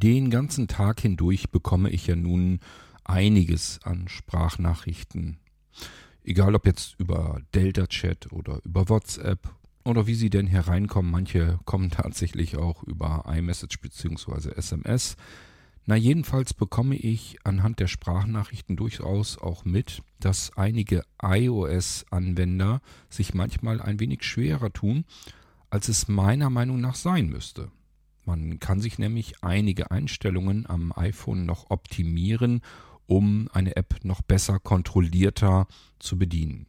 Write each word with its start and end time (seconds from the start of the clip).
Den 0.00 0.30
ganzen 0.30 0.68
Tag 0.68 1.00
hindurch 1.00 1.50
bekomme 1.50 1.90
ich 1.90 2.06
ja 2.06 2.14
nun 2.14 2.60
einiges 3.02 3.80
an 3.82 4.06
Sprachnachrichten. 4.06 5.38
Egal 6.22 6.54
ob 6.54 6.66
jetzt 6.66 6.94
über 6.98 7.40
Delta 7.52 7.88
Chat 7.88 8.30
oder 8.30 8.60
über 8.64 8.88
WhatsApp 8.88 9.52
oder 9.82 10.06
wie 10.06 10.14
sie 10.14 10.30
denn 10.30 10.46
hereinkommen. 10.46 11.10
Manche 11.10 11.58
kommen 11.64 11.90
tatsächlich 11.90 12.56
auch 12.56 12.84
über 12.84 13.24
iMessage 13.26 13.80
bzw. 13.80 14.50
SMS. 14.50 15.16
Na 15.84 15.96
jedenfalls 15.96 16.54
bekomme 16.54 16.94
ich 16.94 17.38
anhand 17.42 17.80
der 17.80 17.88
Sprachnachrichten 17.88 18.76
durchaus 18.76 19.36
auch 19.36 19.64
mit, 19.64 20.04
dass 20.20 20.56
einige 20.56 21.02
iOS-Anwender 21.20 22.82
sich 23.08 23.34
manchmal 23.34 23.80
ein 23.80 23.98
wenig 23.98 24.22
schwerer 24.22 24.72
tun, 24.72 25.06
als 25.70 25.88
es 25.88 26.06
meiner 26.06 26.50
Meinung 26.50 26.80
nach 26.80 26.94
sein 26.94 27.30
müsste. 27.30 27.72
Man 28.28 28.60
kann 28.60 28.78
sich 28.78 28.98
nämlich 28.98 29.42
einige 29.42 29.90
Einstellungen 29.90 30.66
am 30.68 30.92
iPhone 30.94 31.46
noch 31.46 31.70
optimieren, 31.70 32.60
um 33.06 33.48
eine 33.54 33.74
App 33.74 34.04
noch 34.04 34.20
besser 34.20 34.58
kontrollierter 34.58 35.66
zu 35.98 36.18
bedienen. 36.18 36.66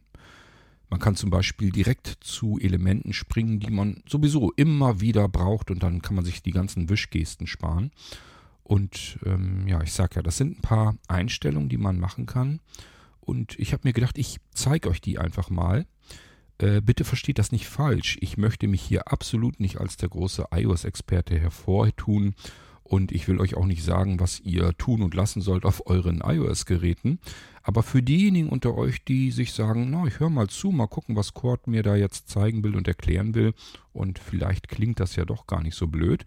Man 0.88 1.00
kann 1.00 1.16
zum 1.16 1.28
Beispiel 1.28 1.70
direkt 1.70 2.16
zu 2.20 2.58
Elementen 2.58 3.12
springen, 3.12 3.60
die 3.60 3.70
man 3.70 4.02
sowieso 4.08 4.52
immer 4.52 5.02
wieder 5.02 5.28
braucht 5.28 5.70
und 5.70 5.82
dann 5.82 6.00
kann 6.00 6.16
man 6.16 6.24
sich 6.24 6.42
die 6.42 6.52
ganzen 6.52 6.88
Wischgesten 6.88 7.46
sparen. 7.46 7.90
Und 8.62 9.18
ähm, 9.26 9.68
ja, 9.68 9.82
ich 9.82 9.92
sage 9.92 10.16
ja, 10.16 10.22
das 10.22 10.38
sind 10.38 10.56
ein 10.56 10.62
paar 10.62 10.96
Einstellungen, 11.08 11.68
die 11.68 11.76
man 11.76 12.00
machen 12.00 12.24
kann. 12.24 12.60
Und 13.20 13.58
ich 13.58 13.74
habe 13.74 13.86
mir 13.86 13.92
gedacht, 13.92 14.16
ich 14.16 14.38
zeige 14.54 14.88
euch 14.88 15.02
die 15.02 15.18
einfach 15.18 15.50
mal. 15.50 15.84
Äh, 16.60 16.80
bitte 16.80 17.04
versteht 17.04 17.38
das 17.38 17.52
nicht 17.52 17.68
falsch. 17.68 18.18
Ich 18.20 18.36
möchte 18.36 18.68
mich 18.68 18.82
hier 18.82 19.10
absolut 19.10 19.60
nicht 19.60 19.78
als 19.78 19.96
der 19.96 20.10
große 20.10 20.46
iOS-Experte 20.52 21.38
hervortun 21.38 22.34
und 22.90 23.12
ich 23.12 23.28
will 23.28 23.40
euch 23.40 23.54
auch 23.54 23.66
nicht 23.66 23.84
sagen, 23.84 24.18
was 24.18 24.40
ihr 24.40 24.76
tun 24.76 25.02
und 25.02 25.14
lassen 25.14 25.40
sollt 25.40 25.64
auf 25.64 25.86
euren 25.86 26.22
iOS-Geräten. 26.24 27.20
Aber 27.62 27.82
für 27.82 28.02
diejenigen 28.02 28.48
unter 28.48 28.76
euch, 28.76 29.04
die 29.04 29.30
sich 29.30 29.52
sagen, 29.52 29.90
na, 29.90 30.06
ich 30.06 30.18
höre 30.18 30.28
mal 30.28 30.48
zu, 30.48 30.72
mal 30.72 30.88
gucken, 30.88 31.14
was 31.14 31.32
Cord 31.32 31.66
mir 31.68 31.82
da 31.84 31.94
jetzt 31.94 32.28
zeigen 32.28 32.64
will 32.64 32.74
und 32.74 32.88
erklären 32.88 33.34
will. 33.34 33.54
Und 33.92 34.18
vielleicht 34.18 34.68
klingt 34.68 34.98
das 34.98 35.14
ja 35.14 35.24
doch 35.24 35.46
gar 35.46 35.62
nicht 35.62 35.76
so 35.76 35.86
blöd. 35.86 36.24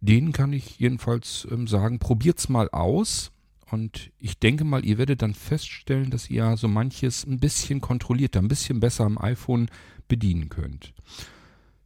Denen 0.00 0.32
kann 0.32 0.54
ich 0.54 0.78
jedenfalls 0.78 1.46
ähm, 1.50 1.66
sagen, 1.66 1.98
probiert's 1.98 2.48
mal 2.48 2.70
aus. 2.70 3.30
Und 3.70 4.10
ich 4.18 4.38
denke 4.38 4.64
mal, 4.64 4.84
ihr 4.84 4.98
werdet 4.98 5.22
dann 5.22 5.34
feststellen, 5.34 6.10
dass 6.10 6.28
ihr 6.28 6.56
so 6.56 6.68
manches 6.68 7.24
ein 7.24 7.38
bisschen 7.38 7.80
kontrollierter, 7.80 8.40
ein 8.40 8.48
bisschen 8.48 8.80
besser 8.80 9.04
am 9.04 9.18
iPhone 9.18 9.70
bedienen 10.08 10.48
könnt. 10.48 10.92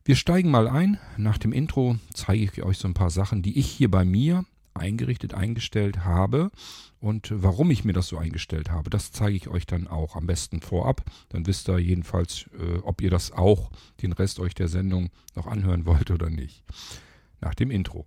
Wir 0.04 0.16
steigen 0.16 0.50
mal 0.50 0.68
ein. 0.68 0.98
Nach 1.16 1.38
dem 1.38 1.52
Intro 1.52 1.96
zeige 2.12 2.44
ich 2.44 2.62
euch 2.62 2.78
so 2.78 2.88
ein 2.88 2.94
paar 2.94 3.10
Sachen, 3.10 3.42
die 3.42 3.58
ich 3.58 3.66
hier 3.66 3.90
bei 3.90 4.04
mir 4.04 4.44
eingerichtet, 4.74 5.34
eingestellt 5.34 6.04
habe. 6.04 6.50
Und 7.00 7.30
warum 7.34 7.70
ich 7.70 7.84
mir 7.84 7.92
das 7.92 8.08
so 8.08 8.18
eingestellt 8.18 8.70
habe, 8.70 8.90
das 8.90 9.12
zeige 9.12 9.36
ich 9.36 9.48
euch 9.48 9.66
dann 9.66 9.86
auch 9.86 10.16
am 10.16 10.26
besten 10.26 10.60
vorab. 10.60 11.04
Dann 11.28 11.46
wisst 11.46 11.68
ihr 11.68 11.78
jedenfalls, 11.78 12.46
äh, 12.58 12.78
ob 12.82 13.00
ihr 13.00 13.10
das 13.10 13.30
auch, 13.32 13.70
den 14.02 14.12
Rest 14.12 14.40
euch 14.40 14.54
der 14.54 14.68
Sendung 14.68 15.10
noch 15.34 15.46
anhören 15.46 15.86
wollt 15.86 16.10
oder 16.10 16.30
nicht. 16.30 16.64
Nach 17.40 17.54
dem 17.54 17.70
Intro. 17.70 18.06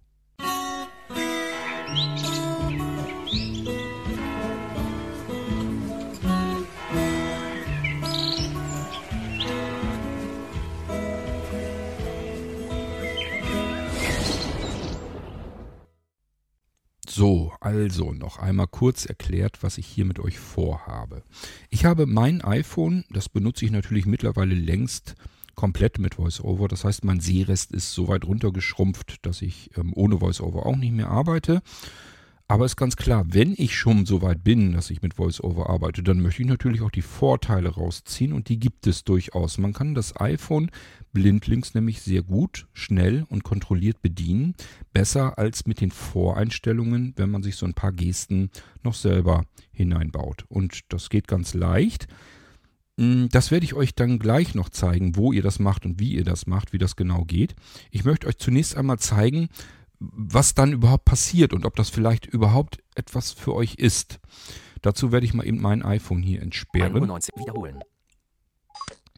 So, 17.18 17.52
also 17.62 18.12
noch 18.12 18.38
einmal 18.38 18.68
kurz 18.68 19.06
erklärt, 19.06 19.64
was 19.64 19.80
ich 19.80 19.88
hier 19.88 20.06
mit 20.06 20.20
euch 20.20 20.38
vorhabe. 20.38 21.24
Ich 21.70 21.84
habe 21.86 22.06
mein 22.06 22.42
iPhone, 22.42 23.06
das 23.10 23.28
benutze 23.28 23.66
ich 23.66 23.72
natürlich 23.72 24.06
mittlerweile 24.06 24.54
längst 24.54 25.16
komplett 25.58 26.00
mit 26.00 26.18
VoiceOver. 26.18 26.70
Das 26.70 26.86
heißt, 26.86 27.04
mein 27.04 27.20
Sehrest 27.20 27.74
ist 27.74 27.92
so 27.92 28.08
weit 28.08 28.24
runtergeschrumpft, 28.24 29.26
dass 29.26 29.42
ich 29.42 29.72
ähm, 29.76 29.92
ohne 29.94 30.22
VoiceOver 30.22 30.66
auch 30.66 30.78
nicht 30.78 30.94
mehr 30.94 31.10
arbeite. 31.10 31.62
Aber 32.50 32.64
ist 32.64 32.78
ganz 32.78 32.96
klar, 32.96 33.26
wenn 33.28 33.56
ich 33.58 33.78
schon 33.78 34.06
so 34.06 34.22
weit 34.22 34.42
bin, 34.42 34.72
dass 34.72 34.90
ich 34.90 35.02
mit 35.02 35.18
VoiceOver 35.18 35.70
arbeite, 35.70 36.02
dann 36.02 36.22
möchte 36.22 36.44
ich 36.44 36.48
natürlich 36.48 36.82
auch 36.82 36.92
die 36.92 37.02
Vorteile 37.02 37.68
rausziehen 37.68 38.32
und 38.32 38.48
die 38.48 38.58
gibt 38.58 38.88
es 38.88 39.04
durchaus. 39.04 39.58
Man 39.58 39.74
kann 39.74 39.96
das 39.96 40.22
iPhone 40.22 40.72
blindlings 41.12 41.74
nämlich 41.74 42.02
sehr 42.02 42.22
gut, 42.22 42.68
schnell 42.72 43.26
und 43.28 43.44
kontrolliert 43.44 44.02
bedienen. 44.02 44.56
Besser 44.94 45.38
als 45.38 45.66
mit 45.66 45.82
den 45.82 45.92
Voreinstellungen, 45.92 47.14
wenn 47.18 47.32
man 47.32 47.44
sich 47.44 47.58
so 47.58 47.66
ein 47.66 47.74
paar 47.74 47.92
Gesten 47.92 48.50
noch 48.82 48.94
selber 48.94 49.44
hineinbaut. 49.74 50.46
Und 50.48 50.82
das 50.88 51.10
geht 51.10 51.28
ganz 51.28 51.54
leicht. 51.54 52.08
Hm, 53.00 53.30
das 53.30 53.52
werde 53.52 53.66
ich 53.66 53.74
euch 53.74 53.96
dann 53.96 54.20
gleich 54.20 54.56
noch 54.56 54.70
zeigen, 54.70 55.16
wo 55.16 55.32
ihr 55.32 55.44
das 55.44 55.60
macht 55.60 55.86
und 55.86 56.00
wie 56.00 56.14
ihr 56.14 56.24
das 56.24 56.48
macht, 56.48 56.74
wie 56.74 56.78
das 56.78 56.96
genau 56.96 57.24
geht. 57.26 57.56
Ich 57.92 58.06
möchte 58.06 58.28
euch 58.28 58.38
zunächst 58.38 58.76
einmal 58.76 59.00
zeigen, 59.00 59.50
was 60.00 60.54
dann 60.54 60.74
überhaupt 60.74 61.06
passiert 61.06 61.54
und 61.54 61.66
ob 61.66 61.76
das 61.76 61.90
vielleicht 61.90 62.26
überhaupt 62.26 62.80
etwas 62.96 63.32
für 63.32 63.54
euch 63.54 63.76
ist. 63.76 64.20
Dazu 64.82 65.12
werde 65.12 65.26
ich 65.26 65.34
mal 65.34 65.46
eben 65.46 65.62
mein 65.62 65.84
iPhone 65.84 66.22
hier 66.22 66.42
entsperren. 66.42 67.06
19 67.06 67.32
wiederholen. 67.40 67.80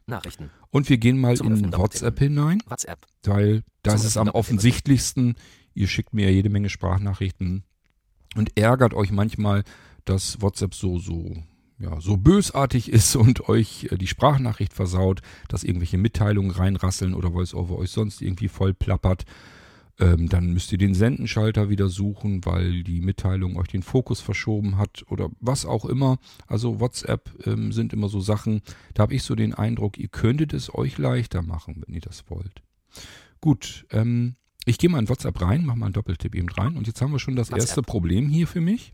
Nachrichten. 0.06 0.50
Und 0.70 0.88
wir 0.88 0.98
gehen 0.98 1.18
mal 1.18 1.36
Zum 1.36 1.54
in 1.54 1.72
WhatsApp 1.72 2.18
hinein. 2.18 2.62
WhatsApp. 2.66 3.06
Weil 3.24 3.62
da 3.82 3.94
ist 3.94 4.04
es 4.04 4.16
am 4.16 4.28
offensichtlichsten. 4.28 5.36
Ihr 5.74 5.86
schickt 5.86 6.12
mir 6.12 6.26
ja 6.26 6.30
jede 6.30 6.50
Menge 6.50 6.68
Sprachnachrichten 6.68 7.64
und 8.36 8.58
ärgert 8.58 8.92
euch 8.94 9.10
manchmal, 9.12 9.64
dass 10.04 10.40
WhatsApp 10.40 10.74
so, 10.74 10.98
so, 10.98 11.36
ja, 11.80 12.00
so 12.00 12.16
bösartig 12.16 12.88
ist 12.92 13.16
und 13.16 13.48
euch 13.48 13.88
äh, 13.90 13.98
die 13.98 14.06
Sprachnachricht 14.06 14.72
versaut, 14.72 15.22
dass 15.48 15.64
irgendwelche 15.64 15.98
Mitteilungen 15.98 16.50
reinrasseln 16.50 17.14
oder 17.14 17.34
VoiceOver 17.34 17.78
euch 17.78 17.90
sonst 17.90 18.22
irgendwie 18.22 18.48
voll 18.48 18.74
plappert. 18.74 19.24
Ähm, 19.98 20.28
dann 20.28 20.52
müsst 20.52 20.72
ihr 20.72 20.78
den 20.78 20.94
Sendenschalter 20.94 21.68
wieder 21.68 21.88
suchen, 21.88 22.44
weil 22.46 22.82
die 22.84 23.02
Mitteilung 23.02 23.56
euch 23.56 23.68
den 23.68 23.82
Fokus 23.82 24.20
verschoben 24.20 24.78
hat 24.78 25.04
oder 25.10 25.28
was 25.40 25.66
auch 25.66 25.84
immer. 25.84 26.18
Also 26.46 26.80
WhatsApp 26.80 27.30
ähm, 27.46 27.70
sind 27.72 27.92
immer 27.92 28.08
so 28.08 28.20
Sachen, 28.20 28.62
da 28.94 29.02
habe 29.02 29.14
ich 29.14 29.22
so 29.24 29.34
den 29.34 29.52
Eindruck, 29.52 29.98
ihr 29.98 30.08
könntet 30.08 30.54
es 30.54 30.74
euch 30.74 30.96
leichter 30.96 31.42
machen, 31.42 31.82
wenn 31.84 31.94
ihr 31.94 32.00
das 32.00 32.24
wollt. 32.30 32.62
Gut, 33.42 33.86
ähm, 33.90 34.36
ich 34.64 34.78
gehe 34.78 34.88
mal 34.88 35.00
in 35.00 35.08
WhatsApp 35.08 35.40
rein, 35.42 35.66
mache 35.66 35.78
mal 35.78 35.86
einen 35.86 35.92
Doppeltipp 35.92 36.34
eben 36.34 36.48
rein 36.48 36.76
und 36.76 36.86
jetzt 36.86 37.02
haben 37.02 37.12
wir 37.12 37.18
schon 37.18 37.36
das 37.36 37.50
WhatsApp. 37.50 37.68
erste 37.68 37.82
Problem 37.82 38.28
hier 38.28 38.46
für 38.46 38.60
mich. 38.62 38.92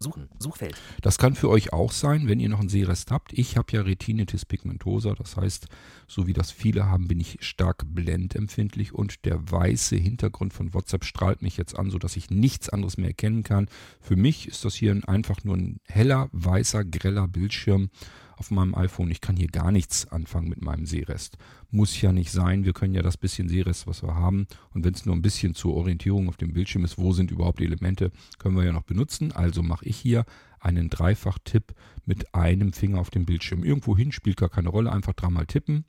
Suchen, 0.00 0.28
Suchfeld. 0.38 0.76
Das 1.02 1.18
kann 1.18 1.34
für 1.34 1.48
euch 1.48 1.72
auch 1.72 1.90
sein, 1.90 2.28
wenn 2.28 2.38
ihr 2.38 2.48
noch 2.48 2.60
einen 2.60 2.68
Sehrest 2.68 3.10
habt. 3.10 3.32
Ich 3.32 3.56
habe 3.56 3.72
ja 3.72 3.82
Retinitis 3.82 4.44
pigmentosa, 4.44 5.14
das 5.14 5.36
heißt, 5.36 5.66
so 6.06 6.28
wie 6.28 6.32
das 6.32 6.52
viele 6.52 6.86
haben, 6.86 7.08
bin 7.08 7.18
ich 7.18 7.38
stark 7.40 7.84
blendempfindlich 7.84 8.94
und 8.94 9.24
der 9.24 9.50
weiße 9.50 9.96
Hintergrund 9.96 10.52
von 10.52 10.72
WhatsApp 10.72 11.04
strahlt 11.04 11.42
mich 11.42 11.56
jetzt 11.56 11.76
an, 11.76 11.90
sodass 11.90 12.16
ich 12.16 12.30
nichts 12.30 12.68
anderes 12.68 12.96
mehr 12.96 13.08
erkennen 13.08 13.42
kann. 13.42 13.68
Für 14.00 14.14
mich 14.14 14.46
ist 14.46 14.64
das 14.64 14.76
hier 14.76 15.00
einfach 15.08 15.42
nur 15.42 15.56
ein 15.56 15.80
heller, 15.84 16.28
weißer, 16.30 16.84
greller 16.84 17.26
Bildschirm 17.26 17.90
auf 18.38 18.50
meinem 18.50 18.74
iPhone. 18.74 19.10
Ich 19.10 19.20
kann 19.20 19.36
hier 19.36 19.48
gar 19.48 19.72
nichts 19.72 20.06
anfangen 20.08 20.48
mit 20.48 20.62
meinem 20.62 20.86
Sehrest. 20.86 21.36
Muss 21.70 22.00
ja 22.00 22.12
nicht 22.12 22.30
sein. 22.30 22.64
Wir 22.64 22.72
können 22.72 22.94
ja 22.94 23.02
das 23.02 23.16
bisschen 23.16 23.48
Sehrest, 23.48 23.86
was 23.86 24.02
wir 24.02 24.14
haben. 24.14 24.46
Und 24.70 24.84
wenn 24.84 24.94
es 24.94 25.04
nur 25.04 25.16
ein 25.16 25.22
bisschen 25.22 25.54
zur 25.54 25.74
Orientierung 25.74 26.28
auf 26.28 26.36
dem 26.36 26.52
Bildschirm 26.52 26.84
ist, 26.84 26.98
wo 26.98 27.12
sind 27.12 27.30
überhaupt 27.30 27.60
die 27.60 27.64
Elemente, 27.64 28.12
können 28.38 28.56
wir 28.56 28.64
ja 28.64 28.72
noch 28.72 28.84
benutzen. 28.84 29.32
Also 29.32 29.62
mache 29.62 29.84
ich 29.84 29.96
hier 29.96 30.24
einen 30.60 30.88
Dreifach-Tipp 30.88 31.74
mit 32.06 32.34
einem 32.34 32.72
Finger 32.72 33.00
auf 33.00 33.10
dem 33.10 33.26
Bildschirm. 33.26 33.64
Irgendwo 33.64 33.96
hin 33.96 34.12
spielt 34.12 34.36
gar 34.36 34.48
keine 34.48 34.68
Rolle. 34.68 34.92
Einfach 34.92 35.14
dreimal 35.14 35.46
tippen. 35.46 35.84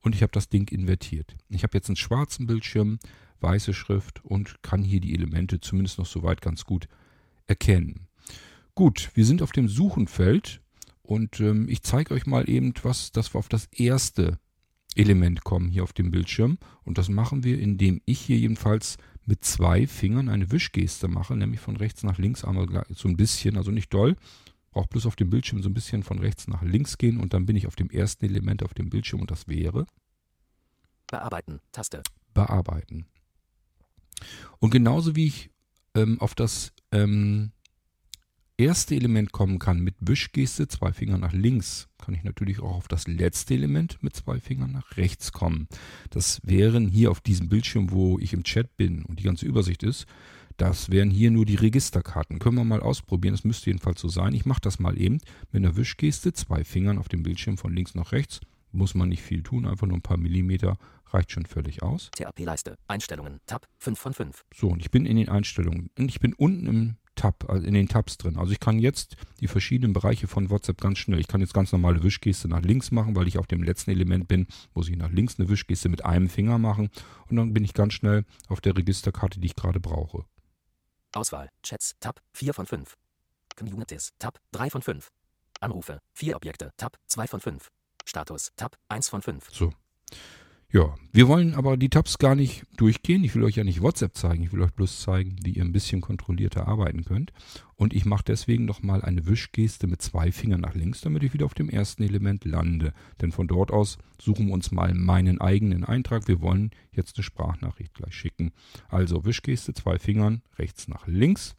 Und 0.00 0.14
ich 0.14 0.22
habe 0.22 0.32
das 0.32 0.48
Ding 0.48 0.70
invertiert. 0.70 1.36
Ich 1.48 1.62
habe 1.62 1.76
jetzt 1.76 1.88
einen 1.88 1.96
schwarzen 1.96 2.46
Bildschirm, 2.46 2.98
weiße 3.40 3.74
Schrift 3.74 4.24
und 4.24 4.62
kann 4.62 4.82
hier 4.82 5.00
die 5.00 5.14
Elemente 5.14 5.60
zumindest 5.60 5.98
noch 5.98 6.06
soweit 6.06 6.40
ganz 6.40 6.64
gut 6.64 6.88
erkennen. 7.46 8.06
Gut, 8.74 9.10
wir 9.14 9.24
sind 9.24 9.42
auf 9.42 9.52
dem 9.52 9.68
Suchenfeld 9.68 10.60
und 11.08 11.40
ähm, 11.40 11.70
ich 11.70 11.82
zeige 11.82 12.12
euch 12.12 12.26
mal 12.26 12.50
eben, 12.50 12.74
was, 12.82 13.12
dass 13.12 13.32
wir 13.32 13.38
auf 13.38 13.48
das 13.48 13.64
erste 13.72 14.38
Element 14.94 15.42
kommen 15.42 15.70
hier 15.70 15.82
auf 15.82 15.94
dem 15.94 16.10
Bildschirm. 16.10 16.58
Und 16.84 16.98
das 16.98 17.08
machen 17.08 17.44
wir, 17.44 17.58
indem 17.58 18.02
ich 18.04 18.20
hier 18.20 18.36
jedenfalls 18.36 18.98
mit 19.24 19.42
zwei 19.42 19.86
Fingern 19.86 20.28
eine 20.28 20.52
Wischgeste 20.52 21.08
mache, 21.08 21.34
nämlich 21.34 21.60
von 21.60 21.76
rechts 21.76 22.02
nach 22.02 22.18
links 22.18 22.44
einmal 22.44 22.84
so 22.90 23.08
ein 23.08 23.16
bisschen, 23.16 23.56
also 23.56 23.70
nicht 23.70 23.94
doll. 23.94 24.16
Braucht 24.70 24.90
bloß 24.90 25.06
auf 25.06 25.16
dem 25.16 25.30
Bildschirm 25.30 25.62
so 25.62 25.70
ein 25.70 25.74
bisschen 25.74 26.02
von 26.02 26.18
rechts 26.18 26.46
nach 26.46 26.60
links 26.60 26.98
gehen 26.98 27.18
und 27.18 27.32
dann 27.32 27.46
bin 27.46 27.56
ich 27.56 27.66
auf 27.66 27.74
dem 27.74 27.88
ersten 27.88 28.26
Element 28.26 28.62
auf 28.62 28.74
dem 28.74 28.90
Bildschirm 28.90 29.22
und 29.22 29.30
das 29.30 29.48
wäre 29.48 29.86
Bearbeiten, 31.06 31.60
Taste. 31.72 32.02
Bearbeiten. 32.34 33.06
Und 34.58 34.72
genauso 34.72 35.16
wie 35.16 35.28
ich 35.28 35.50
ähm, 35.94 36.20
auf 36.20 36.34
das 36.34 36.74
ähm, 36.92 37.52
erste 38.58 38.94
Element 38.94 39.32
kommen 39.32 39.58
kann 39.58 39.80
mit 39.80 39.94
Wischgeste, 40.00 40.68
zwei 40.68 40.92
Finger 40.92 41.16
nach 41.16 41.32
links, 41.32 41.88
kann 41.98 42.14
ich 42.14 42.24
natürlich 42.24 42.60
auch 42.60 42.74
auf 42.74 42.88
das 42.88 43.06
letzte 43.06 43.54
Element 43.54 44.02
mit 44.02 44.14
zwei 44.16 44.40
Fingern 44.40 44.72
nach 44.72 44.96
rechts 44.96 45.32
kommen. 45.32 45.68
Das 46.10 46.40
wären 46.42 46.88
hier 46.88 47.10
auf 47.10 47.20
diesem 47.20 47.48
Bildschirm, 47.48 47.90
wo 47.90 48.18
ich 48.18 48.32
im 48.32 48.42
Chat 48.42 48.76
bin 48.76 49.04
und 49.04 49.20
die 49.20 49.24
ganze 49.24 49.46
Übersicht 49.46 49.82
ist, 49.82 50.06
das 50.58 50.90
wären 50.90 51.10
hier 51.10 51.30
nur 51.30 51.46
die 51.46 51.54
Registerkarten. 51.54 52.40
Können 52.40 52.56
wir 52.56 52.64
mal 52.64 52.80
ausprobieren. 52.80 53.32
Das 53.32 53.44
müsste 53.44 53.70
jedenfalls 53.70 54.00
so 54.00 54.08
sein. 54.08 54.34
Ich 54.34 54.44
mache 54.44 54.60
das 54.60 54.80
mal 54.80 55.00
eben 55.00 55.20
mit 55.52 55.64
einer 55.64 55.76
Wischgeste, 55.76 56.32
zwei 56.32 56.64
Fingern 56.64 56.98
auf 56.98 57.08
dem 57.08 57.22
Bildschirm 57.22 57.58
von 57.58 57.72
links 57.72 57.94
nach 57.94 58.10
rechts. 58.10 58.40
Muss 58.72 58.94
man 58.96 59.08
nicht 59.08 59.22
viel 59.22 59.44
tun, 59.44 59.66
einfach 59.66 59.86
nur 59.86 59.96
ein 59.96 60.02
paar 60.02 60.18
Millimeter 60.18 60.76
reicht 61.06 61.30
schon 61.30 61.46
völlig 61.46 61.82
aus. 61.82 62.10
TAP-Leiste. 62.10 62.76
Einstellungen. 62.88 63.40
Tab 63.46 63.66
5 63.78 63.98
von 63.98 64.12
5. 64.12 64.44
So, 64.52 64.68
und 64.68 64.80
ich 64.80 64.90
bin 64.90 65.06
in 65.06 65.16
den 65.16 65.28
Einstellungen. 65.28 65.90
Und 65.96 66.08
ich 66.10 66.20
bin 66.20 66.34
unten 66.34 66.66
im 66.66 66.96
Tab, 67.18 67.48
also 67.48 67.66
in 67.66 67.74
den 67.74 67.88
Tabs 67.88 68.16
drin. 68.16 68.38
Also 68.38 68.52
ich 68.52 68.60
kann 68.60 68.78
jetzt 68.78 69.16
die 69.40 69.48
verschiedenen 69.48 69.92
Bereiche 69.92 70.28
von 70.28 70.50
WhatsApp 70.50 70.80
ganz 70.80 70.98
schnell. 70.98 71.18
Ich 71.18 71.28
kann 71.28 71.40
jetzt 71.40 71.52
ganz 71.52 71.72
normale 71.72 72.02
Wischgeste 72.02 72.48
nach 72.48 72.62
links 72.62 72.90
machen, 72.90 73.16
weil 73.16 73.28
ich 73.28 73.38
auf 73.38 73.46
dem 73.46 73.62
letzten 73.62 73.90
Element 73.90 74.28
bin, 74.28 74.46
muss 74.74 74.88
ich 74.88 74.96
nach 74.96 75.10
links 75.10 75.38
eine 75.38 75.48
Wischgeste 75.48 75.88
mit 75.88 76.04
einem 76.04 76.28
Finger 76.28 76.58
machen 76.58 76.90
und 77.28 77.36
dann 77.36 77.52
bin 77.52 77.64
ich 77.64 77.74
ganz 77.74 77.94
schnell 77.94 78.24
auf 78.48 78.60
der 78.60 78.76
Registerkarte, 78.76 79.40
die 79.40 79.46
ich 79.46 79.56
gerade 79.56 79.80
brauche. 79.80 80.24
Auswahl. 81.12 81.50
Chats. 81.62 81.96
Tab 82.00 82.20
4 82.34 82.54
von 82.54 82.66
5. 82.66 82.96
Communities. 83.56 84.12
Tab 84.18 84.38
3 84.52 84.70
von 84.70 84.82
5. 84.82 85.10
Anrufe. 85.60 86.00
4 86.14 86.36
Objekte. 86.36 86.70
Tab 86.76 86.98
2 87.06 87.26
von 87.26 87.40
5. 87.40 87.68
Status. 88.04 88.52
Tab 88.56 88.76
1 88.88 89.08
von 89.08 89.22
5. 89.22 89.48
So. 89.50 89.72
Ja, 90.70 90.94
wir 91.12 91.28
wollen 91.28 91.54
aber 91.54 91.78
die 91.78 91.88
Tabs 91.88 92.18
gar 92.18 92.34
nicht 92.34 92.64
durchgehen. 92.76 93.24
Ich 93.24 93.34
will 93.34 93.42
euch 93.42 93.56
ja 93.56 93.64
nicht 93.64 93.80
WhatsApp 93.80 94.14
zeigen. 94.14 94.42
Ich 94.42 94.52
will 94.52 94.60
euch 94.60 94.72
bloß 94.72 95.00
zeigen, 95.00 95.36
wie 95.42 95.52
ihr 95.52 95.64
ein 95.64 95.72
bisschen 95.72 96.02
kontrollierter 96.02 96.68
arbeiten 96.68 97.06
könnt. 97.06 97.32
Und 97.76 97.94
ich 97.94 98.04
mache 98.04 98.24
deswegen 98.26 98.66
nochmal 98.66 99.00
eine 99.00 99.26
Wischgeste 99.26 99.86
mit 99.86 100.02
zwei 100.02 100.30
Fingern 100.30 100.60
nach 100.60 100.74
links, 100.74 101.00
damit 101.00 101.22
ich 101.22 101.32
wieder 101.32 101.46
auf 101.46 101.54
dem 101.54 101.70
ersten 101.70 102.02
Element 102.02 102.44
lande. 102.44 102.92
Denn 103.22 103.32
von 103.32 103.48
dort 103.48 103.70
aus 103.70 103.96
suchen 104.20 104.48
wir 104.48 104.54
uns 104.54 104.70
mal 104.70 104.92
meinen 104.92 105.40
eigenen 105.40 105.84
Eintrag. 105.84 106.28
Wir 106.28 106.42
wollen 106.42 106.70
jetzt 106.92 107.16
eine 107.16 107.24
Sprachnachricht 107.24 107.94
gleich 107.94 108.14
schicken. 108.14 108.52
Also 108.90 109.24
Wischgeste, 109.24 109.72
zwei 109.72 109.98
Fingern, 109.98 110.42
rechts 110.58 110.86
nach 110.86 111.06
links. 111.06 111.56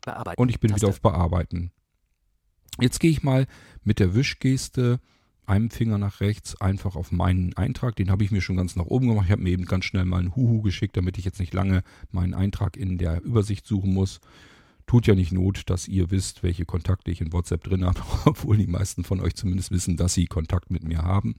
Bearbeiten. 0.00 0.40
Und 0.40 0.48
ich 0.48 0.60
bin 0.60 0.70
Taste. 0.70 0.86
wieder 0.86 0.90
auf 0.90 1.02
Bearbeiten. 1.02 1.72
Jetzt 2.80 3.00
gehe 3.00 3.10
ich 3.10 3.22
mal 3.22 3.46
mit 3.84 3.98
der 3.98 4.14
Wischgeste 4.14 5.00
einem 5.48 5.70
Finger 5.70 5.98
nach 5.98 6.20
rechts 6.20 6.60
einfach 6.60 6.96
auf 6.96 7.12
meinen 7.12 7.56
Eintrag. 7.56 7.96
Den 7.96 8.10
habe 8.10 8.24
ich 8.24 8.30
mir 8.30 8.40
schon 8.40 8.56
ganz 8.56 8.76
nach 8.76 8.86
oben 8.86 9.08
gemacht. 9.08 9.26
Ich 9.26 9.32
habe 9.32 9.42
mir 9.42 9.50
eben 9.50 9.64
ganz 9.64 9.84
schnell 9.84 10.04
mal 10.04 10.18
einen 10.18 10.34
Huhu 10.36 10.62
geschickt, 10.62 10.96
damit 10.96 11.18
ich 11.18 11.24
jetzt 11.24 11.40
nicht 11.40 11.54
lange 11.54 11.82
meinen 12.10 12.34
Eintrag 12.34 12.76
in 12.76 12.98
der 12.98 13.22
Übersicht 13.22 13.66
suchen 13.66 13.92
muss. 13.92 14.20
Tut 14.86 15.08
ja 15.08 15.16
nicht 15.16 15.32
Not, 15.32 15.68
dass 15.68 15.88
ihr 15.88 16.12
wisst, 16.12 16.44
welche 16.44 16.64
Kontakte 16.64 17.10
ich 17.10 17.20
in 17.20 17.32
WhatsApp 17.32 17.64
drin 17.64 17.84
habe, 17.84 18.00
obwohl 18.24 18.56
die 18.56 18.68
meisten 18.68 19.02
von 19.02 19.20
euch 19.20 19.34
zumindest 19.34 19.72
wissen, 19.72 19.96
dass 19.96 20.14
sie 20.14 20.26
Kontakt 20.26 20.70
mit 20.70 20.84
mir 20.84 21.02
haben. 21.02 21.34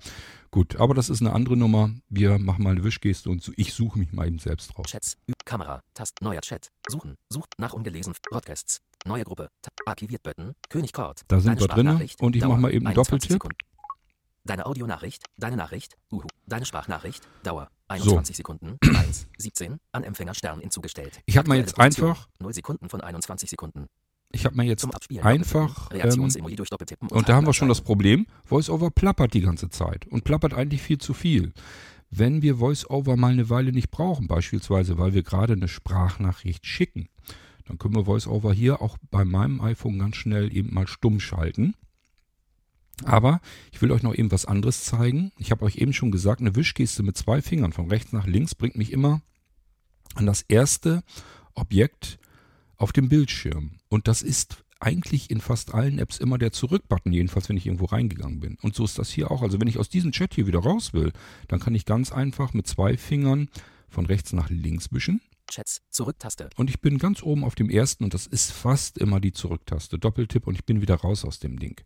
Gut, 0.51 0.75
aber 0.75 0.94
das 0.94 1.09
ist 1.09 1.21
eine 1.21 1.31
andere 1.31 1.56
Nummer. 1.56 1.92
Wir 2.09 2.39
machen 2.39 2.63
mal 2.63 2.71
eine 2.71 2.83
Wischgeste 2.83 3.30
und 3.30 3.50
ich 3.56 3.74
suche 3.74 4.00
mich 4.00 4.12
mal 4.12 4.27
eben 4.27 4.39
selbst 4.39 4.77
raus. 4.77 4.88
Chats. 4.88 5.18
Kamera. 5.45 5.81
Tast. 5.94 6.21
Neuer 6.21 6.42
Chat. 6.42 6.71
Suchen. 6.89 7.15
Sucht 7.31 7.54
nach 7.57 7.71
ungelesen. 7.71 8.13
Broadcasts. 8.30 8.81
Neue 9.06 9.24
Gruppe. 9.24 9.50
Archiviert 9.86 10.24
Button. 10.24 10.54
König 10.69 10.92
Kort. 10.92 11.21
Da 11.30 11.39
sind 11.39 11.57
wir 11.57 11.63
Sprachnachricht. 11.63 12.21
und 12.21 12.36
ich 12.36 12.44
mache 12.44 12.59
mal 12.59 12.74
eben 12.74 12.86
einen 12.86 12.98
21 12.98 13.30
Doppeltipp. 13.30 13.31
Sekunden. 13.31 13.57
Deine 14.47 14.65
Audionachricht. 14.65 15.25
Deine 15.38 15.57
Nachricht. 15.57 15.97
Uhu. 16.09 16.25
Deine 16.47 16.65
Sprachnachricht. 16.65 17.27
Dauer 17.44 17.69
21 17.89 18.38
Sekunden. 18.38 18.77
1. 18.81 19.27
17. 19.38 19.77
An 19.91 20.03
Empfänger 20.03 20.33
Stern 20.33 20.61
hinzugestellt. 20.61 21.19
Ich 21.25 21.38
habe 21.38 21.49
mal 21.49 21.57
jetzt 21.57 21.77
einfach, 21.77 22.29
0 22.39 22.53
Sekunden 22.53 22.88
von 22.88 23.01
21 23.01 23.49
Sekunden. 23.49 23.88
ich 24.31 24.45
habe 24.45 24.55
mal 24.55 24.65
jetzt 24.65 24.85
einfach, 25.21 25.89
ähm, 25.91 26.29
Doppeltippen 26.69 27.09
Und 27.09 27.27
da 27.27 27.35
haben 27.35 27.45
wir 27.45 27.53
schon 27.53 27.67
das. 27.67 27.81
Problem, 27.81 28.25
VoiceOver 28.45 28.89
plappert 28.89 29.33
die 29.33 29.41
ganze 29.41 29.69
Zeit 29.69 30.07
und 30.07 30.23
plappert 30.23 30.53
eigentlich 30.53 30.81
viel 30.81 30.97
zu 30.97 31.13
viel. 31.13 31.51
Wenn 32.09 32.41
wir 32.41 32.59
VoiceOver 32.61 33.17
mal 33.17 33.33
eine 33.33 33.49
Weile 33.49 33.73
nicht 33.73 33.91
brauchen, 33.91 34.27
beispielsweise 34.27 34.97
weil 34.97 35.13
wir 35.13 35.23
gerade 35.23 35.53
eine 35.53 35.67
Sprachnachricht 35.67 36.65
schicken, 36.65 37.09
dann 37.65 37.77
können 37.77 37.95
wir 37.95 38.05
VoiceOver 38.05 38.53
hier 38.53 38.81
auch 38.81 38.97
bei 39.11 39.25
meinem 39.25 39.59
iPhone 39.59 39.99
ganz 39.99 40.15
schnell 40.15 40.55
eben 40.55 40.73
mal 40.73 40.88
stumm 40.88 41.19
schalten. 41.19 41.75
Aber 43.03 43.41
ich 43.71 43.81
will 43.81 43.91
euch 43.91 44.03
noch 44.03 44.15
eben 44.15 44.31
was 44.31 44.45
anderes 44.45 44.83
zeigen. 44.83 45.31
Ich 45.38 45.51
habe 45.51 45.63
euch 45.65 45.77
eben 45.77 45.94
schon 45.94 46.11
gesagt, 46.11 46.41
eine 46.41 46.55
Wischgeste 46.55 47.03
mit 47.03 47.17
zwei 47.17 47.41
Fingern 47.41 47.73
von 47.73 47.89
rechts 47.89 48.11
nach 48.11 48.25
links 48.25 48.55
bringt 48.55 48.75
mich 48.75 48.91
immer 48.91 49.21
an 50.15 50.25
das 50.25 50.41
erste 50.41 51.03
Objekt 51.53 52.19
auf 52.75 52.91
dem 52.91 53.09
Bildschirm. 53.09 53.79
Und 53.89 54.07
das 54.07 54.21
ist 54.21 54.63
eigentlich 54.79 55.31
in 55.31 55.41
fast 55.41 55.73
allen 55.73 55.99
Apps 55.99 56.19
immer 56.19 56.38
der 56.38 56.51
Zurück-Button, 56.51 57.11
jedenfalls 57.11 57.49
wenn 57.49 57.57
ich 57.57 57.65
irgendwo 57.65 57.85
reingegangen 57.85 58.39
bin. 58.39 58.57
Und 58.61 58.75
so 58.75 58.85
ist 58.85 58.99
das 58.99 59.09
hier 59.09 59.31
auch. 59.31 59.41
Also 59.41 59.59
wenn 59.59 59.67
ich 59.67 59.77
aus 59.77 59.89
diesem 59.89 60.11
Chat 60.11 60.35
hier 60.35 60.47
wieder 60.47 60.59
raus 60.59 60.94
will, 60.94 61.13
dann 61.47 61.59
kann 61.59 61.75
ich 61.75 61.85
ganz 61.85 62.11
einfach 62.11 62.53
mit 62.53 62.67
zwei 62.67 62.97
Fingern 62.97 63.49
von 63.89 64.05
rechts 64.05 64.33
nach 64.33 64.49
links 64.49 64.91
wischen. 64.91 65.21
Chats. 65.49 65.81
Zurücktaste. 65.89 66.49
Und 66.57 66.69
ich 66.69 66.81
bin 66.81 66.97
ganz 66.97 67.23
oben 67.23 67.44
auf 67.44 67.55
dem 67.55 67.69
ersten 67.69 68.03
und 68.03 68.13
das 68.13 68.27
ist 68.27 68.51
fast 68.51 68.97
immer 68.97 69.19
die 69.19 69.31
Zurücktaste. 69.31 69.97
Doppeltipp 69.97 70.45
und 70.45 70.55
ich 70.55 70.65
bin 70.65 70.81
wieder 70.81 70.95
raus 70.95 71.23
aus 71.23 71.39
dem 71.39 71.57
Ding. 71.57 71.79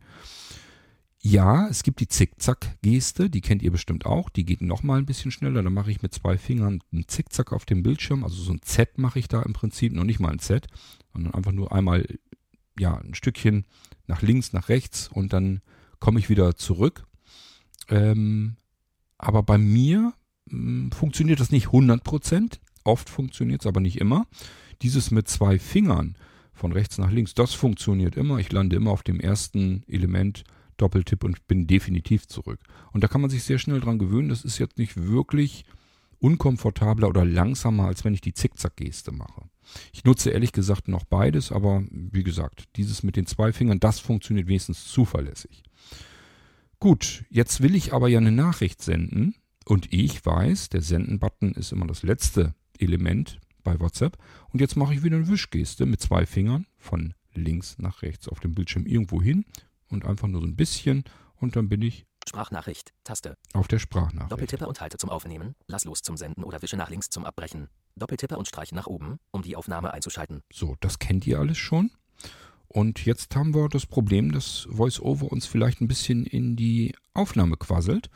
Ja, 1.24 1.68
es 1.68 1.84
gibt 1.84 2.00
die 2.00 2.08
Zickzack-Geste, 2.08 3.30
die 3.30 3.42
kennt 3.42 3.62
ihr 3.62 3.72
bestimmt 3.72 4.08
auch. 4.08 4.30
Die 4.30 4.44
geht 4.44 4.62
nochmal 4.62 4.98
ein 4.98 5.06
bisschen 5.06 5.30
schneller. 5.30 5.62
Da 5.62 5.70
mache 5.70 5.92
ich 5.92 6.02
mit 6.02 6.14
zwei 6.14 6.36
Fingern 6.40 6.82
einen 6.92 7.08
Zickzack 7.08 7.54
auf 7.54 7.66
dem 7.66 7.84
Bildschirm. 7.84 8.24
Also 8.24 8.42
so 8.42 8.52
ein 8.52 8.62
Z 8.64 8.98
mache 8.98 9.20
ich 9.20 9.28
da 9.28 9.44
im 9.44 9.54
Prinzip, 9.54 9.94
noch 9.94 10.04
nicht 10.04 10.20
mal 10.20 10.32
ein 10.32 10.40
Z, 10.40 10.66
sondern 11.14 11.36
einfach 11.36 11.52
nur 11.52 11.72
einmal 11.72 12.08
ja, 12.80 12.98
ein 12.98 13.14
Stückchen 13.14 13.66
nach 14.08 14.24
links, 14.24 14.52
nach 14.52 14.70
rechts 14.70 15.10
und 15.10 15.32
dann 15.32 15.62
komme 16.00 16.20
ich 16.20 16.30
wieder 16.30 16.56
zurück. 16.56 17.06
Ähm, 17.88 18.56
aber 19.20 19.44
bei 19.44 19.60
mir 19.60 20.14
mh, 20.46 20.96
funktioniert 20.96 21.40
das 21.40 21.52
nicht 21.52 21.68
100%. 21.68 22.58
Oft 22.84 23.12
funktioniert 23.12 23.62
es 23.62 23.68
aber 23.68 23.80
nicht 23.80 24.00
immer. 24.00 24.26
Dieses 24.82 25.12
mit 25.12 25.28
zwei 25.28 25.60
Fingern 25.60 26.16
von 26.52 26.72
rechts 26.72 26.98
nach 26.98 27.12
links, 27.12 27.36
das 27.36 27.54
funktioniert 27.54 28.18
immer. 28.18 28.40
Ich 28.40 28.52
lande 28.52 28.76
immer 28.76 28.90
auf 28.90 29.04
dem 29.04 29.20
ersten 29.20 29.84
Element 29.88 30.44
Doppeltipp 30.81 31.24
und 31.24 31.48
bin 31.48 31.68
definitiv 31.68 32.28
zurück. 32.28 32.60
Und 32.92 33.04
da 33.04 33.07
kann 33.07 33.22
man 33.22 33.30
sich 33.30 33.44
sehr 33.44 33.60
schnell 33.60 33.80
dran 33.80 34.00
gewöhnen. 34.00 34.30
Das 34.30 34.44
ist 34.44 34.57
jetzt 34.57 34.78
nicht 34.78 34.98
wirklich 34.98 35.66
unkomfortabler 36.19 37.10
oder 37.10 37.25
langsamer, 37.25 37.86
als 37.86 38.04
wenn 38.04 38.13
ich 38.13 38.22
die 38.22 38.33
Zickzack-Geste 38.33 39.12
mache. 39.12 39.44
Ich 39.92 40.04
nutze 40.04 40.30
ehrlich 40.30 40.51
gesagt 40.51 40.88
noch 40.88 41.04
beides, 41.04 41.51
aber 41.51 41.83
wie 41.89 42.24
gesagt, 42.24 42.66
dieses 42.75 43.04
mit 43.04 43.16
den 43.16 43.25
zwei 43.25 43.51
Fingern, 43.51 43.80
das 43.80 44.00
funktioniert 44.00 44.48
wenigstens 44.48 44.86
zuverlässig. 44.86 45.63
Gut, 46.80 47.25
jetzt 47.30 47.62
will 47.62 47.75
ich 47.75 47.94
aber 47.94 48.07
ja 48.07 48.19
eine 48.19 48.31
Nachricht 48.31 48.81
senden 48.81 49.36
und 49.66 49.92
ich 49.94 50.25
weiß, 50.25 50.69
der 50.69 50.81
Senden-Button 50.81 51.54
ist 51.54 51.72
immer 51.72 51.88
das 51.88 52.04
letzte 52.04 52.56
Element 52.77 53.39
bei 53.63 53.80
WhatsApp 53.80 54.18
und 54.50 54.62
jetzt 54.62 54.75
mache 54.75 54.94
ich 54.94 55.04
wieder 55.04 55.18
eine 55.18 55.27
Wischgeste 55.27 55.86
mit 55.86 56.01
zwei 56.01 56.25
Fingern 56.25 56.65
von 56.77 57.13
links 57.34 57.77
nach 57.77 58.01
rechts 58.01 58.27
auf 58.27 58.39
dem 58.39 58.53
Bildschirm 58.53 58.86
irgendwo 58.86 59.22
hin 59.22 59.46
und 59.91 60.05
einfach 60.05 60.27
nur 60.27 60.41
so 60.41 60.48
ein 60.48 60.55
bisschen 60.55 61.03
und 61.36 61.55
dann 61.55 61.69
bin 61.69 61.81
ich 61.81 62.05
Sprachnachricht. 62.27 62.93
Taste. 63.03 63.36
auf 63.53 63.67
der 63.67 63.79
Sprachnachricht. 63.79 64.31
Doppeltippe 64.31 64.67
und 64.67 64.79
halte 64.79 64.98
zum 64.98 65.10
Aufnehmen. 65.10 65.55
Lass 65.67 65.86
los 65.86 66.01
zum 66.01 66.17
Senden 66.17 66.43
oder 66.43 66.62
wische 66.62 66.77
nach 66.77 66.89
links 66.89 67.10
zum 67.10 67.25
Abbrechen. 67.25 67.67
Doppeltippe 67.95 68.38
und 68.38 68.48
streiche 68.48 68.75
nach 68.75 68.88
oben, 68.88 69.19
um 69.31 69.41
die 69.41 69.55
Aufnahme 69.55 69.91
einzuschalten. 69.91 70.41
So, 70.53 70.75
das 70.79 71.00
kennt 71.00 71.25
ihr 71.25 71.39
alles 71.39 71.57
schon. 71.57 71.91
Und 72.67 73.05
jetzt 73.05 73.36
haben 73.36 73.53
wir 73.53 73.67
das 73.67 73.86
Problem, 73.86 74.31
dass 74.31 74.67
VoiceOver 74.69 75.31
uns 75.31 75.45
vielleicht 75.45 75.81
ein 75.81 75.88
bisschen 75.88 76.25
in 76.25 76.55
die 76.55 76.95
Aufnahme 77.13 77.57
quasselt. 77.57 78.10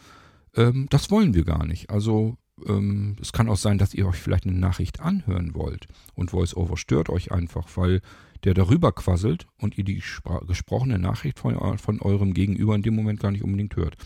Ähm, 0.56 0.88
das 0.90 1.12
wollen 1.12 1.34
wir 1.34 1.44
gar 1.44 1.66
nicht. 1.66 1.90
Also 1.90 2.38
ähm, 2.66 3.18
es 3.22 3.34
kann 3.34 3.50
auch 3.50 3.58
sein, 3.58 3.78
dass 3.78 3.94
ihr 3.94 4.08
euch 4.08 4.16
vielleicht 4.16 4.46
eine 4.46 4.58
Nachricht 4.58 5.02
anhören 5.02 5.56
wollt 5.56 5.88
und 6.14 6.32
VoiceOver 6.32 6.78
stört 6.78 7.10
euch 7.10 7.32
einfach, 7.32 7.68
weil 7.76 8.02
der 8.46 8.54
darüber 8.54 8.92
quasselt 8.92 9.48
und 9.58 9.78
ihr 9.78 9.84
die 9.84 10.02
gesprochene 10.48 11.00
Nachricht 11.00 11.40
von, 11.40 11.78
von 11.80 12.02
eurem 12.02 12.34
Gegenüber 12.34 12.76
in 12.76 12.84
dem 12.84 12.96
Moment 12.96 13.20
gar 13.20 13.32
nicht 13.32 13.44
unbedingt 13.44 13.76
hört. 13.76 13.98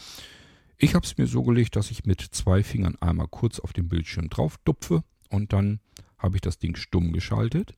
Ich 0.77 0.95
habe 0.95 1.05
es 1.05 1.17
mir 1.17 1.27
so 1.27 1.43
gelegt, 1.43 1.75
dass 1.75 1.91
ich 1.91 2.05
mit 2.05 2.21
zwei 2.21 2.63
Fingern 2.63 2.95
einmal 3.01 3.27
kurz 3.27 3.59
auf 3.59 3.73
dem 3.73 3.89
Bildschirm 3.89 4.29
drauf 4.29 4.57
dupfe 4.63 5.03
und 5.29 5.51
dann 5.51 5.81
habe 6.17 6.37
ich 6.37 6.41
das 6.41 6.57
Ding 6.57 6.77
stumm 6.77 7.11
geschaltet. 7.11 7.75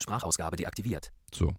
Sprachausgabe 0.00 0.56
deaktiviert. 0.56 1.12
So. 1.34 1.54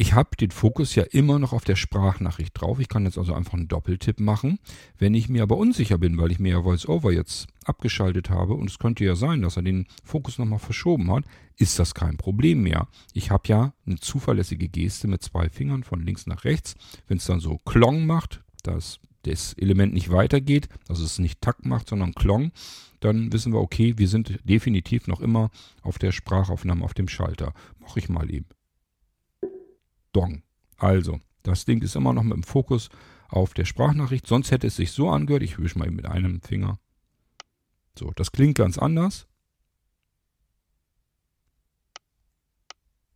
Ich 0.00 0.14
habe 0.14 0.34
den 0.34 0.50
Fokus 0.50 0.94
ja 0.94 1.02
immer 1.02 1.38
noch 1.38 1.52
auf 1.52 1.64
der 1.64 1.76
Sprachnachricht 1.76 2.58
drauf. 2.58 2.80
Ich 2.80 2.88
kann 2.88 3.04
jetzt 3.04 3.18
also 3.18 3.34
einfach 3.34 3.52
einen 3.52 3.68
Doppeltipp 3.68 4.18
machen. 4.18 4.58
Wenn 4.96 5.12
ich 5.12 5.28
mir 5.28 5.42
aber 5.42 5.58
unsicher 5.58 5.98
bin, 5.98 6.16
weil 6.16 6.32
ich 6.32 6.38
mir 6.38 6.52
ja 6.52 6.64
VoiceOver 6.64 7.12
jetzt 7.12 7.48
abgeschaltet 7.66 8.30
habe 8.30 8.54
und 8.54 8.70
es 8.70 8.78
könnte 8.78 9.04
ja 9.04 9.14
sein, 9.14 9.42
dass 9.42 9.58
er 9.58 9.62
den 9.62 9.86
Fokus 10.02 10.38
nochmal 10.38 10.58
verschoben 10.58 11.12
hat, 11.12 11.24
ist 11.58 11.78
das 11.78 11.92
kein 11.92 12.16
Problem 12.16 12.62
mehr. 12.62 12.88
Ich 13.12 13.30
habe 13.30 13.46
ja 13.48 13.74
eine 13.84 13.96
zuverlässige 13.96 14.70
Geste 14.70 15.06
mit 15.06 15.22
zwei 15.22 15.50
Fingern 15.50 15.84
von 15.84 16.00
links 16.00 16.26
nach 16.26 16.44
rechts. 16.44 16.76
Wenn 17.06 17.18
es 17.18 17.26
dann 17.26 17.40
so 17.40 17.58
Klong 17.66 18.06
macht, 18.06 18.42
dass 18.62 19.00
das 19.24 19.52
Element 19.52 19.92
nicht 19.92 20.10
weitergeht, 20.10 20.70
also 20.88 21.04
es 21.04 21.18
nicht 21.18 21.42
Tack 21.42 21.66
macht, 21.66 21.90
sondern 21.90 22.14
Klong, 22.14 22.52
dann 23.00 23.34
wissen 23.34 23.52
wir, 23.52 23.60
okay, 23.60 23.98
wir 23.98 24.08
sind 24.08 24.40
definitiv 24.44 25.08
noch 25.08 25.20
immer 25.20 25.50
auf 25.82 25.98
der 25.98 26.12
Sprachaufnahme 26.12 26.86
auf 26.86 26.94
dem 26.94 27.06
Schalter. 27.06 27.52
Mache 27.80 27.98
ich 27.98 28.08
mal 28.08 28.30
eben. 28.30 28.46
Dong. 30.12 30.42
Also, 30.76 31.20
das 31.42 31.64
Ding 31.64 31.82
ist 31.82 31.96
immer 31.96 32.12
noch 32.12 32.22
mit 32.22 32.34
dem 32.34 32.42
Fokus 32.42 32.88
auf 33.28 33.54
der 33.54 33.64
Sprachnachricht. 33.64 34.26
Sonst 34.26 34.50
hätte 34.50 34.66
es 34.66 34.76
sich 34.76 34.92
so 34.92 35.10
angehört. 35.10 35.42
Ich 35.42 35.58
wische 35.58 35.78
mal 35.78 35.90
mit 35.90 36.06
einem 36.06 36.40
Finger. 36.40 36.78
So, 37.98 38.12
das 38.16 38.32
klingt 38.32 38.56
ganz 38.56 38.78
anders. 38.78 39.26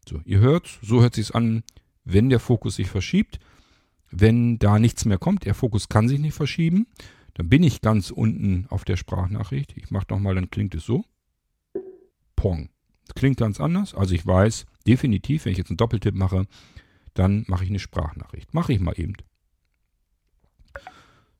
So, 0.08 0.20
ihr 0.24 0.40
hört, 0.40 0.78
so 0.82 1.00
hört 1.00 1.14
sich 1.14 1.34
an, 1.34 1.62
wenn 2.04 2.28
der 2.28 2.40
Fokus 2.40 2.76
sich 2.76 2.88
verschiebt. 2.88 3.38
Wenn 4.10 4.58
da 4.58 4.78
nichts 4.78 5.04
mehr 5.06 5.18
kommt, 5.18 5.44
der 5.44 5.54
Fokus 5.54 5.88
kann 5.88 6.08
sich 6.08 6.20
nicht 6.20 6.34
verschieben, 6.34 6.86
dann 7.34 7.48
bin 7.48 7.64
ich 7.64 7.80
ganz 7.80 8.10
unten 8.10 8.66
auf 8.68 8.84
der 8.84 8.96
Sprachnachricht. 8.96 9.76
Ich 9.76 9.90
mache 9.90 10.06
nochmal, 10.10 10.34
dann 10.34 10.50
klingt 10.50 10.74
es 10.74 10.84
so. 10.84 11.04
Pong. 12.36 12.68
Klingt 13.14 13.38
ganz 13.38 13.60
anders. 13.60 13.94
Also 13.94 14.14
ich 14.14 14.24
weiß 14.24 14.66
definitiv, 14.86 15.44
wenn 15.44 15.52
ich 15.52 15.58
jetzt 15.58 15.70
einen 15.70 15.78
Doppeltipp 15.78 16.14
mache, 16.14 16.46
dann 17.14 17.44
mache 17.48 17.64
ich 17.64 17.70
eine 17.70 17.78
Sprachnachricht. 17.78 18.52
Mache 18.52 18.72
ich 18.72 18.80
mal 18.80 18.98
eben. 18.98 19.14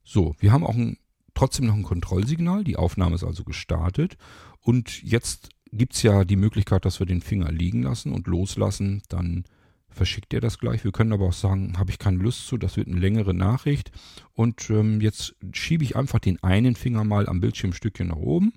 So, 0.03 0.35
wir 0.39 0.51
haben 0.51 0.65
auch 0.65 0.75
ein, 0.75 0.97
trotzdem 1.33 1.67
noch 1.67 1.75
ein 1.75 1.83
Kontrollsignal. 1.83 2.63
Die 2.63 2.77
Aufnahme 2.77 3.15
ist 3.15 3.23
also 3.23 3.43
gestartet. 3.43 4.17
Und 4.61 5.03
jetzt 5.03 5.49
gibt 5.71 5.95
es 5.95 6.03
ja 6.03 6.23
die 6.23 6.37
Möglichkeit, 6.37 6.85
dass 6.85 6.99
wir 6.99 7.05
den 7.05 7.21
Finger 7.21 7.51
liegen 7.51 7.83
lassen 7.83 8.13
und 8.13 8.27
loslassen. 8.27 9.01
Dann 9.09 9.43
verschickt 9.89 10.33
er 10.33 10.41
das 10.41 10.59
gleich. 10.59 10.83
Wir 10.83 10.91
können 10.91 11.13
aber 11.13 11.25
auch 11.25 11.33
sagen, 11.33 11.77
habe 11.77 11.91
ich 11.91 11.99
keine 11.99 12.17
Lust 12.17 12.47
zu, 12.47 12.57
das 12.57 12.77
wird 12.77 12.87
eine 12.87 12.99
längere 12.99 13.33
Nachricht. 13.33 13.91
Und 14.33 14.69
ähm, 14.69 15.01
jetzt 15.01 15.35
schiebe 15.53 15.83
ich 15.83 15.95
einfach 15.95 16.19
den 16.19 16.41
einen 16.43 16.75
Finger 16.75 17.03
mal 17.03 17.27
am 17.27 17.41
Bildschirmstückchen 17.41 18.09
nach 18.09 18.17
oben. 18.17 18.53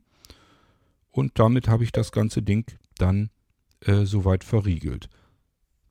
Und 1.11 1.39
damit 1.39 1.69
habe 1.69 1.85
ich 1.85 1.93
das 1.93 2.13
ganze 2.13 2.43
Ding 2.43 2.71
dann 2.97 3.31
äh, 3.81 4.05
soweit 4.05 4.45
verriegelt. 4.45 5.09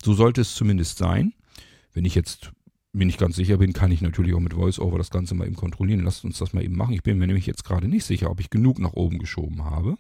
So 0.04 0.14
sollte 0.14 0.42
es 0.42 0.56
zumindest 0.56 0.98
sein. 0.98 1.34
Wenn 1.94 2.06
ich 2.06 2.16
jetzt 2.16 2.52
mir 2.94 3.06
nicht 3.06 3.20
ganz 3.20 3.36
sicher 3.36 3.58
bin, 3.58 3.74
kann 3.74 3.92
ich 3.92 4.02
natürlich 4.02 4.34
auch 4.34 4.40
mit 4.40 4.56
VoiceOver 4.56 4.98
das 4.98 5.10
Ganze 5.10 5.36
mal 5.36 5.46
eben 5.46 5.56
kontrollieren. 5.56 6.04
Lasst 6.04 6.26
uns 6.26 6.38
das 6.38 6.54
mal 6.54 6.64
eben 6.64 6.76
machen. 6.76 6.94
Ich 6.94 7.04
bin 7.04 7.18
mir 7.18 7.28
nämlich 7.28 7.46
jetzt 7.46 7.64
gerade 7.64 7.88
nicht 7.88 8.06
sicher, 8.06 8.30
ob 8.30 8.40
ich 8.40 8.50
genug 8.50 8.80
nach 8.80 8.94
oben 8.94 9.20
geschoben 9.20 9.64
habe. 9.64 9.98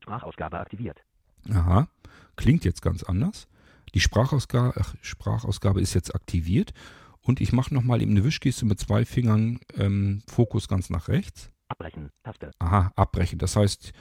Sprachausgabe 0.00 0.58
aktiviert. 0.58 1.02
Aha, 1.50 1.88
klingt 2.36 2.64
jetzt 2.64 2.82
ganz 2.82 3.02
anders. 3.02 3.48
Die 3.94 4.00
Sprachausgabe, 4.00 4.74
ach, 4.80 4.94
Sprachausgabe 5.02 5.80
ist 5.80 5.94
jetzt 5.94 6.14
aktiviert 6.14 6.72
und 7.20 7.40
ich 7.40 7.52
mache 7.52 7.74
nochmal 7.74 8.02
eben 8.02 8.12
eine 8.12 8.24
Wischgeste 8.24 8.64
mit 8.64 8.80
zwei 8.80 9.04
Fingern, 9.04 9.60
ähm, 9.76 10.22
Fokus 10.26 10.68
ganz 10.68 10.90
nach 10.90 11.08
rechts. 11.08 11.50
Abbrechen, 11.68 12.10
Taste. 12.22 12.50
Aha, 12.58 12.92
abbrechen. 12.96 13.38
Das 13.38 13.56
heißt, 13.56 13.92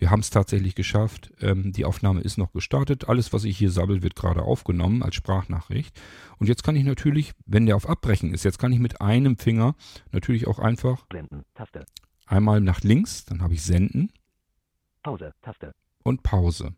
wir 0.00 0.10
haben 0.10 0.20
es 0.20 0.30
tatsächlich 0.30 0.74
geschafft. 0.74 1.30
Ähm, 1.40 1.72
die 1.72 1.84
Aufnahme 1.84 2.22
ist 2.22 2.38
noch 2.38 2.52
gestartet. 2.52 3.08
Alles, 3.08 3.32
was 3.32 3.44
ich 3.44 3.58
hier 3.58 3.70
sabbel, 3.70 4.02
wird 4.02 4.16
gerade 4.16 4.42
aufgenommen 4.42 5.02
als 5.02 5.14
Sprachnachricht. 5.14 6.00
Und 6.38 6.48
jetzt 6.48 6.62
kann 6.64 6.74
ich 6.74 6.84
natürlich, 6.84 7.32
wenn 7.44 7.66
der 7.66 7.76
auf 7.76 7.88
Abbrechen 7.88 8.32
ist, 8.32 8.44
jetzt 8.44 8.58
kann 8.58 8.72
ich 8.72 8.78
mit 8.78 9.00
einem 9.02 9.36
Finger 9.36 9.74
natürlich 10.10 10.46
auch 10.46 10.58
einfach 10.58 11.04
Blenden, 11.06 11.44
Taste. 11.54 11.84
einmal 12.26 12.60
nach 12.62 12.80
links, 12.80 13.26
dann 13.26 13.42
habe 13.42 13.52
ich 13.54 13.62
Senden 13.62 14.10
Pause, 15.02 15.34
Taste. 15.42 15.74
und 16.02 16.22
Pause. 16.22 16.74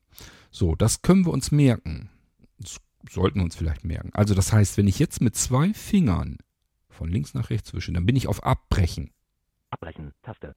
So, 0.50 0.74
das 0.74 1.02
können 1.02 1.24
wir 1.24 1.32
uns 1.32 1.52
merken. 1.52 2.10
Das 2.58 2.78
sollten 3.08 3.38
wir 3.38 3.44
uns 3.44 3.54
vielleicht 3.56 3.84
merken. 3.84 4.10
Also 4.14 4.34
das 4.34 4.52
heißt, 4.52 4.76
wenn 4.76 4.88
ich 4.88 4.98
jetzt 4.98 5.20
mit 5.20 5.36
zwei 5.36 5.72
Fingern 5.74 6.38
von 6.88 7.08
links 7.08 7.34
nach 7.34 7.50
rechts 7.50 7.72
wische, 7.72 7.92
dann 7.92 8.04
bin 8.04 8.16
ich 8.16 8.26
auf 8.26 8.42
Abbrechen. 8.44 9.12
Abbrechen, 9.70 10.12
Taste. 10.22 10.54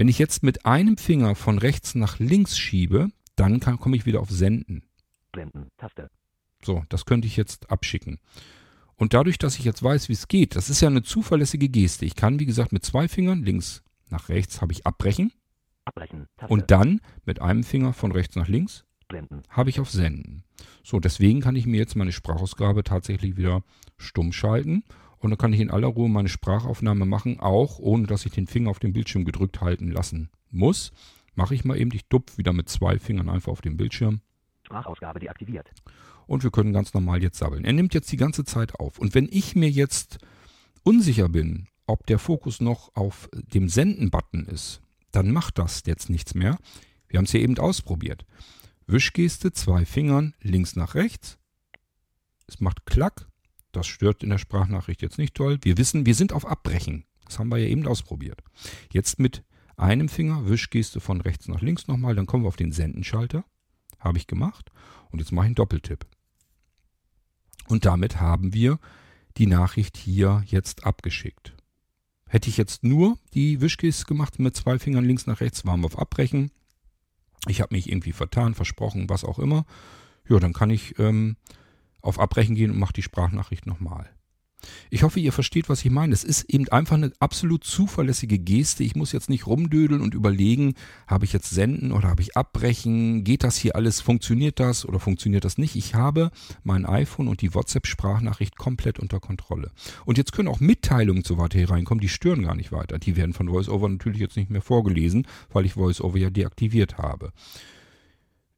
Wenn 0.00 0.08
ich 0.08 0.18
jetzt 0.18 0.42
mit 0.42 0.64
einem 0.64 0.96
Finger 0.96 1.34
von 1.34 1.58
rechts 1.58 1.94
nach 1.94 2.18
links 2.18 2.56
schiebe, 2.56 3.10
dann 3.36 3.60
kann, 3.60 3.78
komme 3.78 3.96
ich 3.96 4.06
wieder 4.06 4.20
auf 4.20 4.30
Senden. 4.30 4.82
Blenden, 5.30 5.68
Taste. 5.76 6.08
So, 6.64 6.84
das 6.88 7.04
könnte 7.04 7.26
ich 7.26 7.36
jetzt 7.36 7.70
abschicken. 7.70 8.18
Und 8.96 9.12
dadurch, 9.12 9.36
dass 9.36 9.58
ich 9.58 9.64
jetzt 9.66 9.82
weiß, 9.82 10.08
wie 10.08 10.14
es 10.14 10.26
geht, 10.26 10.56
das 10.56 10.70
ist 10.70 10.80
ja 10.80 10.88
eine 10.88 11.02
zuverlässige 11.02 11.68
Geste. 11.68 12.06
Ich 12.06 12.16
kann, 12.16 12.40
wie 12.40 12.46
gesagt, 12.46 12.72
mit 12.72 12.82
zwei 12.82 13.08
Fingern 13.08 13.42
links 13.42 13.82
nach 14.08 14.30
rechts 14.30 14.62
habe 14.62 14.72
ich 14.72 14.86
Abbrechen 14.86 15.34
Abbrechen, 15.84 16.28
Taste. 16.38 16.50
und 16.50 16.70
dann 16.70 17.02
mit 17.26 17.42
einem 17.42 17.62
Finger 17.62 17.92
von 17.92 18.10
rechts 18.10 18.36
nach 18.36 18.48
links 18.48 18.86
Blenden. 19.06 19.42
habe 19.50 19.68
ich 19.68 19.80
auf 19.80 19.90
Senden. 19.90 20.44
So, 20.82 20.98
deswegen 20.98 21.42
kann 21.42 21.56
ich 21.56 21.66
mir 21.66 21.76
jetzt 21.76 21.94
meine 21.94 22.12
Sprachausgabe 22.12 22.84
tatsächlich 22.84 23.36
wieder 23.36 23.64
stumm 23.98 24.32
schalten 24.32 24.82
und 25.20 25.30
dann 25.30 25.38
kann 25.38 25.52
ich 25.52 25.60
in 25.60 25.70
aller 25.70 25.86
Ruhe 25.86 26.08
meine 26.08 26.28
Sprachaufnahme 26.28 27.06
machen, 27.06 27.40
auch 27.40 27.78
ohne 27.78 28.06
dass 28.06 28.26
ich 28.26 28.32
den 28.32 28.46
Finger 28.46 28.70
auf 28.70 28.78
den 28.78 28.92
Bildschirm 28.92 29.24
gedrückt 29.24 29.60
halten 29.60 29.90
lassen 29.90 30.30
muss. 30.50 30.92
Mache 31.34 31.54
ich 31.54 31.64
mal 31.64 31.78
eben, 31.78 31.90
ich 31.94 32.08
dupf 32.08 32.38
wieder 32.38 32.52
mit 32.52 32.68
zwei 32.68 32.98
Fingern 32.98 33.28
einfach 33.28 33.52
auf 33.52 33.60
den 33.60 33.76
Bildschirm 33.76 34.20
Sprachausgabe 34.64 35.20
deaktiviert. 35.20 35.70
und 36.26 36.42
wir 36.42 36.50
können 36.50 36.72
ganz 36.72 36.94
normal 36.94 37.22
jetzt 37.22 37.38
sabbeln. 37.38 37.64
Er 37.64 37.72
nimmt 37.72 37.94
jetzt 37.94 38.10
die 38.10 38.16
ganze 38.16 38.44
Zeit 38.44 38.74
auf. 38.76 38.98
Und 38.98 39.14
wenn 39.14 39.28
ich 39.30 39.56
mir 39.56 39.70
jetzt 39.70 40.18
unsicher 40.82 41.28
bin, 41.28 41.66
ob 41.86 42.06
der 42.06 42.18
Fokus 42.18 42.60
noch 42.60 42.94
auf 42.94 43.28
dem 43.32 43.68
Senden-Button 43.68 44.46
ist, 44.46 44.80
dann 45.10 45.32
macht 45.32 45.58
das 45.58 45.82
jetzt 45.86 46.08
nichts 46.08 46.34
mehr. 46.34 46.58
Wir 47.08 47.18
haben 47.18 47.24
es 47.24 47.32
hier 47.32 47.40
eben 47.40 47.58
ausprobiert. 47.58 48.24
Wischgeste, 48.86 49.52
zwei 49.52 49.84
Fingern, 49.84 50.34
links 50.40 50.76
nach 50.76 50.94
rechts. 50.94 51.38
Es 52.46 52.60
macht 52.60 52.86
Klack. 52.86 53.29
Das 53.72 53.86
stört 53.86 54.22
in 54.22 54.30
der 54.30 54.38
Sprachnachricht 54.38 55.02
jetzt 55.02 55.18
nicht 55.18 55.34
toll. 55.34 55.58
Wir 55.62 55.78
wissen, 55.78 56.06
wir 56.06 56.14
sind 56.14 56.32
auf 56.32 56.46
Abbrechen. 56.46 57.04
Das 57.24 57.38
haben 57.38 57.48
wir 57.48 57.58
ja 57.58 57.68
eben 57.68 57.86
ausprobiert. 57.86 58.42
Jetzt 58.92 59.18
mit 59.18 59.44
einem 59.76 60.08
Finger, 60.08 60.48
Wischgeste 60.48 61.00
von 61.00 61.20
rechts 61.20 61.48
nach 61.48 61.62
links 61.62 61.86
nochmal, 61.86 62.14
dann 62.14 62.26
kommen 62.26 62.44
wir 62.44 62.48
auf 62.48 62.56
den 62.56 62.72
Sendenschalter. 62.72 63.44
Habe 63.98 64.18
ich 64.18 64.26
gemacht. 64.26 64.70
Und 65.10 65.20
jetzt 65.20 65.32
mache 65.32 65.46
ich 65.46 65.48
einen 65.48 65.54
Doppeltipp. 65.54 66.06
Und 67.68 67.84
damit 67.84 68.20
haben 68.20 68.52
wir 68.52 68.78
die 69.36 69.46
Nachricht 69.46 69.96
hier 69.96 70.42
jetzt 70.46 70.84
abgeschickt. 70.84 71.54
Hätte 72.26 72.50
ich 72.50 72.56
jetzt 72.56 72.84
nur 72.84 73.18
die 73.32 73.60
Wischgeste 73.60 74.04
gemacht 74.04 74.38
mit 74.38 74.56
zwei 74.56 74.78
Fingern 74.78 75.04
links 75.04 75.26
nach 75.26 75.40
rechts, 75.40 75.64
waren 75.64 75.80
wir 75.80 75.86
auf 75.86 75.98
Abbrechen. 75.98 76.50
Ich 77.46 77.60
habe 77.60 77.74
mich 77.74 77.88
irgendwie 77.88 78.12
vertan, 78.12 78.54
versprochen, 78.54 79.08
was 79.08 79.24
auch 79.24 79.38
immer. 79.38 79.64
Ja, 80.28 80.38
dann 80.38 80.52
kann 80.52 80.70
ich 80.70 80.98
ähm, 80.98 81.36
auf 82.02 82.18
Abbrechen 82.18 82.54
gehen 82.54 82.70
und 82.70 82.78
mache 82.78 82.92
die 82.92 83.02
Sprachnachricht 83.02 83.66
nochmal. 83.66 84.10
Ich 84.90 85.02
hoffe, 85.02 85.20
ihr 85.20 85.32
versteht, 85.32 85.68
was 85.68 85.84
ich 85.84 85.90
meine. 85.90 86.12
Es 86.12 86.24
ist 86.24 86.50
eben 86.50 86.68
einfach 86.68 86.96
eine 86.96 87.12
absolut 87.18 87.64
zuverlässige 87.64 88.38
Geste. 88.38 88.84
Ich 88.84 88.96
muss 88.96 89.12
jetzt 89.12 89.30
nicht 89.30 89.46
rumdödeln 89.46 90.00
und 90.00 90.14
überlegen, 90.14 90.74
habe 91.06 91.24
ich 91.24 91.32
jetzt 91.32 91.50
senden 91.50 91.92
oder 91.92 92.08
habe 92.08 92.22
ich 92.22 92.36
abbrechen? 92.36 93.24
Geht 93.24 93.44
das 93.44 93.56
hier 93.56 93.76
alles? 93.76 94.00
Funktioniert 94.00 94.60
das 94.60 94.86
oder 94.86 95.00
funktioniert 95.00 95.44
das 95.44 95.58
nicht? 95.58 95.76
Ich 95.76 95.94
habe 95.94 96.30
mein 96.62 96.86
iPhone 96.86 97.28
und 97.28 97.40
die 97.40 97.54
WhatsApp-Sprachnachricht 97.54 98.56
komplett 98.56 98.98
unter 98.98 99.20
Kontrolle. 99.20 99.70
Und 100.04 100.18
jetzt 100.18 100.32
können 100.32 100.48
auch 100.48 100.60
Mitteilungen 100.60 101.24
zu 101.24 101.38
weiter 101.38 101.58
hier 101.58 101.70
reinkommen, 101.70 102.00
die 102.00 102.08
stören 102.08 102.42
gar 102.42 102.54
nicht 102.54 102.72
weiter. 102.72 102.98
Die 102.98 103.16
werden 103.16 103.32
von 103.32 103.50
VoiceOver 103.50 103.88
natürlich 103.88 104.20
jetzt 104.20 104.36
nicht 104.36 104.50
mehr 104.50 104.62
vorgelesen, 104.62 105.26
weil 105.50 105.66
ich 105.66 105.76
VoiceOver 105.76 106.18
ja 106.18 106.30
deaktiviert 106.30 106.98
habe. 106.98 107.32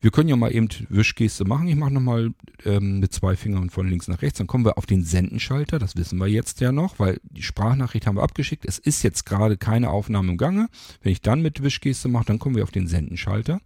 Wir 0.02 0.10
können 0.10 0.28
ja 0.28 0.34
mal 0.34 0.52
eben 0.52 0.68
Wischgeste 0.88 1.44
machen. 1.44 1.68
Ich 1.68 1.76
mache 1.76 1.92
nochmal 1.92 2.34
ähm, 2.64 2.98
mit 2.98 3.12
zwei 3.12 3.36
Fingern 3.36 3.70
von 3.70 3.88
links 3.88 4.08
nach 4.08 4.20
rechts. 4.20 4.38
Dann 4.38 4.48
kommen 4.48 4.64
wir 4.64 4.76
auf 4.76 4.84
den 4.84 5.04
Sendenschalter. 5.04 5.78
Das 5.78 5.94
wissen 5.94 6.18
wir 6.18 6.26
jetzt 6.26 6.60
ja 6.60 6.72
noch, 6.72 6.98
weil 6.98 7.20
die 7.22 7.44
Sprachnachricht 7.44 8.08
haben 8.08 8.16
wir 8.16 8.24
abgeschickt. 8.24 8.64
Es 8.66 8.80
ist 8.80 9.04
jetzt 9.04 9.24
gerade 9.24 9.56
keine 9.56 9.90
Aufnahme 9.90 10.32
im 10.32 10.38
Gange. 10.38 10.68
Wenn 11.02 11.12
ich 11.12 11.20
dann 11.20 11.40
mit 11.40 11.62
Wischgeste 11.62 12.08
mache, 12.08 12.24
dann 12.24 12.40
kommen 12.40 12.56
wir 12.56 12.64
auf 12.64 12.72
den 12.72 12.88
Sendenschalter. 12.88 13.60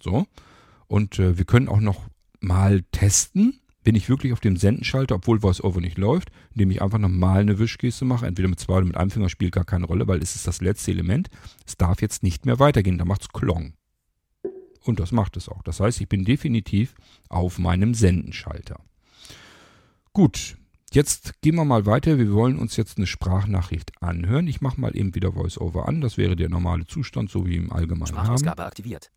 So. 0.00 0.26
Und 0.86 1.18
äh, 1.18 1.36
wir 1.36 1.44
können 1.44 1.68
auch 1.68 1.80
noch 1.80 2.06
mal 2.38 2.84
testen. 2.92 3.58
Bin 3.82 3.96
ich 3.96 4.08
wirklich 4.08 4.32
auf 4.32 4.40
dem 4.40 4.56
Sendenschalter, 4.56 5.16
obwohl 5.16 5.42
VoiceOver 5.42 5.80
nicht 5.80 5.98
läuft, 5.98 6.30
indem 6.54 6.70
ich 6.70 6.80
einfach 6.80 6.98
nochmal 6.98 7.40
eine 7.40 7.58
Wischgeste 7.58 8.04
mache. 8.04 8.24
Entweder 8.26 8.48
mit 8.48 8.60
zwei 8.60 8.74
oder 8.74 8.86
mit 8.86 8.96
einem 8.96 9.10
Finger 9.10 9.28
spielt 9.28 9.50
gar 9.50 9.64
keine 9.64 9.86
Rolle, 9.86 10.06
weil 10.06 10.22
es 10.22 10.36
ist 10.36 10.46
das 10.46 10.60
letzte 10.60 10.92
Element. 10.92 11.28
Es 11.66 11.76
darf 11.76 12.00
jetzt 12.02 12.22
nicht 12.22 12.46
mehr 12.46 12.60
weitergehen. 12.60 12.98
Da 12.98 13.04
macht's 13.04 13.30
Klong. 13.30 13.72
Und 14.86 15.00
das 15.00 15.10
macht 15.10 15.36
es 15.36 15.48
auch. 15.48 15.62
Das 15.62 15.80
heißt, 15.80 16.00
ich 16.00 16.08
bin 16.08 16.24
definitiv 16.24 16.94
auf 17.28 17.58
meinem 17.58 17.92
Sendenschalter. 17.92 18.80
Gut, 20.12 20.56
jetzt 20.92 21.40
gehen 21.42 21.56
wir 21.56 21.64
mal 21.64 21.86
weiter. 21.86 22.18
Wir 22.18 22.32
wollen 22.32 22.56
uns 22.58 22.76
jetzt 22.76 22.96
eine 22.96 23.06
Sprachnachricht 23.06 24.00
anhören. 24.00 24.46
Ich 24.46 24.60
mache 24.60 24.80
mal 24.80 24.96
eben 24.96 25.14
wieder 25.14 25.34
VoiceOver 25.34 25.88
an. 25.88 26.00
Das 26.00 26.16
wäre 26.16 26.36
der 26.36 26.48
normale 26.48 26.86
Zustand, 26.86 27.30
so 27.30 27.46
wie 27.46 27.56
im 27.56 27.72
Allgemeinen 27.72 28.16
haben. 28.16 28.24
Sprachausgabe 28.24 28.64
aktiviert. 28.64 29.10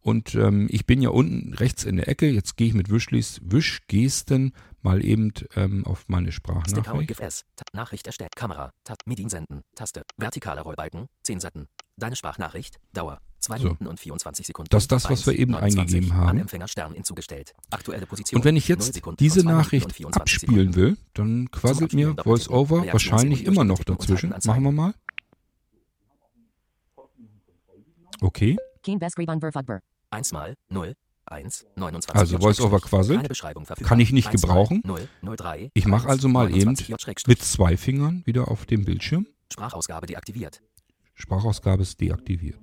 Und 0.00 0.34
ähm, 0.34 0.66
ich 0.70 0.84
bin 0.84 1.00
ja 1.00 1.10
unten 1.10 1.54
rechts 1.54 1.84
in 1.84 1.96
der 1.96 2.08
Ecke. 2.08 2.28
Jetzt 2.28 2.56
gehe 2.56 2.66
ich 2.66 2.74
mit 2.74 2.90
Wischlis, 2.90 3.40
Wischgesten 3.44 4.52
mal 4.82 5.02
eben 5.02 5.32
ähm, 5.54 5.86
auf 5.86 6.08
meine 6.08 6.32
Sprachnachricht. 6.32 7.20
S. 7.20 7.44
Nachricht 7.72 8.06
erstellt. 8.06 8.36
Kamera. 8.36 8.72
Tab. 8.84 8.98
Medien 9.06 9.30
senden. 9.30 9.62
Taste. 9.76 10.02
Vertikaler 10.18 10.62
Rollbalken. 10.62 11.06
10 11.22 11.40
Seiten. 11.40 11.68
Deine 11.96 12.16
Sprachnachricht. 12.16 12.78
Dauer. 12.92 13.20
2 13.42 13.58
So. 13.58 13.64
Minuten 13.64 13.86
und 13.86 14.00
24 14.00 14.46
Sekunden. 14.46 14.68
Das 14.70 14.84
ist 14.84 14.92
das, 14.92 15.10
was 15.10 15.26
wir 15.26 15.38
eben 15.38 15.52
29. 15.52 15.80
eingegeben 15.80 16.16
haben. 16.16 16.28
An 16.30 16.38
Empfänger 16.38 16.68
Stern 16.68 16.92
hinzugestellt. 16.94 17.54
Aktuelle 17.70 18.06
Position. 18.06 18.38
Und 18.40 18.44
wenn 18.44 18.56
ich 18.56 18.68
0 18.68 18.76
jetzt 18.78 18.94
diese 18.94 19.08
und 19.08 19.18
2 19.20 19.26
Minuten 19.36 19.48
Nachricht 19.58 19.86
und 19.86 19.92
24 19.92 20.20
abspielen 20.34 20.72
Sekunden. 20.72 20.96
will, 20.96 20.96
dann 21.14 21.50
quasselt 21.50 21.92
mir. 21.92 22.16
VoiceOver 22.24 22.86
wahrscheinlich 22.92 23.44
immer 23.44 23.64
noch 23.64 23.82
dazwischen. 23.84 24.34
Machen 24.44 24.62
wir 24.62 24.72
mal. 24.72 24.94
Okay. 28.20 28.56
Beskriban 28.98 29.40
Verfugber. 29.40 29.80
1 30.10 30.32
mal 30.32 30.54
0. 30.68 30.94
1, 31.24 31.66
29 31.76 32.20
Also 32.20 32.40
VoiceOver 32.42 32.80
quasselt. 32.80 33.30
Kann 33.84 34.00
ich 34.00 34.12
nicht 34.12 34.28
1, 34.28 34.40
2, 34.40 34.46
gebrauchen. 34.48 34.82
0, 34.84 35.08
03, 35.36 35.70
Ich 35.72 35.86
mache 35.86 36.04
1, 36.08 36.10
also 36.10 36.28
mal 36.28 36.46
eben 36.48 36.58
29 36.74 36.88
J 36.88 37.00
Schrägstrich. 37.00 37.28
mit 37.38 37.42
zwei 37.44 37.76
Fingern 37.76 38.22
wieder 38.26 38.48
auf 38.48 38.66
dem 38.66 38.84
Bildschirm. 38.84 39.26
Sprachausgabe 39.52 40.06
deaktiviert. 40.06 40.60
Sprachausgabe 41.14 41.82
ist 41.82 42.00
deaktiviert. 42.00 42.58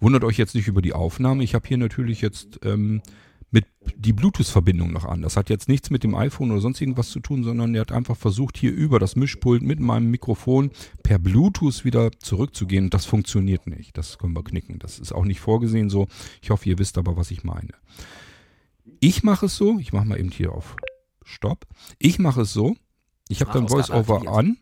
Wundert 0.00 0.24
euch 0.24 0.38
jetzt 0.38 0.54
nicht 0.54 0.68
über 0.68 0.82
die 0.82 0.92
Aufnahme. 0.92 1.44
Ich 1.44 1.54
habe 1.54 1.66
hier 1.66 1.78
natürlich 1.78 2.20
jetzt 2.20 2.60
ähm, 2.64 3.02
mit 3.52 3.66
die 3.96 4.14
Bluetooth-Verbindung 4.14 4.92
noch 4.92 5.04
an. 5.04 5.20
Das 5.20 5.36
hat 5.36 5.50
jetzt 5.50 5.68
nichts 5.68 5.90
mit 5.90 6.02
dem 6.02 6.14
iPhone 6.14 6.50
oder 6.50 6.60
sonst 6.60 6.80
irgendwas 6.80 7.10
zu 7.10 7.20
tun, 7.20 7.44
sondern 7.44 7.74
er 7.74 7.82
hat 7.82 7.92
einfach 7.92 8.16
versucht, 8.16 8.56
hier 8.56 8.72
über 8.72 8.98
das 8.98 9.14
Mischpult 9.14 9.62
mit 9.62 9.78
meinem 9.78 10.10
Mikrofon 10.10 10.70
per 11.02 11.18
Bluetooth 11.18 11.84
wieder 11.84 12.10
zurückzugehen. 12.18 12.88
Das 12.88 13.04
funktioniert 13.04 13.66
nicht. 13.66 13.96
Das 13.98 14.18
können 14.18 14.34
wir 14.34 14.42
knicken. 14.42 14.78
Das 14.78 14.98
ist 14.98 15.12
auch 15.12 15.26
nicht 15.26 15.40
vorgesehen 15.40 15.90
so. 15.90 16.08
Ich 16.40 16.50
hoffe, 16.50 16.68
ihr 16.68 16.78
wisst 16.78 16.96
aber, 16.96 17.16
was 17.16 17.30
ich 17.30 17.44
meine. 17.44 17.74
Ich 19.00 19.22
mache 19.22 19.46
es 19.46 19.56
so. 19.56 19.78
Ich 19.78 19.92
mache 19.92 20.06
mal 20.06 20.18
eben 20.18 20.30
hier 20.30 20.52
auf 20.52 20.76
Stopp. 21.22 21.66
Ich 21.98 22.18
mache 22.18 22.42
es 22.42 22.52
so. 22.54 22.74
Ich 23.28 23.42
habe 23.42 23.52
dann 23.52 23.68
VoiceOver 23.70 24.28
an. 24.28 24.56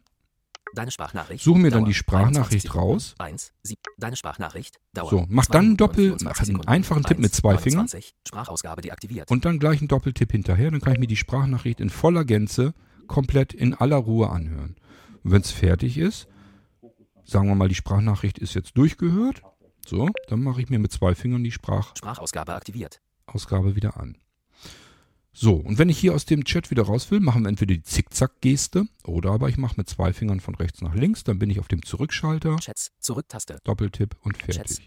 Deine 0.74 0.90
Sprachnachricht. 0.90 1.42
Suche 1.42 1.58
mir 1.58 1.70
dann 1.70 1.80
Dauer 1.80 1.88
die 1.88 1.94
Sprachnachricht 1.94 2.52
21 2.52 2.62
Sekunden. 2.62 2.92
raus. 2.92 3.14
1, 3.18 3.52
sieb, 3.62 3.78
deine 3.98 4.16
Sprachnachricht. 4.16 4.78
Dauer 4.92 5.10
So, 5.10 5.26
mach 5.28 5.46
2 5.46 5.52
dann 5.52 5.76
Doppel- 5.76 6.04
24 6.10 6.52
mach 6.54 6.60
einen 6.60 6.68
einfachen 6.68 7.02
Tipp 7.02 7.18
mit 7.18 7.30
1, 7.32 7.36
zwei 7.36 7.58
Fingern. 7.58 7.78
29, 7.86 8.14
Sprachausgabe 8.26 8.82
deaktiviert. 8.82 9.30
und 9.30 9.44
dann 9.44 9.58
gleich 9.58 9.80
einen 9.80 9.88
Doppeltipp 9.88 10.30
hinterher. 10.32 10.70
Dann 10.70 10.80
kann 10.80 10.92
ich 10.94 10.98
mir 11.00 11.06
die 11.08 11.16
Sprachnachricht 11.16 11.80
in 11.80 11.90
voller 11.90 12.24
Gänze 12.24 12.74
komplett 13.08 13.52
in 13.52 13.74
aller 13.74 13.96
Ruhe 13.96 14.30
anhören. 14.30 14.76
Und 15.24 15.32
wenn 15.32 15.42
es 15.42 15.50
fertig 15.50 15.98
ist, 15.98 16.28
sagen 17.24 17.48
wir 17.48 17.54
mal, 17.56 17.68
die 17.68 17.74
Sprachnachricht 17.74 18.38
ist 18.38 18.54
jetzt 18.54 18.76
durchgehört. 18.76 19.42
So, 19.86 20.08
dann 20.28 20.42
mache 20.42 20.60
ich 20.60 20.68
mir 20.68 20.78
mit 20.78 20.92
zwei 20.92 21.14
Fingern 21.14 21.42
die 21.42 21.50
Sprachausgabe 21.50 21.98
Sprachausgabe 21.98 22.54
aktiviert. 22.54 23.00
wieder 23.74 23.96
an. 23.96 24.16
So, 25.32 25.54
und 25.54 25.78
wenn 25.78 25.88
ich 25.88 25.98
hier 25.98 26.14
aus 26.14 26.24
dem 26.24 26.44
Chat 26.44 26.70
wieder 26.70 26.82
raus 26.82 27.10
will, 27.10 27.20
machen 27.20 27.42
wir 27.42 27.48
entweder 27.48 27.74
die 27.74 27.82
Zickzack-Geste 27.82 28.86
oder 29.04 29.30
aber 29.30 29.48
ich 29.48 29.56
mache 29.58 29.74
mit 29.76 29.88
zwei 29.88 30.12
Fingern 30.12 30.40
von 30.40 30.54
rechts 30.56 30.82
nach 30.82 30.94
links. 30.94 31.22
Dann 31.24 31.38
bin 31.38 31.50
ich 31.50 31.60
auf 31.60 31.68
dem 31.68 31.84
Zurückschalter, 31.84 32.56
Chats. 32.56 32.90
Zurücktaste. 32.98 33.58
Doppeltipp 33.64 34.16
und 34.22 34.36
fertig. 34.36 34.56
Chats. 34.56 34.80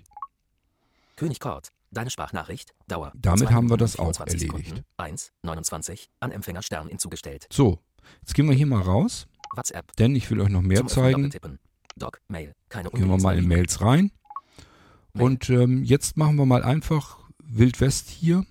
König 1.16 1.40
Kort. 1.40 1.72
Deine 1.92 2.10
Sprachnachricht. 2.10 2.74
Dauer. 2.88 3.14
Damit 3.16 3.48
2 3.48 3.54
haben 3.54 3.70
wir 3.70 3.78
das 3.78 3.98
auch 3.98 4.14
24 4.14 4.50
erledigt. 4.50 4.68
Sekunden. 4.70 4.86
1, 4.98 5.32
29. 5.44 6.10
An 6.20 6.32
Empfänger 6.32 6.64
Stern 6.64 6.88
hinzugestellt. 6.90 7.48
So, 7.52 7.80
jetzt 8.22 8.34
gehen 8.34 8.48
wir 8.50 8.56
hier 8.56 8.66
mal 8.66 8.82
raus, 8.82 9.28
WhatsApp. 9.56 9.96
denn 9.98 10.16
ich 10.16 10.30
will 10.30 10.42
euch 10.42 10.50
noch 10.50 10.62
mehr 10.62 10.80
Zum 10.80 10.88
zeigen. 10.88 11.32
Doc. 11.96 12.20
Mail. 12.28 12.54
Keine 12.70 12.90
Gehen 12.90 13.08
wir 13.08 13.18
mal 13.18 13.38
in 13.38 13.48
Mails 13.48 13.80
rein. 13.82 14.12
Mail. 15.14 15.26
Und 15.26 15.50
ähm, 15.50 15.84
jetzt 15.84 16.18
machen 16.18 16.36
wir 16.36 16.46
mal 16.48 16.64
einfach 16.64 17.20
Wild 17.44 17.80
West 17.80 18.10
hier. 18.10 18.46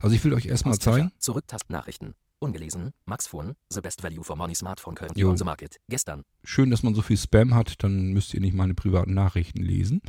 Also 0.00 0.14
ich 0.14 0.24
will 0.24 0.34
euch 0.34 0.46
erstmal 0.46 0.78
zeigen. 0.78 1.12
Zurücktast 1.18 1.70
Nachrichten. 1.70 2.14
Ungelesen. 2.38 2.92
Max 3.06 3.26
Phone. 3.26 3.54
The 3.70 3.80
best 3.80 4.02
value 4.02 4.22
for 4.22 4.36
money 4.36 4.54
Smartphone 4.54 4.94
currently 4.94 5.22
Jo. 5.22 5.30
on 5.30 5.36
the 5.38 5.44
market. 5.44 5.80
Gestern. 5.88 6.24
Schön, 6.42 6.70
dass 6.70 6.82
man 6.82 6.94
so 6.94 7.00
viel 7.02 7.16
Spam 7.16 7.54
hat, 7.54 7.82
dann 7.82 8.12
müsst 8.12 8.34
ihr 8.34 8.40
nicht 8.40 8.54
meine 8.54 8.74
privaten 8.74 9.14
Nachrichten 9.14 9.62
lesen. 9.62 10.02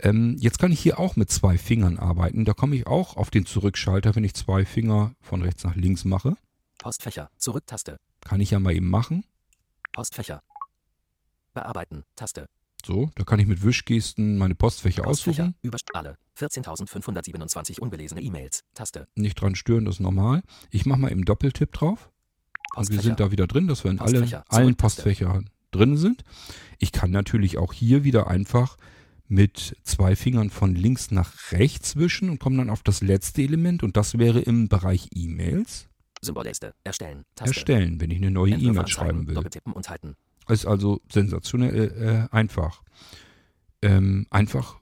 Ähm, 0.00 0.36
jetzt 0.38 0.58
kann 0.58 0.72
ich 0.72 0.80
hier 0.80 0.98
auch 0.98 1.16
mit 1.16 1.30
zwei 1.30 1.58
Fingern 1.58 1.98
arbeiten. 1.98 2.44
Da 2.44 2.52
komme 2.54 2.74
ich 2.76 2.86
auch 2.86 3.16
auf 3.16 3.30
den 3.30 3.46
Zurückschalter, 3.46 4.14
wenn 4.16 4.24
ich 4.24 4.34
zwei 4.34 4.64
Finger 4.64 5.14
von 5.20 5.42
rechts 5.42 5.62
nach 5.64 5.76
links 5.76 6.04
mache. 6.04 6.36
Postfächer. 6.78 7.30
Zurücktaste. 7.36 7.98
Kann 8.20 8.40
ich 8.40 8.50
ja 8.50 8.58
mal 8.58 8.74
eben 8.74 8.88
machen. 8.88 9.24
Postfächer. 9.92 10.42
Bearbeiten. 11.52 12.04
Taste. 12.16 12.48
So, 12.84 13.10
da 13.14 13.24
kann 13.24 13.38
ich 13.38 13.46
mit 13.46 13.64
Wischgesten 13.64 14.36
meine 14.36 14.54
Postfächer 14.54 15.02
Postfächer. 15.02 15.44
aussuchen. 15.44 15.54
Über 15.62 15.78
alle. 15.92 16.16
14.527 16.38 17.80
ungelesene 17.80 18.20
E-Mails. 18.20 18.64
Taste. 18.74 19.08
Nicht 19.14 19.40
dran 19.40 19.54
stören, 19.54 19.84
das 19.84 19.96
ist 19.96 20.00
normal. 20.00 20.42
Ich 20.70 20.84
mache 20.84 21.00
mal 21.00 21.12
eben 21.12 21.24
Doppeltipp 21.24 21.72
drauf. 21.72 22.10
Und 22.74 22.90
wir 22.90 23.00
sind 23.00 23.20
da 23.20 23.30
wieder 23.30 23.46
drin, 23.46 23.68
dass 23.68 23.84
wir 23.84 23.92
in 23.92 24.00
alle, 24.00 24.44
allen. 24.48 24.74
Postfächern 24.74 25.48
drin 25.70 25.96
sind. 25.96 26.24
Ich 26.78 26.92
kann 26.92 27.10
natürlich 27.10 27.56
auch 27.58 27.72
hier 27.72 28.04
wieder 28.04 28.26
einfach 28.26 28.76
mit 29.26 29.76
zwei 29.84 30.16
Fingern 30.16 30.50
von 30.50 30.74
links 30.74 31.10
nach 31.10 31.52
rechts 31.52 31.96
wischen 31.96 32.30
und 32.30 32.40
komme 32.40 32.58
dann 32.58 32.70
auf 32.70 32.82
das 32.82 33.00
letzte 33.00 33.42
Element 33.42 33.82
und 33.82 33.96
das 33.96 34.18
wäre 34.18 34.40
im 34.40 34.68
Bereich 34.68 35.08
E-Mails 35.14 35.88
Symbolleiste. 36.24 36.74
Erstellen. 36.84 37.24
Taste. 37.34 37.54
erstellen, 37.54 38.00
wenn 38.00 38.10
ich 38.10 38.18
eine 38.18 38.30
neue 38.30 38.54
E-Mail 38.54 38.86
schreiben 38.88 39.26
will. 39.26 39.34
Doppeltippen 39.34 39.72
und 39.72 39.88
halten. 39.88 40.16
Ist 40.48 40.66
also 40.66 41.00
sensationell 41.10 42.28
äh, 42.30 42.34
einfach. 42.34 42.82
Ähm, 43.82 44.26
einfach 44.30 44.80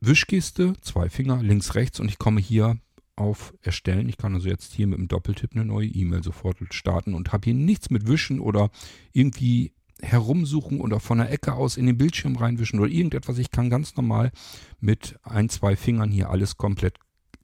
Wischgeste, 0.00 0.74
zwei 0.80 1.08
Finger, 1.08 1.42
links, 1.42 1.74
rechts 1.74 2.00
und 2.00 2.08
ich 2.08 2.18
komme 2.18 2.40
hier 2.40 2.78
auf 3.16 3.54
Erstellen. 3.62 4.08
Ich 4.08 4.16
kann 4.16 4.34
also 4.34 4.48
jetzt 4.48 4.72
hier 4.72 4.86
mit 4.86 4.98
dem 4.98 5.08
Doppeltipp 5.08 5.52
eine 5.54 5.64
neue 5.64 5.86
E-Mail 5.86 6.22
sofort 6.22 6.56
starten 6.70 7.14
und 7.14 7.32
habe 7.32 7.44
hier 7.44 7.54
nichts 7.54 7.90
mit 7.90 8.06
Wischen 8.08 8.40
oder 8.40 8.70
irgendwie 9.12 9.72
herumsuchen 10.00 10.80
oder 10.80 10.98
von 10.98 11.18
der 11.18 11.30
Ecke 11.30 11.52
aus 11.54 11.76
in 11.76 11.86
den 11.86 11.96
Bildschirm 11.96 12.36
reinwischen 12.36 12.80
oder 12.80 12.90
irgendetwas. 12.90 13.38
Ich 13.38 13.50
kann 13.50 13.70
ganz 13.70 13.96
normal 13.96 14.32
mit 14.80 15.18
ein, 15.22 15.48
zwei 15.48 15.76
Fingern 15.76 16.10
hier 16.10 16.30
alles 16.30 16.56
komplett 16.56 16.98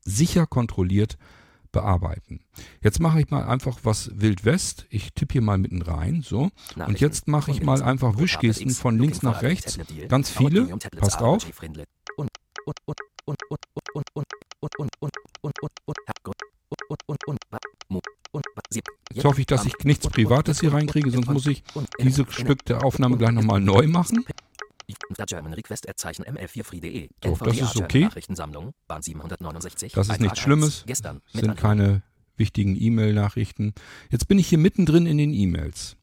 sicher 0.05 0.47
kontrolliert 0.47 1.17
bearbeiten. 1.73 2.41
Jetzt 2.83 3.01
mache 3.01 3.21
ich 3.21 3.31
mal 3.31 3.45
einfach 3.45 3.79
was 3.83 4.11
Wild 4.15 4.45
West. 4.45 4.87
Ich 4.91 5.13
tippe 5.13 5.33
hier 5.33 5.43
mal 5.43 5.59
mitten 5.59 5.83
rein, 5.83 6.23
so. 6.23 6.51
Und 6.77 7.01
jetzt 7.01 7.29
mache 7.29 7.51
ich 7.51 7.63
mal 7.63 7.83
einfach 7.83 8.19
Wischgesten 8.19 8.71
von 8.71 8.99
links 8.99 9.23
nach 9.23 9.43
rechts. 9.43 9.79
Ganz 10.09 10.31
viele. 10.31 10.67
Passt 10.97 11.21
auf. 11.21 11.47
Jetzt 19.13 19.25
hoffe 19.25 19.41
ich, 19.41 19.47
dass 19.47 19.65
ich 19.65 19.75
nichts 19.85 20.09
Privates 20.09 20.61
hier 20.61 20.73
reinkriege, 20.73 21.11
sonst 21.11 21.29
muss 21.29 21.47
ich 21.47 21.63
dieses 22.01 22.27
Stück 22.33 22.65
der 22.67 22.85
Aufnahme 22.85 23.17
gleich 23.17 23.33
nochmal 23.33 23.61
neu 23.61 23.87
machen. 23.87 24.25
Der 25.17 25.27
German 25.27 25.53
Request 25.53 25.87
Zeichen 25.97 26.25
ML4free.de. 26.25 27.09
So, 27.23 27.37
das 27.37 27.59
ist 27.59 27.77
okay. 27.77 28.05
Nachrichtensammlung, 28.05 28.73
Bahn 28.87 29.03
769. 29.03 29.93
Das 29.93 30.09
ist 30.09 30.21
nichts 30.21 30.39
Schlimmes. 30.39 30.81
1, 30.81 30.87
Gestern. 30.87 31.21
Sind 31.33 31.57
keine 31.57 32.03
wichtigen 32.37 32.81
E-Mail-Nachrichten. 32.81 33.75
Jetzt 34.11 34.29
bin 34.29 34.39
ich 34.39 34.49
hier 34.49 34.59
mittendrin 34.59 35.07
in 35.07 35.19
den 35.19 35.35
E-Mails. 35.35 35.97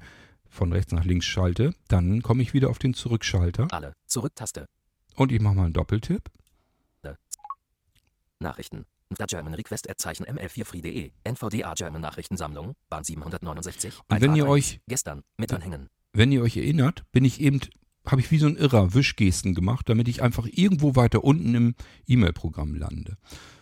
von 0.49 0.71
rechts 0.71 0.93
nach 0.93 1.03
links 1.03 1.25
schalte, 1.25 1.75
dann 1.89 2.21
komme 2.21 2.41
ich 2.41 2.53
wieder 2.53 2.69
auf 2.69 2.79
den 2.79 2.93
Zurückschalter 2.93 3.67
alle. 3.71 3.93
Zurück-Taste. 4.07 4.65
und 5.15 5.31
ich 5.31 5.41
mache 5.41 5.55
mal 5.55 5.65
einen 5.65 5.73
Doppeltipp. 5.73 6.29
Nachrichten. 8.39 8.85
Der 9.19 9.27
German 9.27 9.53
Request 9.53 9.89
at 9.89 9.99
Zeichen 9.99 10.25
ml4free.de. 10.25 11.11
NVDA 11.23 11.73
German 11.73 12.01
Nachrichtensammlung. 12.01 12.73
Bahn 12.89 13.03
769. 13.03 13.99
Und 14.09 14.21
wenn 14.21 14.35
ihr 14.35 14.47
euch- 14.47 14.73
1. 14.75 14.79
Gestern. 14.87 15.23
Mit 15.37 15.53
Anhängen. 15.53 15.87
Wenn 16.13 16.31
ihr 16.31 16.41
euch 16.41 16.57
erinnert, 16.57 17.03
bin 17.11 17.25
ich 17.25 17.41
eben, 17.41 17.59
habe 18.05 18.21
ich 18.21 18.29
wie 18.31 18.37
so 18.37 18.47
ein 18.47 18.55
Irrer 18.57 18.93
Wischgesten 18.93 19.55
gemacht, 19.55 19.89
damit 19.89 20.07
ich 20.07 20.21
einfach 20.21 20.47
irgendwo 20.51 20.95
weiter 20.95 21.23
unten 21.23 21.55
im 21.55 21.75
E-Mail-Programm 22.07 22.75
lande. 22.75 23.17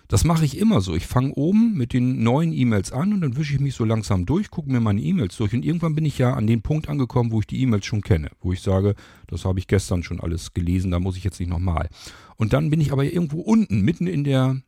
Das 0.08 0.26
mache 0.26 0.44
ich 0.44 0.58
immer 0.58 0.82
so. 0.82 0.94
Ich 0.94 1.08
fange 1.08 1.32
oben 1.36 1.78
mit 1.78 1.94
den 1.94 2.22
neuen 2.22 2.52
E-Mails 2.52 2.92
an 2.92 3.14
und 3.14 3.22
dann 3.22 3.38
wische 3.38 3.54
ich 3.54 3.62
mich 3.62 3.76
so 3.76 3.86
langsam 3.86 4.26
durch, 4.26 4.50
gucke 4.52 4.70
mir 4.70 4.82
meine 4.82 5.00
E-Mails 5.00 5.38
durch 5.38 5.54
und 5.54 5.64
irgendwann 5.64 5.96
bin 5.96 6.04
ich 6.04 6.18
ja 6.18 6.34
an 6.34 6.48
den 6.48 6.62
Punkt 6.62 6.90
angekommen, 6.90 7.32
wo 7.32 7.40
ich 7.40 7.48
die 7.48 7.62
E-Mails 7.62 7.86
schon 7.86 8.02
kenne, 8.02 8.30
wo 8.42 8.52
ich 8.52 8.62
sage, 8.62 8.96
das 9.28 9.46
habe 9.46 9.60
ich 9.60 9.68
gestern 9.68 10.04
schon 10.04 10.20
alles 10.20 10.54
gelesen, 10.54 10.92
da 10.92 11.00
muss 11.00 11.16
ich 11.16 11.24
jetzt 11.24 11.40
nicht 11.40 11.48
nochmal. 11.48 11.88
Und 12.36 12.52
dann 12.52 12.70
bin 12.70 12.82
ich 12.82 12.92
aber 12.92 13.06
irgendwo 13.06 13.40
unten, 13.40 13.82
mitten 13.84 14.06
in 14.06 14.26
der 14.26 14.62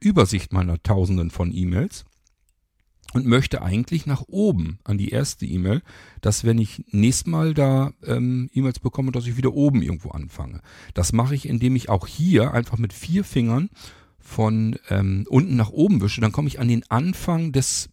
Übersicht 0.00 0.52
meiner 0.52 0.82
Tausenden 0.82 1.30
von 1.30 1.52
E-Mails 1.52 2.04
und 3.14 3.26
möchte 3.26 3.62
eigentlich 3.62 4.06
nach 4.06 4.22
oben 4.28 4.78
an 4.84 4.98
die 4.98 5.10
erste 5.10 5.46
E-Mail, 5.46 5.82
dass 6.20 6.44
wenn 6.44 6.58
ich 6.58 6.84
nächstes 6.90 7.26
Mal 7.26 7.54
da 7.54 7.92
ähm, 8.04 8.50
E-Mails 8.52 8.80
bekomme, 8.80 9.12
dass 9.12 9.26
ich 9.26 9.36
wieder 9.36 9.54
oben 9.54 9.82
irgendwo 9.82 10.10
anfange. 10.10 10.60
Das 10.94 11.12
mache 11.12 11.34
ich, 11.34 11.48
indem 11.48 11.74
ich 11.76 11.88
auch 11.88 12.06
hier 12.06 12.52
einfach 12.52 12.78
mit 12.78 12.92
vier 12.92 13.24
Fingern 13.24 13.70
von 14.18 14.78
ähm, 14.90 15.26
unten 15.28 15.56
nach 15.56 15.70
oben 15.70 16.00
wische. 16.00 16.20
Dann 16.20 16.32
komme 16.32 16.48
ich 16.48 16.60
an 16.60 16.68
den 16.68 16.88
Anfang 16.90 17.52
des, 17.52 17.88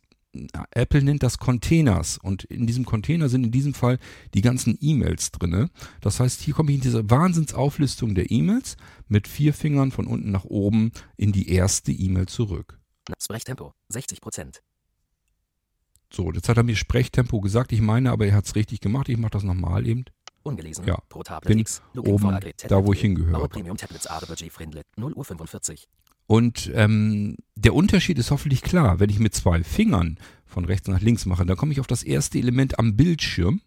Apple 0.72 1.04
nennt 1.04 1.24
das 1.24 1.38
Containers 1.38 2.18
und 2.18 2.44
in 2.46 2.68
diesem 2.68 2.86
Container 2.86 3.30
sind 3.30 3.44
in 3.44 3.52
diesem 3.52 3.74
Fall 3.74 3.98
die 4.34 4.42
ganzen 4.42 4.78
E-Mails 4.80 5.32
drinne. 5.32 5.70
Das 6.02 6.20
heißt, 6.20 6.42
hier 6.42 6.54
komme 6.54 6.72
ich 6.72 6.76
in 6.76 6.82
diese 6.82 7.10
Wahnsinnsauflistung 7.10 8.16
der 8.16 8.32
E-Mails 8.32 8.78
mit 9.08 9.28
vier 9.28 9.54
Fingern 9.54 9.92
von 9.92 10.08
unten 10.08 10.32
nach 10.32 10.46
oben 10.46 10.92
in 11.18 11.32
die 11.32 11.50
erste 11.50 11.92
E-Mail 11.92 12.28
zurück. 12.28 12.80
Sprechtempo. 13.22 13.74
60 13.90 14.22
Prozent. 14.22 14.62
So, 16.12 16.32
jetzt 16.32 16.50
hat 16.50 16.58
er 16.58 16.64
mir 16.64 16.76
Sprechtempo 16.76 17.42
gesagt. 17.42 17.72
Ich 17.72 17.82
meine, 17.82 18.12
aber 18.12 18.26
er 18.26 18.36
hat 18.36 18.46
es 18.46 18.56
richtig 18.56 18.80
gemacht. 18.80 19.10
Ich 19.10 19.18
mache 19.18 19.32
das 19.32 19.44
nochmal 19.44 19.86
eben. 19.86 20.06
Ungelesen. 20.44 20.86
Ja, 20.86 21.00
Pro 21.10 21.24
bin 21.44 21.60
X. 21.60 21.82
Oben 21.96 22.40
da, 22.68 22.86
wo 22.86 22.94
ich 22.94 23.02
hingehöre. 23.02 23.42
Our 23.42 23.50
Premium 23.50 23.78
Tablets 23.78 24.06
are 24.06 24.26
budget 24.28 24.52
friendly. 24.52 24.82
0 24.96 25.14
Uhr 25.14 25.26
45. 25.26 25.88
Und 26.28 26.72
ähm, 26.74 27.36
der 27.56 27.74
Unterschied 27.74 28.20
ist 28.20 28.32
hoffentlich 28.32 28.62
klar. 28.62 29.00
Wenn 29.00 29.10
ich 29.10 29.20
mit 29.20 29.34
zwei 29.34 29.64
Fingern 29.64 30.18
von 30.46 30.66
rechts 30.66 30.88
nach 30.88 31.02
links 31.02 31.26
mache, 31.26 31.46
dann 31.46 31.58
komme 31.58 31.72
ich 31.72 31.80
auf 31.80 31.88
das 31.88 32.04
erste 32.04 32.38
Element 32.38 32.80
am 32.80 32.96
Bildschirm, 32.96 33.62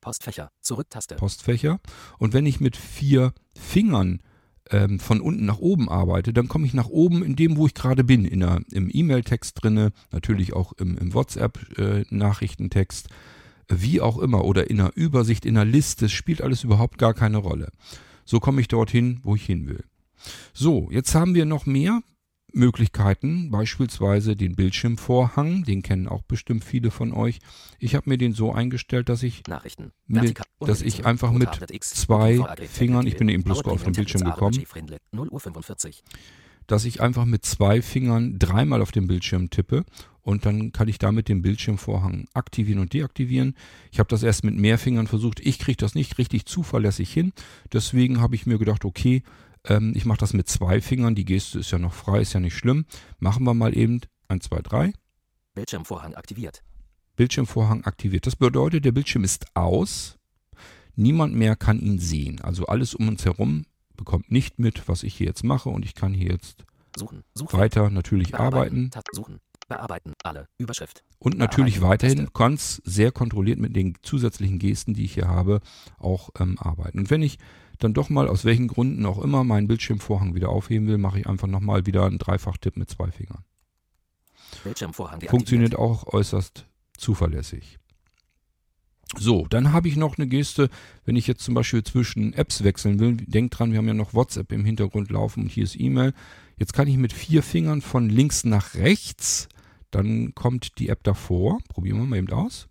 Postfächer. 0.00 0.50
Zurück-Taste. 0.60 1.16
Postfächer. 1.16 1.80
Und 2.18 2.32
wenn 2.32 2.46
ich 2.46 2.60
mit 2.60 2.76
vier 2.76 3.32
Fingern 3.54 4.22
ähm, 4.70 4.98
von 4.98 5.20
unten 5.20 5.44
nach 5.44 5.58
oben 5.58 5.88
arbeite, 5.88 6.32
dann 6.32 6.48
komme 6.48 6.66
ich 6.66 6.74
nach 6.74 6.88
oben 6.88 7.22
in 7.22 7.36
dem, 7.36 7.56
wo 7.56 7.66
ich 7.66 7.74
gerade 7.74 8.04
bin, 8.04 8.24
in 8.24 8.40
der, 8.40 8.62
im 8.72 8.88
E-Mail-Text 8.90 9.62
drinne, 9.62 9.92
natürlich 10.10 10.54
auch 10.54 10.72
im, 10.74 10.96
im 10.96 11.12
WhatsApp-Nachrichtentext, 11.12 13.08
wie 13.68 14.00
auch 14.00 14.18
immer, 14.18 14.44
oder 14.44 14.70
in 14.70 14.80
einer 14.80 14.96
Übersicht, 14.96 15.44
in 15.44 15.56
einer 15.56 15.70
Liste, 15.70 16.06
es 16.06 16.12
spielt 16.12 16.42
alles 16.42 16.64
überhaupt 16.64 16.98
gar 16.98 17.14
keine 17.14 17.38
Rolle. 17.38 17.70
So 18.24 18.40
komme 18.40 18.60
ich 18.60 18.68
dorthin, 18.68 19.20
wo 19.22 19.34
ich 19.34 19.44
hin 19.44 19.68
will. 19.68 19.84
So, 20.52 20.88
jetzt 20.90 21.14
haben 21.14 21.34
wir 21.34 21.44
noch 21.44 21.66
mehr 21.66 22.02
Möglichkeiten, 22.54 23.50
beispielsweise 23.50 24.36
den 24.36 24.54
Bildschirmvorhang, 24.54 25.64
den 25.64 25.82
kennen 25.82 26.08
auch 26.08 26.22
bestimmt 26.22 26.64
viele 26.64 26.90
von 26.90 27.12
euch. 27.12 27.38
Ich 27.78 27.94
habe 27.94 28.08
mir 28.08 28.18
den 28.18 28.32
so 28.32 28.52
eingestellt, 28.52 29.08
dass 29.08 29.22
ich 29.22 29.42
Nachrichten. 29.46 29.92
mit, 30.06 30.22
Vertikal. 30.22 30.46
dass 30.60 30.82
ich 30.82 31.06
einfach 31.06 31.32
mit 31.32 31.48
zwei 31.84 32.40
Fingern, 32.68 33.06
ich 33.06 33.16
bin 33.16 33.28
eben 33.28 33.42
bloß 33.42 33.64
auf 33.64 33.84
den 33.84 33.92
Bildschirm 33.92 34.24
gekommen, 34.24 34.52
budget 34.52 34.68
friendly. 34.68 34.96
0 35.12 35.28
Uhr 35.28 35.40
45. 35.40 36.02
dass 36.66 36.84
ich 36.84 37.00
einfach 37.00 37.24
mit 37.24 37.44
zwei 37.44 37.82
Fingern 37.82 38.38
dreimal 38.38 38.82
auf 38.82 38.92
den 38.92 39.06
Bildschirm 39.06 39.50
tippe 39.50 39.84
und 40.22 40.46
dann 40.46 40.72
kann 40.72 40.88
ich 40.88 40.98
damit 40.98 41.28
den 41.28 41.42
Bildschirmvorhang 41.42 42.26
aktivieren 42.34 42.80
und 42.80 42.92
deaktivieren. 42.92 43.54
Ich 43.90 43.98
habe 43.98 44.08
das 44.08 44.22
erst 44.22 44.44
mit 44.44 44.54
mehr 44.54 44.78
Fingern 44.78 45.06
versucht. 45.06 45.40
Ich 45.40 45.58
kriege 45.58 45.76
das 45.76 45.94
nicht 45.94 46.18
richtig 46.18 46.46
zuverlässig 46.46 47.12
hin. 47.12 47.32
Deswegen 47.72 48.20
habe 48.20 48.34
ich 48.34 48.46
mir 48.46 48.58
gedacht, 48.58 48.84
okay, 48.84 49.22
ähm, 49.64 49.92
ich 49.94 50.04
mache 50.04 50.18
das 50.18 50.32
mit 50.32 50.48
zwei 50.48 50.80
Fingern. 50.80 51.14
Die 51.14 51.24
Geste 51.24 51.58
ist 51.58 51.70
ja 51.70 51.78
noch 51.78 51.92
frei, 51.92 52.20
ist 52.20 52.32
ja 52.32 52.40
nicht 52.40 52.56
schlimm. 52.56 52.86
Machen 53.18 53.44
wir 53.44 53.54
mal 53.54 53.76
eben 53.76 54.00
1, 54.28 54.44
2, 54.44 54.62
3. 54.62 54.92
Bildschirmvorhang 55.54 56.14
aktiviert. 56.14 56.62
Bildschirmvorhang 57.16 57.84
aktiviert. 57.84 58.26
Das 58.26 58.36
bedeutet, 58.36 58.84
der 58.84 58.92
Bildschirm 58.92 59.24
ist 59.24 59.46
aus. 59.54 60.16
Niemand 60.96 61.34
mehr 61.34 61.56
kann 61.56 61.78
ihn 61.80 61.98
sehen. 61.98 62.40
Also 62.40 62.66
alles 62.66 62.94
um 62.94 63.08
uns 63.08 63.24
herum 63.24 63.64
bekommt 63.96 64.30
nicht 64.30 64.58
mit, 64.58 64.88
was 64.88 65.02
ich 65.02 65.14
hier 65.14 65.26
jetzt 65.26 65.44
mache 65.44 65.68
und 65.68 65.84
ich 65.84 65.94
kann 65.94 66.14
hier 66.14 66.30
jetzt 66.30 66.64
Suchen. 66.96 67.22
Suchen. 67.34 67.58
weiter 67.58 67.90
natürlich 67.90 68.34
arbeiten 68.34 68.90
Suchen. 69.12 69.40
Bearbeiten. 69.68 70.14
Alle. 70.24 70.48
Überschrift. 70.58 71.04
und 71.20 71.38
natürlich 71.38 71.80
weiterhin 71.80 72.28
ganz 72.34 72.82
sehr 72.84 73.12
kontrolliert 73.12 73.60
mit 73.60 73.76
den 73.76 73.94
zusätzlichen 74.02 74.58
Gesten, 74.58 74.94
die 74.94 75.04
ich 75.04 75.14
hier 75.14 75.28
habe, 75.28 75.60
auch 75.98 76.30
ähm, 76.40 76.58
arbeiten. 76.58 76.98
Und 76.98 77.10
wenn 77.10 77.22
ich 77.22 77.38
dann 77.80 77.94
doch 77.94 78.08
mal 78.08 78.28
aus 78.28 78.44
welchen 78.44 78.68
Gründen 78.68 79.04
auch 79.06 79.22
immer 79.22 79.44
meinen 79.44 79.68
Bildschirmvorhang 79.68 80.34
wieder 80.34 80.50
aufheben 80.50 80.86
will, 80.86 80.98
mache 80.98 81.20
ich 81.20 81.26
einfach 81.26 81.48
nochmal 81.48 81.86
wieder 81.86 82.06
einen 82.06 82.18
Dreifachtipp 82.18 82.76
mit 82.76 82.90
zwei 82.90 83.10
Fingern. 83.10 83.44
Bildschirmvorhang. 84.62 85.20
Funktioniert 85.22 85.74
auch 85.74 86.06
äußerst 86.06 86.66
zuverlässig. 86.96 87.78
So, 89.16 89.46
dann 89.48 89.72
habe 89.72 89.88
ich 89.88 89.96
noch 89.96 90.18
eine 90.18 90.28
Geste, 90.28 90.70
wenn 91.04 91.16
ich 91.16 91.26
jetzt 91.26 91.42
zum 91.42 91.54
Beispiel 91.54 91.82
zwischen 91.82 92.32
Apps 92.32 92.62
wechseln 92.62 93.00
will. 93.00 93.16
Denkt 93.16 93.58
dran, 93.58 93.72
wir 93.72 93.78
haben 93.78 93.88
ja 93.88 93.94
noch 93.94 94.14
WhatsApp 94.14 94.52
im 94.52 94.64
Hintergrund 94.64 95.10
laufen 95.10 95.44
und 95.44 95.50
hier 95.50 95.64
ist 95.64 95.78
E-Mail. 95.78 96.14
Jetzt 96.58 96.74
kann 96.74 96.86
ich 96.86 96.96
mit 96.96 97.12
vier 97.12 97.42
Fingern 97.42 97.80
von 97.80 98.08
links 98.08 98.44
nach 98.44 98.74
rechts, 98.74 99.48
dann 99.90 100.34
kommt 100.34 100.78
die 100.78 100.90
App 100.90 101.02
davor. 101.02 101.58
Probieren 101.68 101.98
wir 101.98 102.06
mal 102.06 102.18
eben 102.18 102.32
aus. 102.32 102.68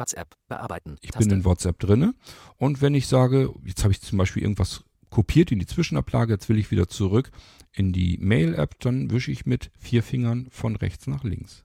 WhatsApp. 0.00 0.34
Bearbeiten. 0.48 0.96
Ich 1.00 1.10
Taste. 1.10 1.28
bin 1.28 1.38
in 1.38 1.44
WhatsApp 1.44 1.78
drinne 1.78 2.14
und 2.56 2.82
wenn 2.82 2.94
ich 2.94 3.06
sage, 3.06 3.54
jetzt 3.64 3.84
habe 3.84 3.92
ich 3.92 4.00
zum 4.00 4.18
Beispiel 4.18 4.42
irgendwas 4.42 4.84
kopiert 5.10 5.52
in 5.52 5.58
die 5.58 5.66
Zwischenablage, 5.66 6.32
jetzt 6.32 6.48
will 6.48 6.58
ich 6.58 6.70
wieder 6.70 6.88
zurück 6.88 7.30
in 7.72 7.92
die 7.92 8.18
Mail-App, 8.18 8.80
dann 8.80 9.10
wische 9.10 9.30
ich 9.30 9.46
mit 9.46 9.70
vier 9.78 10.02
Fingern 10.02 10.48
von 10.50 10.76
rechts 10.76 11.06
nach 11.06 11.24
links. 11.24 11.64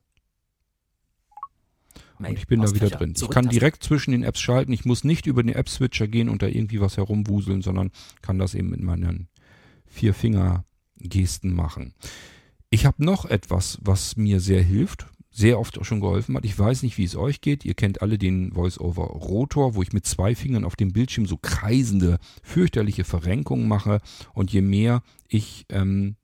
Mail. 2.18 2.30
Und 2.30 2.38
ich 2.38 2.46
bin 2.46 2.60
da 2.60 2.70
wieder 2.72 2.90
drin. 2.90 3.14
Ich 3.16 3.28
kann 3.30 3.48
direkt 3.48 3.82
zwischen 3.82 4.12
den 4.12 4.22
Apps 4.22 4.40
schalten. 4.40 4.72
Ich 4.72 4.84
muss 4.84 5.04
nicht 5.04 5.26
über 5.26 5.42
den 5.42 5.54
App-Switcher 5.54 6.08
gehen 6.08 6.28
und 6.28 6.42
da 6.42 6.46
irgendwie 6.46 6.80
was 6.80 6.96
herumwuseln, 6.96 7.62
sondern 7.62 7.90
kann 8.22 8.38
das 8.38 8.54
eben 8.54 8.70
mit 8.70 8.80
meinen 8.80 9.28
vier 9.86 10.14
Finger-Gesten 10.14 11.52
machen. 11.52 11.94
Ich 12.70 12.86
habe 12.86 13.04
noch 13.04 13.24
etwas, 13.24 13.78
was 13.82 14.16
mir 14.16 14.40
sehr 14.40 14.62
hilft, 14.62 15.06
sehr 15.36 15.60
oft 15.60 15.78
auch 15.78 15.84
schon 15.84 16.00
geholfen 16.00 16.34
hat. 16.34 16.46
Ich 16.46 16.58
weiß 16.58 16.82
nicht, 16.82 16.96
wie 16.96 17.04
es 17.04 17.14
euch 17.14 17.42
geht. 17.42 17.66
Ihr 17.66 17.74
kennt 17.74 18.00
alle 18.00 18.16
den 18.16 18.52
Voice-over-Rotor, 18.52 19.74
wo 19.74 19.82
ich 19.82 19.92
mit 19.92 20.06
zwei 20.06 20.34
Fingern 20.34 20.64
auf 20.64 20.76
dem 20.76 20.94
Bildschirm 20.94 21.26
so 21.26 21.36
kreisende, 21.36 22.18
fürchterliche 22.42 23.04
Verrenkungen 23.04 23.68
mache. 23.68 24.00
Und 24.32 24.50
je 24.50 24.62
mehr 24.62 25.02
ich 25.28 25.66
ähm, 25.68 26.16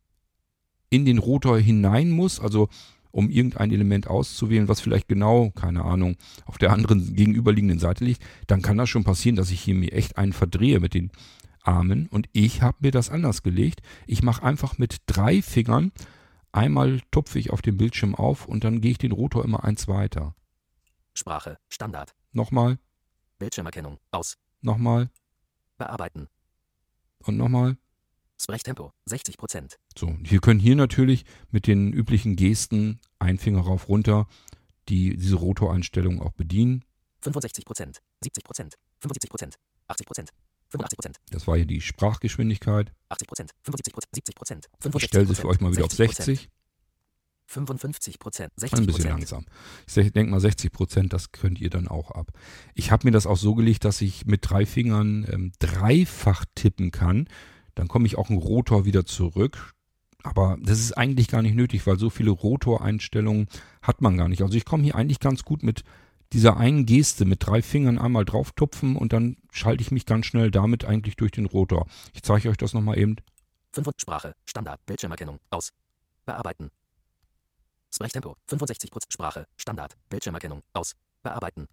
in 0.89 1.05
den 1.05 1.19
Rotor 1.19 1.59
hinein 1.59 2.11
muss, 2.11 2.41
also 2.41 2.71
um 3.11 3.29
irgendein 3.29 3.71
Element 3.71 4.07
auszuwählen, 4.07 4.69
was 4.69 4.81
vielleicht 4.81 5.09
genau, 5.09 5.51
keine 5.51 5.85
Ahnung, 5.85 6.17
auf 6.47 6.57
der 6.57 6.73
anderen 6.73 7.15
gegenüberliegenden 7.15 7.79
Seite 7.79 8.07
liegt, 8.07 8.23
dann 8.47 8.63
kann 8.63 8.79
das 8.79 8.89
schon 8.89 9.05
passieren, 9.05 9.37
dass 9.37 9.51
ich 9.51 9.61
hier 9.61 9.75
mir 9.75 9.93
echt 9.93 10.17
einen 10.17 10.33
verdrehe 10.33 10.81
mit 10.81 10.95
den 10.95 11.11
Armen. 11.63 12.07
Und 12.07 12.31
ich 12.33 12.63
habe 12.63 12.79
mir 12.81 12.93
das 12.93 13.11
anders 13.11 13.43
gelegt. 13.43 13.83
Ich 14.07 14.23
mache 14.23 14.43
einfach 14.43 14.79
mit 14.79 15.03
drei 15.05 15.43
Fingern, 15.43 15.93
einmal 16.53 17.01
tupfe 17.11 17.39
ich 17.39 17.51
auf 17.51 17.63
dem 17.63 17.77
Bildschirm 17.77 18.15
auf 18.15 18.47
und 18.47 18.65
dann 18.65 18.81
gehe 18.81 18.93
ich 18.93 18.99
den 18.99 19.13
Rotor 19.13 19.45
immer 19.45 19.65
eins 19.65 19.89
weiter. 19.89 20.35
Sprache. 21.15 21.59
Standard. 21.69 22.15
Nochmal, 22.33 22.79
Bildschirmerkennung. 23.39 23.99
Aus. 24.11 24.39
nochmal 24.61 25.11
Bearbeiten. 25.79 26.29
und 27.25 27.37
nochmal. 27.37 27.77
Sprechtempo. 28.41 28.93
60 29.07 29.37
Prozent. 29.37 29.79
So, 29.97 30.07
und 30.09 30.31
wir 30.31 30.41
können 30.41 30.59
hier 30.59 30.75
natürlich 30.75 31.25
mit 31.51 31.67
den 31.67 31.93
üblichen 31.93 32.35
Gesten 32.35 33.01
ein 33.19 33.39
Finger 33.39 33.61
rauf 33.61 33.89
runter 33.89 34.27
die, 34.89 35.17
diese 35.17 35.37
Rotoreinstellung 35.37 36.21
auch 36.21 36.33
bedienen. 36.33 36.85
65 37.21 37.65
Prozent. 37.65 38.03
70 38.21 38.45
Prozent. 38.45 38.75
75 39.01 39.31
Prozent. 39.31 39.59
80 39.89 40.07
Prozent. 40.07 40.31
85%, 40.73 41.17
Das 41.31 41.47
war 41.47 41.57
hier 41.57 41.67
die 41.67 41.81
Sprachgeschwindigkeit. 41.81 42.93
80%, 43.11 43.51
75%, 43.65 44.65
70%, 44.85 44.97
Ich 44.97 45.05
stelle 45.05 45.27
sie 45.27 45.35
für 45.35 45.49
euch 45.49 45.61
mal 45.61 45.73
wieder 45.73 45.85
auf 45.85 45.93
60. 45.93 46.49
55%, 47.51 48.43
Ein 48.43 48.87
bisschen 48.87 49.05
60%, 49.05 49.09
langsam. 49.09 49.45
Ich 49.87 50.13
denke 50.13 50.31
mal 50.31 50.41
60 50.41 50.73
Prozent, 50.73 51.13
das 51.13 51.33
könnt 51.33 51.61
ihr 51.61 51.71
dann 51.71 51.89
auch 51.89 52.11
ab. 52.11 52.33
Ich 52.75 52.91
habe 52.91 53.07
mir 53.07 53.11
das 53.11 53.27
auch 53.27 53.37
so 53.37 53.55
gelegt, 53.55 53.85
dass 53.85 54.01
ich 54.01 54.25
mit 54.27 54.49
drei 54.49 54.65
Fingern 54.65 55.27
ähm, 55.31 55.53
dreifach 55.59 56.45
tippen 56.55 56.91
kann. 56.91 57.29
Dann 57.75 57.89
komme 57.89 58.07
ich 58.07 58.17
auch 58.17 58.31
einen 58.31 58.39
Rotor 58.39 58.85
wieder 58.85 59.05
zurück. 59.05 59.75
Aber 60.23 60.57
das 60.63 60.79
ist 60.79 60.93
eigentlich 60.93 61.29
gar 61.29 61.43
nicht 61.43 61.55
nötig, 61.57 61.87
weil 61.87 61.99
so 61.99 62.09
viele 62.09 62.31
Rotoreinstellungen 62.31 63.49
hat 63.83 64.03
man 64.03 64.17
gar 64.17 64.29
nicht. 64.29 64.43
Also 64.43 64.57
ich 64.57 64.65
komme 64.65 64.85
hier 64.85 64.95
eigentlich 64.95 65.21
ganz 65.21 65.43
gut 65.43 65.63
mit 65.63 65.83
dieser 66.33 66.57
einen 66.57 66.87
Geste 66.87 67.25
mit 67.25 67.47
drei 67.47 67.63
Fingern 67.63 67.99
einmal 67.99 68.25
drauf 68.25 68.53
tupfen 68.53 68.97
und 68.97 69.13
dann 69.13 69.37
schalte 69.51 69.83
ich 69.83 69.91
mich 69.91 70.07
ganz 70.07 70.27
schnell 70.27 70.51
damit 70.51 70.85
eigentlich 70.85 71.17
durch 71.17 71.31
den 71.33 71.47
Rotor. 71.47 71.87
Ich 72.15 72.23
zeige 72.23 72.49
euch 72.49 72.57
das 72.57 72.73
nochmal 72.73 72.99
eben. 72.99 73.17
5 73.73 73.89
Sprache, 73.97 74.35
Standard, 74.45 74.85
Bildschirmerkennung, 74.87 75.39
aus. 75.51 75.73
Bearbeiten. 76.25 76.71
Sprechtempo, 77.95 78.37
65% 78.49 78.89
Sprache, 79.11 79.47
Standard, 79.57 79.97
Bildschirmerkennung, 80.09 80.63
aus. 80.73 80.95
Bearbeiten. 81.23 81.69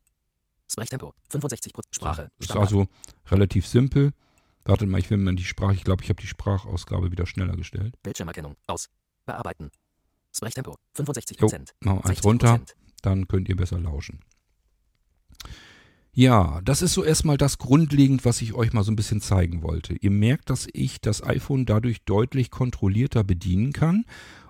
Sprechtempo, 0.70 1.14
65% 1.32 1.82
Sprache, 1.92 2.30
Das 2.38 2.50
ist 2.50 2.56
also 2.56 2.88
relativ 3.28 3.66
simpel. 3.68 4.12
Wartet 4.66 4.88
mal, 4.88 5.00
ich 5.00 5.10
will 5.10 5.18
mal 5.18 5.36
die 5.36 5.44
Sprache, 5.44 5.74
ich 5.74 5.84
glaube, 5.84 6.04
ich 6.04 6.10
habe 6.10 6.22
die 6.22 6.28
Sprachausgabe 6.28 7.12
wieder 7.12 7.26
schneller 7.26 7.56
gestellt. 7.56 7.96
Bildschirmerkennung, 8.04 8.56
aus. 8.68 8.90
Bearbeiten. 9.26 9.72
Sprechtempo, 10.36 10.76
65%. 10.96 11.40
Jo, 11.84 11.96
wir 11.96 12.06
eins 12.06 12.24
runter. 12.24 12.62
dann 13.02 13.28
könnt 13.28 13.50
ihr 13.50 13.56
besser 13.56 13.80
lauschen. 13.80 14.20
Ja, 16.12 16.60
das 16.66 16.82
ist 16.82 16.94
so 16.94 17.04
erstmal 17.04 17.38
das 17.38 17.60
grundlegend, 17.60 18.26
was 18.26 18.42
ich 18.42 18.54
euch 18.54 18.74
mal 18.74 18.84
so 18.84 18.92
ein 18.92 18.96
bisschen 18.96 19.22
zeigen 19.22 19.62
wollte. 19.62 19.94
Ihr 19.94 20.12
merkt, 20.12 20.50
dass 20.50 20.68
ich 20.74 21.00
das 21.00 21.24
iPhone 21.24 21.66
dadurch 21.66 22.04
deutlich 22.04 22.52
kontrollierter 22.52 23.24
bedienen 23.24 23.72
kann. 23.72 24.06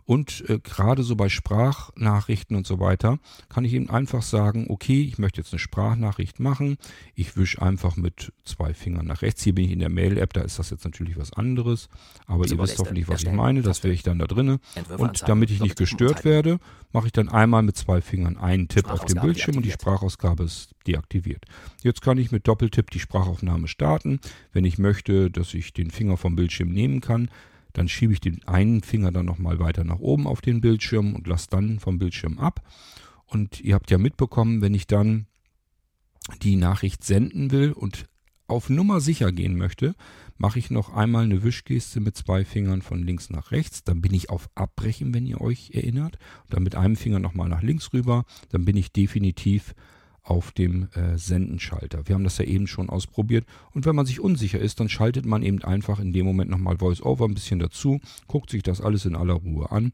Und 0.09 0.43
äh, 0.49 0.57
gerade 0.57 1.03
so 1.03 1.15
bei 1.15 1.29
Sprachnachrichten 1.29 2.57
und 2.57 2.65
so 2.65 2.79
weiter 2.79 3.19
kann 3.47 3.63
ich 3.63 3.75
eben 3.75 3.91
einfach 3.91 4.23
sagen, 4.23 4.65
okay, 4.67 5.03
ich 5.03 5.19
möchte 5.19 5.39
jetzt 5.39 5.53
eine 5.53 5.59
Sprachnachricht 5.59 6.39
machen. 6.39 6.77
Ich 7.13 7.37
wische 7.37 7.61
einfach 7.61 7.95
mit 7.95 8.33
zwei 8.43 8.73
Fingern 8.73 9.05
nach 9.05 9.21
rechts. 9.21 9.43
Hier 9.43 9.53
bin 9.53 9.65
ich 9.65 9.71
in 9.71 9.77
der 9.77 9.89
Mail-App, 9.89 10.33
da 10.33 10.41
ist 10.41 10.57
das 10.57 10.71
jetzt 10.71 10.83
natürlich 10.83 11.15
was 11.15 11.31
anderes. 11.33 11.89
Aber 12.25 12.47
ihr 12.47 12.57
wisst 12.57 12.79
hoffentlich, 12.79 13.07
was 13.07 13.21
ich 13.21 13.31
meine. 13.31 13.61
Das 13.61 13.83
wäre 13.83 13.93
ich 13.93 14.01
dann 14.01 14.17
da 14.17 14.25
drinne. 14.25 14.59
Entwürfe 14.73 15.03
Und 15.03 15.29
damit 15.29 15.51
ich 15.51 15.61
nicht 15.61 15.75
gestört 15.75 16.25
werde, 16.25 16.57
mache 16.91 17.05
ich 17.05 17.13
dann 17.13 17.29
einmal 17.29 17.61
mit 17.61 17.77
zwei 17.77 18.01
Fingern 18.01 18.35
einen 18.35 18.67
Tipp 18.67 18.89
auf 18.89 19.05
dem 19.05 19.21
Bildschirm 19.21 19.57
und 19.57 19.63
die. 19.63 19.71
Sprachausgabe 19.71 20.41
ist 20.41 20.73
deaktiviert. 20.87 21.45
Jetzt 21.83 22.01
kann 22.01 22.17
ich 22.17 22.31
mit 22.31 22.47
Doppeltipp 22.47 22.89
die 22.89 22.99
Sprachaufnahme 22.99 23.67
starten. 23.67 24.19
Wenn 24.53 24.65
ich 24.65 24.79
möchte, 24.79 25.29
dass 25.29 25.53
ich 25.53 25.71
den 25.71 25.91
Finger 25.91 26.17
vom 26.17 26.35
Bildschirm 26.35 26.69
nehmen 26.69 26.99
kann, 26.99 27.29
dann 27.73 27.87
schiebe 27.87 28.13
ich 28.13 28.19
den 28.19 28.43
einen 28.47 28.81
Finger 28.81 29.11
dann 29.11 29.25
nochmal 29.25 29.59
weiter 29.59 29.83
nach 29.83 29.99
oben 29.99 30.27
auf 30.27 30.41
den 30.41 30.61
Bildschirm 30.61 31.13
und 31.15 31.27
lasse 31.27 31.47
dann 31.49 31.79
vom 31.79 31.99
Bildschirm 31.99 32.39
ab. 32.39 32.61
Und 33.25 33.61
ihr 33.61 33.75
habt 33.75 33.91
ja 33.91 33.97
mitbekommen, 33.97 34.61
wenn 34.61 34.73
ich 34.73 34.87
dann 34.87 35.27
die 36.41 36.55
Nachricht 36.55 37.03
senden 37.03 37.51
will 37.51 37.71
und 37.71 38.07
auf 38.47 38.69
Nummer 38.69 38.99
sicher 38.99 39.31
gehen 39.31 39.55
möchte, 39.57 39.95
mache 40.37 40.57
ich 40.57 40.71
noch 40.71 40.93
einmal 40.93 41.25
eine 41.25 41.43
Wischgeste 41.43 41.99
mit 41.99 42.17
zwei 42.17 42.43
Fingern 42.45 42.81
von 42.81 43.03
links 43.03 43.29
nach 43.29 43.51
rechts. 43.51 43.83
Dann 43.83 44.01
bin 44.01 44.13
ich 44.13 44.29
auf 44.29 44.49
Abbrechen, 44.55 45.13
wenn 45.13 45.27
ihr 45.27 45.41
euch 45.41 45.71
erinnert. 45.73 46.17
Und 46.43 46.53
dann 46.53 46.63
mit 46.63 46.75
einem 46.75 46.95
Finger 46.95 47.19
nochmal 47.19 47.49
nach 47.49 47.61
links 47.61 47.93
rüber. 47.93 48.25
Dann 48.49 48.65
bin 48.65 48.75
ich 48.75 48.91
definitiv 48.91 49.75
auf 50.29 50.51
dem 50.51 50.89
äh, 50.93 51.17
Sendenschalter. 51.17 52.07
Wir 52.07 52.15
haben 52.15 52.23
das 52.23 52.37
ja 52.37 52.45
eben 52.45 52.67
schon 52.67 52.89
ausprobiert. 52.89 53.45
Und 53.71 53.85
wenn 53.85 53.95
man 53.95 54.05
sich 54.05 54.19
unsicher 54.19 54.59
ist, 54.59 54.79
dann 54.79 54.89
schaltet 54.89 55.25
man 55.25 55.41
eben 55.41 55.63
einfach 55.63 55.99
in 55.99 56.13
dem 56.13 56.25
Moment 56.25 56.51
nochmal 56.51 56.79
VoiceOver 56.79 57.25
ein 57.25 57.33
bisschen 57.33 57.59
dazu, 57.59 57.99
guckt 58.27 58.49
sich 58.49 58.63
das 58.63 58.81
alles 58.81 59.05
in 59.05 59.15
aller 59.15 59.33
Ruhe 59.33 59.71
an 59.71 59.91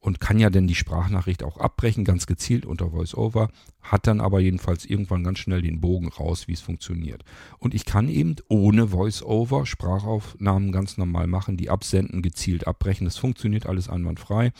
und 0.00 0.20
kann 0.20 0.38
ja 0.38 0.50
dann 0.50 0.66
die 0.66 0.74
Sprachnachricht 0.74 1.42
auch 1.42 1.56
abbrechen, 1.56 2.04
ganz 2.04 2.26
gezielt 2.26 2.66
unter 2.66 2.92
VoiceOver, 2.92 3.50
hat 3.82 4.06
dann 4.06 4.20
aber 4.20 4.40
jedenfalls 4.40 4.84
irgendwann 4.84 5.24
ganz 5.24 5.38
schnell 5.38 5.62
den 5.62 5.80
Bogen 5.80 6.08
raus, 6.08 6.48
wie 6.48 6.52
es 6.52 6.60
funktioniert. 6.60 7.24
Und 7.58 7.74
ich 7.74 7.84
kann 7.84 8.08
eben 8.08 8.36
ohne 8.48 8.92
VoiceOver 8.92 9.66
Sprachaufnahmen 9.66 10.70
ganz 10.70 10.98
normal 10.98 11.26
machen, 11.26 11.56
die 11.56 11.70
absenden, 11.70 12.22
gezielt 12.22 12.66
abbrechen. 12.66 13.06
Das 13.06 13.16
funktioniert 13.16 13.66
alles 13.66 13.88
einwandfrei 13.88 14.52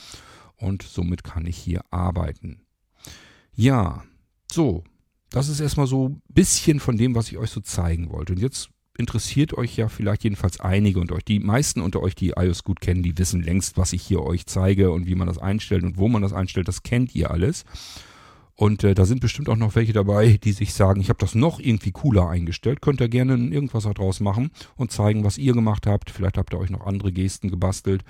und 0.57 0.83
somit 0.83 1.23
kann 1.23 1.47
ich 1.47 1.57
hier 1.57 1.83
arbeiten. 1.91 2.63
Ja, 3.55 4.05
so, 4.51 4.85
das 5.31 5.49
ist 5.49 5.61
erstmal 5.61 5.87
so 5.87 6.09
ein 6.09 6.23
bisschen 6.29 6.81
von 6.81 6.97
dem, 6.97 7.15
was 7.15 7.31
ich 7.31 7.39
euch 7.39 7.51
so 7.51 7.61
zeigen 7.61 8.11
wollte. 8.11 8.33
Und 8.33 8.41
jetzt 8.41 8.71
interessiert 8.99 9.55
euch 9.55 9.77
ja 9.77 9.89
vielleicht 9.89 10.25
jedenfalls 10.25 10.61
einige 10.61 11.01
und 11.01 11.13
euch. 11.13 11.25
Die 11.25 11.39
meisten 11.39 11.81
unter 11.81 12.03
euch, 12.03 12.15
die 12.15 12.31
iOS 12.31 12.65
gut 12.65 12.81
kennen, 12.81 13.03
die 13.03 13.17
wissen 13.17 13.43
längst, 13.43 13.79
was 13.79 13.93
ich 13.93 14.03
hier 14.03 14.23
euch 14.23 14.47
zeige 14.47 14.91
und 14.91 15.07
wie 15.07 15.15
man 15.15 15.29
das 15.29 15.39
einstellt 15.39 15.85
und 15.85 15.97
wo 15.97 16.09
man 16.09 16.23
das 16.23 16.33
einstellt. 16.33 16.69
Das 16.69 16.83
kennt 16.83 17.15
ihr 17.15 17.31
alles. 17.31 17.65
Und 18.57 18.83
äh, 18.83 18.95
da 18.95 19.05
sind 19.05 19.21
bestimmt 19.21 19.49
auch 19.49 19.57
noch 19.57 19.77
welche 19.77 19.93
dabei, 19.93 20.37
die 20.43 20.51
sich 20.51 20.75
sagen, 20.75 21.01
ich 21.01 21.11
habe 21.11 21.21
das 21.21 21.37
noch 21.37 21.61
irgendwie 21.61 21.93
cooler 21.93 22.29
eingestellt. 22.29 22.83
Könnt 22.83 23.01
ihr 23.01 23.09
gerne 23.09 23.35
irgendwas 23.35 23.85
daraus 23.85 24.19
machen 24.19 24.51
und 24.75 24.91
zeigen, 24.91 25.23
was 25.23 25.39
ihr 25.39 25.53
gemacht 25.53 25.87
habt. 25.87 26.11
Vielleicht 26.11 26.37
habt 26.37 26.53
ihr 26.53 26.59
euch 26.59 26.71
noch 26.71 26.85
andere 26.85 27.13
Gesten 27.13 27.51
gebastelt 27.51 28.03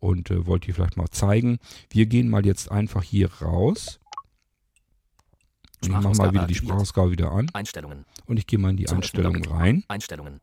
und 0.00 0.30
äh, 0.30 0.46
wollt 0.46 0.68
ihr 0.68 0.74
vielleicht 0.74 0.98
mal 0.98 1.08
zeigen. 1.10 1.56
Wir 1.88 2.04
gehen 2.04 2.28
mal 2.28 2.44
jetzt 2.44 2.70
einfach 2.70 3.02
hier 3.02 3.32
raus. 3.40 3.98
Und 5.88 5.98
ich 5.98 6.04
mache 6.04 6.16
mal 6.16 6.32
wieder 6.32 6.46
die. 6.46 6.54
Sprachausgabe 6.54 7.10
wieder 7.10 7.32
an. 7.32 7.50
Einstellungen. 7.52 8.04
Und 8.26 8.38
ich 8.38 8.46
gehe 8.46 8.58
mal 8.58 8.70
in 8.70 8.76
die 8.76 8.84
Zum 8.84 8.98
Einstellungen 8.98 9.44
rein. 9.46 9.84
Einstellungen. 9.88 10.40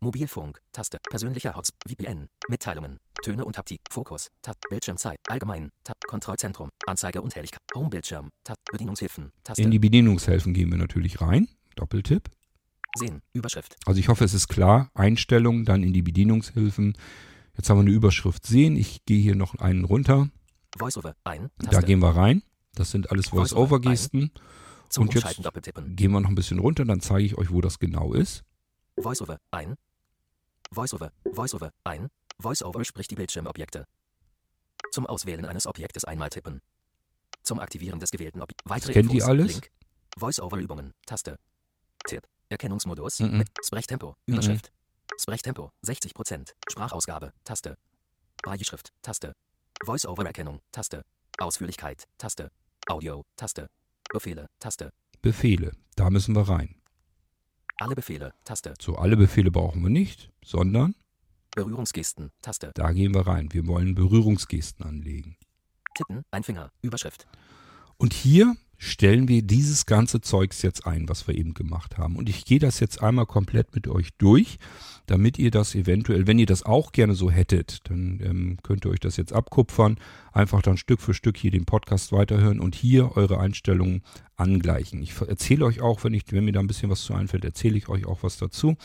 Mobilfunk, 0.00 0.60
Taste, 0.72 0.98
persönlicher 1.08 1.54
Hots, 1.56 1.72
VPN, 1.88 2.28
Mitteilungen, 2.48 2.98
Töne 3.22 3.44
und 3.44 3.56
Haptik, 3.56 3.80
Fokus, 3.90 4.30
Tab, 4.42 4.56
Bildschirmzeit, 4.68 5.18
allgemein, 5.28 5.70
Tab, 5.82 5.96
Kontrollzentrum, 6.06 6.68
Anzeige 6.86 7.22
und 7.22 7.34
Helligkeit, 7.34 7.62
Homebildschirm, 7.74 8.28
Tab, 8.42 8.56
Bedienungshilfen, 8.70 9.32
Taste, 9.44 9.62
In 9.62 9.70
die 9.70 9.78
Bedienungshilfen 9.78 10.52
gehen 10.52 10.70
wir 10.70 10.76
natürlich 10.78 11.20
rein. 11.22 11.48
Doppeltipp. 11.76 12.28
Sehen, 12.96 13.22
Überschrift, 13.32 13.76
Also 13.86 13.98
ich 13.98 14.08
hoffe, 14.08 14.24
es 14.24 14.34
ist 14.34 14.48
klar. 14.48 14.90
Einstellungen, 14.94 15.64
dann 15.64 15.82
in 15.82 15.92
die 15.92 16.02
Bedienungshilfen. 16.02 16.96
Jetzt 17.56 17.70
haben 17.70 17.78
wir 17.78 17.82
eine 17.82 17.90
Überschrift 17.90 18.46
sehen. 18.46 18.76
Ich 18.76 19.04
gehe 19.06 19.20
hier 19.20 19.34
noch 19.36 19.54
einen 19.56 19.84
runter. 19.84 20.28
Voiceover, 20.78 21.16
ein, 21.24 21.50
Da 21.58 21.70
Taste, 21.70 21.86
gehen 21.86 22.00
wir 22.00 22.14
rein. 22.14 22.42
Das 22.74 22.90
sind 22.90 23.10
alles 23.10 23.28
Voice-over 23.28 23.78
Voice-Over-Gesten. 23.78 24.32
Zum 24.88 25.08
und 25.08 25.14
jetzt- 25.14 25.44
doppeltippen, 25.44 25.96
Gehen 25.96 26.12
wir 26.12 26.20
noch 26.20 26.28
ein 26.28 26.34
bisschen 26.34 26.58
runter, 26.58 26.84
dann 26.84 27.00
zeige 27.00 27.24
ich 27.24 27.36
euch, 27.38 27.50
wo 27.50 27.60
das 27.60 27.78
genau 27.78 28.12
ist. 28.12 28.42
Voiceover, 28.96 29.38
ein, 29.50 29.74
Voiceover, 30.70 31.10
Voiceover, 31.24 31.70
ein, 31.84 32.08
Voiceover 32.38 32.84
spricht 32.84 33.10
die 33.10 33.14
Bildschirmobjekte. 33.16 33.86
Zum 34.92 35.06
Auswählen 35.06 35.44
eines 35.44 35.66
Objektes 35.66 36.04
einmal 36.04 36.30
tippen. 36.30 36.60
Zum 37.42 37.58
Aktivieren 37.58 38.00
des 38.00 38.10
gewählten 38.10 38.40
Objekts. 38.40 38.62
Weitere 38.68 38.92
kennt 38.92 39.10
ihr 39.10 39.16
Infos, 39.16 39.28
alles? 39.28 39.52
Link, 39.52 39.70
Voiceover-Übungen, 40.16 40.92
Taste, 41.06 41.38
Tipp, 42.06 42.26
Erkennungsmodus, 42.48 43.20
Mhm. 43.20 43.38
mit 43.38 43.48
Sprechtempo, 43.64 44.14
Überschrift, 44.26 44.70
Sprechtempo, 45.18 45.70
60%, 45.82 46.54
Sprachausgabe, 46.70 47.32
Taste, 47.44 47.76
Brailleschrift, 48.42 48.92
Taste, 49.02 49.32
Voice-Over-Erkennung, 49.84 50.60
Taste, 50.72 51.04
Ausführlichkeit, 51.38 52.04
Taste, 52.18 52.50
Audio, 52.86 53.24
Taste, 53.36 53.68
Befehle, 54.14 54.46
Taste, 54.60 54.92
Befehle. 55.22 55.72
Da 55.96 56.08
müssen 56.08 56.36
wir 56.36 56.48
rein. 56.48 56.76
alle 57.78 57.96
Befehle, 57.96 58.32
Taste, 58.44 58.74
So, 58.80 58.94
alle 58.94 59.16
Befehle 59.16 59.50
brauchen 59.50 59.82
wir 59.82 59.90
nicht, 59.90 60.30
sondern 60.44 60.94
Berührungsgesten, 61.56 62.30
Taste, 62.40 62.70
da 62.74 62.92
gehen 62.92 63.12
wir 63.12 63.26
rein. 63.26 63.52
Wir 63.52 63.66
wollen 63.66 63.96
Berührungsgesten 63.96 64.86
anlegen. 64.86 65.36
Tippen, 65.96 66.22
ein 66.30 66.44
Finger, 66.44 66.70
Überschrift, 66.80 67.26
Und 67.96 68.12
hier 68.12 68.56
stellen 68.84 69.28
wir 69.28 69.42
dieses 69.42 69.86
ganze 69.86 70.20
Zeugs 70.20 70.62
jetzt 70.62 70.86
ein, 70.86 71.08
was 71.08 71.26
wir 71.26 71.34
eben 71.34 71.54
gemacht 71.54 71.98
haben. 71.98 72.16
Und 72.16 72.28
ich 72.28 72.44
gehe 72.44 72.58
das 72.58 72.80
jetzt 72.80 73.02
einmal 73.02 73.26
komplett 73.26 73.74
mit 73.74 73.88
euch 73.88 74.10
durch, 74.18 74.58
damit 75.06 75.38
ihr 75.38 75.50
das 75.50 75.74
eventuell, 75.74 76.26
wenn 76.26 76.38
ihr 76.38 76.46
das 76.46 76.64
auch 76.64 76.92
gerne 76.92 77.14
so 77.14 77.30
hättet, 77.30 77.88
dann 77.88 78.20
ähm, 78.22 78.58
könnt 78.62 78.84
ihr 78.84 78.90
euch 78.90 79.00
das 79.00 79.16
jetzt 79.16 79.32
abkupfern, 79.32 79.96
einfach 80.32 80.62
dann 80.62 80.76
Stück 80.76 81.00
für 81.00 81.14
Stück 81.14 81.36
hier 81.36 81.50
den 81.50 81.64
Podcast 81.64 82.12
weiterhören 82.12 82.60
und 82.60 82.74
hier 82.74 83.16
eure 83.16 83.38
Einstellungen 83.40 84.02
angleichen. 84.36 85.02
Ich 85.02 85.18
erzähle 85.20 85.64
euch 85.64 85.80
auch, 85.80 86.04
wenn, 86.04 86.14
ich, 86.14 86.24
wenn 86.30 86.44
mir 86.44 86.52
da 86.52 86.60
ein 86.60 86.66
bisschen 86.66 86.90
was 86.90 87.02
zu 87.02 87.14
einfällt, 87.14 87.44
erzähle 87.44 87.78
ich 87.78 87.88
euch 87.88 88.06
auch 88.06 88.22
was 88.22 88.36
dazu. 88.36 88.76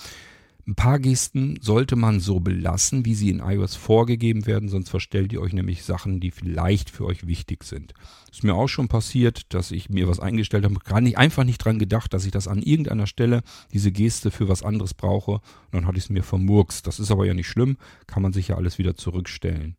Ein 0.69 0.75
paar 0.75 0.99
Gesten 0.99 1.57
sollte 1.61 1.95
man 1.95 2.19
so 2.19 2.39
belassen, 2.39 3.03
wie 3.03 3.15
sie 3.15 3.31
in 3.31 3.39
iOS 3.39 3.73
vorgegeben 3.73 4.45
werden, 4.45 4.69
sonst 4.69 4.89
verstellt 4.89 5.33
ihr 5.33 5.41
euch 5.41 5.51
nämlich 5.51 5.83
Sachen, 5.83 6.19
die 6.19 6.29
vielleicht 6.29 6.91
für 6.91 7.05
euch 7.05 7.25
wichtig 7.25 7.63
sind. 7.63 7.95
Ist 8.31 8.43
mir 8.43 8.53
auch 8.53 8.67
schon 8.67 8.87
passiert, 8.87 9.51
dass 9.51 9.71
ich 9.71 9.89
mir 9.89 10.07
was 10.07 10.19
eingestellt 10.19 10.65
habe, 10.65 10.75
gar 10.75 11.01
nicht, 11.01 11.17
einfach 11.17 11.43
nicht 11.43 11.57
dran 11.57 11.79
gedacht, 11.79 12.13
dass 12.13 12.23
ich 12.23 12.31
das 12.31 12.47
an 12.47 12.61
irgendeiner 12.61 13.07
Stelle, 13.07 13.41
diese 13.73 13.91
Geste 13.91 14.29
für 14.29 14.47
was 14.47 14.61
anderes 14.61 14.93
brauche. 14.93 15.31
Und 15.31 15.41
dann 15.71 15.87
hatte 15.87 15.97
ich 15.97 16.03
es 16.03 16.11
mir 16.11 16.21
vermurkst. 16.21 16.85
Das 16.85 16.99
ist 16.99 17.09
aber 17.09 17.25
ja 17.25 17.33
nicht 17.33 17.47
schlimm, 17.47 17.77
kann 18.05 18.21
man 18.21 18.31
sich 18.31 18.49
ja 18.49 18.55
alles 18.55 18.77
wieder 18.77 18.95
zurückstellen. 18.95 19.75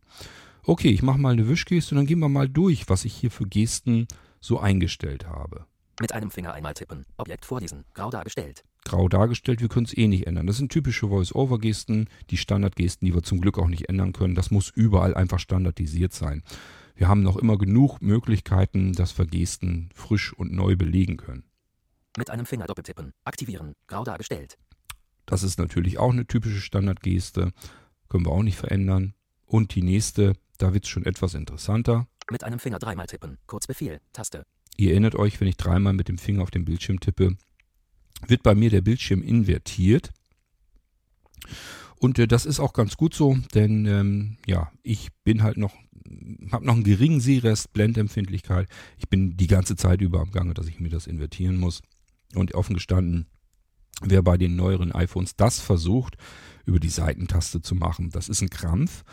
Okay, 0.64 0.88
ich 0.88 1.04
mache 1.04 1.18
mal 1.18 1.34
eine 1.34 1.46
Wischgeste 1.46 1.94
und 1.94 1.98
dann 1.98 2.06
gehen 2.06 2.18
wir 2.18 2.28
mal 2.28 2.48
durch, 2.48 2.88
was 2.88 3.04
ich 3.04 3.14
hier 3.14 3.30
für 3.30 3.46
Gesten 3.46 4.08
so 4.40 4.58
eingestellt 4.58 5.28
habe. 5.28 5.66
Mit 6.00 6.14
einem 6.14 6.30
Finger 6.30 6.54
einmal 6.54 6.72
tippen. 6.72 7.04
Objekt 7.18 7.44
vorlesen. 7.44 7.84
Grau 7.92 8.08
dargestellt. 8.08 8.64
Grau 8.84 9.06
dargestellt, 9.08 9.60
wir 9.60 9.68
können 9.68 9.84
es 9.84 9.94
eh 9.94 10.08
nicht 10.08 10.26
ändern. 10.26 10.46
Das 10.46 10.56
sind 10.56 10.72
typische 10.72 11.08
Voice-Over-Gesten, 11.08 12.08
die 12.30 12.38
Standardgesten, 12.38 13.04
die 13.04 13.14
wir 13.14 13.22
zum 13.22 13.42
Glück 13.42 13.58
auch 13.58 13.68
nicht 13.68 13.90
ändern 13.90 14.14
können. 14.14 14.34
Das 14.34 14.50
muss 14.50 14.70
überall 14.70 15.14
einfach 15.14 15.38
standardisiert 15.38 16.14
sein. 16.14 16.42
Wir 16.94 17.08
haben 17.08 17.22
noch 17.22 17.36
immer 17.36 17.58
genug 17.58 18.00
Möglichkeiten, 18.00 18.94
dass 18.94 19.18
wir 19.18 19.26
Gesten 19.26 19.90
frisch 19.94 20.32
und 20.32 20.52
neu 20.52 20.74
belegen 20.74 21.18
können. 21.18 21.44
Mit 22.16 22.30
einem 22.30 22.46
Finger 22.46 22.64
doppeltippen. 22.64 23.12
Aktivieren. 23.24 23.74
Grau 23.86 24.02
dargestellt. 24.02 24.56
Das 25.26 25.42
ist 25.42 25.58
natürlich 25.58 25.98
auch 25.98 26.12
eine 26.12 26.26
typische 26.26 26.62
Standardgeste. 26.62 27.52
Können 28.08 28.24
wir 28.24 28.32
auch 28.32 28.42
nicht 28.42 28.56
verändern. 28.56 29.12
Und 29.44 29.74
die 29.74 29.82
nächste, 29.82 30.32
da 30.56 30.72
wird 30.72 30.84
es 30.84 30.90
schon 30.90 31.04
etwas 31.04 31.34
interessanter. 31.34 32.06
Mit 32.30 32.42
einem 32.42 32.58
Finger 32.58 32.78
dreimal 32.78 33.06
tippen. 33.06 33.36
Kurzbefehl. 33.46 34.00
Taste. 34.14 34.46
Ihr 34.76 34.90
erinnert 34.92 35.14
euch, 35.14 35.40
wenn 35.40 35.48
ich 35.48 35.56
dreimal 35.56 35.92
mit 35.92 36.08
dem 36.08 36.18
Finger 36.18 36.42
auf 36.42 36.50
den 36.50 36.64
Bildschirm 36.64 37.00
tippe, 37.00 37.36
wird 38.26 38.42
bei 38.42 38.54
mir 38.54 38.70
der 38.70 38.80
Bildschirm 38.80 39.22
invertiert. 39.22 40.12
Und 41.96 42.18
äh, 42.18 42.26
das 42.26 42.46
ist 42.46 42.60
auch 42.60 42.72
ganz 42.72 42.96
gut 42.96 43.14
so, 43.14 43.36
denn 43.54 43.86
ähm, 43.86 44.36
ja, 44.46 44.72
ich 44.82 45.08
bin 45.22 45.42
halt 45.42 45.58
noch, 45.58 45.74
habe 46.50 46.64
noch 46.64 46.74
einen 46.74 46.84
geringen 46.84 47.20
Sehrest, 47.20 47.72
Blendempfindlichkeit. 47.72 48.68
Ich 48.96 49.08
bin 49.08 49.36
die 49.36 49.46
ganze 49.46 49.76
Zeit 49.76 50.00
über 50.00 50.20
am 50.20 50.32
Gange, 50.32 50.54
dass 50.54 50.66
ich 50.66 50.80
mir 50.80 50.88
das 50.88 51.06
invertieren 51.06 51.58
muss. 51.58 51.82
Und 52.34 52.54
offen 52.54 52.74
gestanden, 52.74 53.26
wer 54.02 54.22
bei 54.22 54.38
den 54.38 54.56
neueren 54.56 54.92
iPhones 54.92 55.36
das 55.36 55.60
versucht, 55.60 56.16
über 56.64 56.80
die 56.80 56.88
Seitentaste 56.88 57.60
zu 57.60 57.74
machen, 57.74 58.10
das 58.10 58.28
ist 58.28 58.40
ein 58.40 58.50
Krampf. 58.50 59.04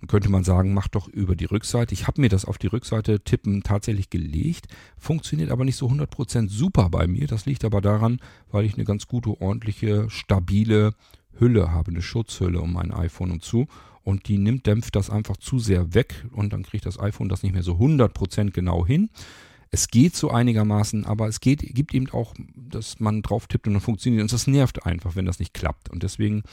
Dann 0.00 0.08
könnte 0.08 0.28
man 0.28 0.44
sagen, 0.44 0.74
mach 0.74 0.88
doch 0.88 1.08
über 1.08 1.36
die 1.36 1.46
Rückseite. 1.46 1.94
Ich 1.94 2.06
habe 2.06 2.20
mir 2.20 2.28
das 2.28 2.44
auf 2.44 2.58
die 2.58 2.66
Rückseite 2.66 3.20
tippen 3.20 3.62
tatsächlich 3.62 4.10
gelegt, 4.10 4.66
funktioniert 4.98 5.50
aber 5.50 5.64
nicht 5.64 5.76
so 5.76 5.88
100% 5.88 6.48
super 6.48 6.90
bei 6.90 7.06
mir. 7.06 7.26
Das 7.26 7.46
liegt 7.46 7.64
aber 7.64 7.80
daran, 7.80 8.20
weil 8.50 8.64
ich 8.64 8.74
eine 8.74 8.84
ganz 8.84 9.06
gute, 9.06 9.40
ordentliche, 9.40 10.10
stabile 10.10 10.94
Hülle 11.38 11.70
habe, 11.72 11.90
eine 11.90 12.02
Schutzhülle 12.02 12.60
um 12.60 12.72
mein 12.72 12.92
iPhone 12.92 13.30
und 13.30 13.42
zu. 13.42 13.66
Und 14.02 14.28
die 14.28 14.38
nimmt, 14.38 14.66
dämpft 14.66 14.94
das 14.94 15.10
einfach 15.10 15.36
zu 15.36 15.58
sehr 15.58 15.94
weg 15.94 16.26
und 16.30 16.52
dann 16.52 16.62
kriegt 16.62 16.86
das 16.86 17.00
iPhone 17.00 17.28
das 17.28 17.42
nicht 17.42 17.52
mehr 17.52 17.64
so 17.64 17.74
100% 17.74 18.50
genau 18.52 18.86
hin. 18.86 19.10
Es 19.70 19.88
geht 19.88 20.14
so 20.14 20.30
einigermaßen, 20.30 21.04
aber 21.06 21.26
es 21.26 21.40
geht, 21.40 21.60
gibt 21.74 21.92
eben 21.92 22.08
auch, 22.10 22.34
dass 22.54 23.00
man 23.00 23.22
drauf 23.22 23.48
tippt 23.48 23.66
und 23.66 23.72
dann 23.72 23.82
funktioniert. 23.82 24.22
Und 24.22 24.32
das 24.32 24.46
nervt 24.46 24.86
einfach, 24.86 25.16
wenn 25.16 25.26
das 25.26 25.40
nicht 25.40 25.54
klappt. 25.54 25.88
Und 25.88 26.04
deswegen, 26.04 26.44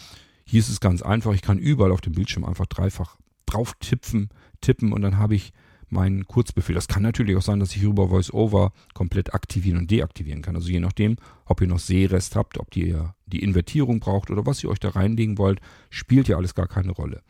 hier 0.46 0.62
ist 0.62 0.70
es 0.70 0.80
ganz 0.80 1.04
einfach. 1.04 1.34
Ich 1.34 1.44
kann 1.44 1.60
überall 1.60 1.92
auf 1.92 2.02
dem 2.02 2.14
Bildschirm 2.14 2.44
einfach 2.44 2.66
dreifach 2.66 3.18
drauf 3.54 3.74
tippen, 3.80 4.30
tippen 4.62 4.92
und 4.92 5.02
dann 5.02 5.18
habe 5.18 5.36
ich 5.36 5.54
meinen 5.90 6.26
Kurzbefehl. 6.26 6.76
Das 6.76 6.88
kann 6.88 7.04
natürlich 7.04 7.38
auch 7.38 7.42
sein, 7.42 7.60
dass 7.60 7.76
ich 7.76 7.84
über 7.84 8.10
VoiceOver 8.10 8.74
komplett 8.94 9.34
aktivieren 9.34 9.78
und 9.78 9.92
deaktivieren 9.92 10.42
kann. 10.42 10.56
Also 10.56 10.70
je 10.70 10.80
nachdem, 10.80 11.16
ob 11.46 11.62
ihr 11.62 11.68
noch 11.68 11.80
Sehrest 11.80 12.36
habt, 12.36 12.58
ob 12.58 12.76
ihr 12.76 13.16
die 13.28 13.44
Invertierung 13.44 14.00
braucht 14.00 14.32
oder 14.32 14.46
was 14.46 14.64
ihr 14.64 14.70
euch 14.70 14.80
da 14.80 14.90
reinlegen 14.90 15.38
wollt, 15.38 15.62
spielt 15.90 16.28
ja 16.28 16.38
alles 16.38 16.56
gar 16.56 16.68
keine 16.68 16.92
Rolle. 16.92 17.22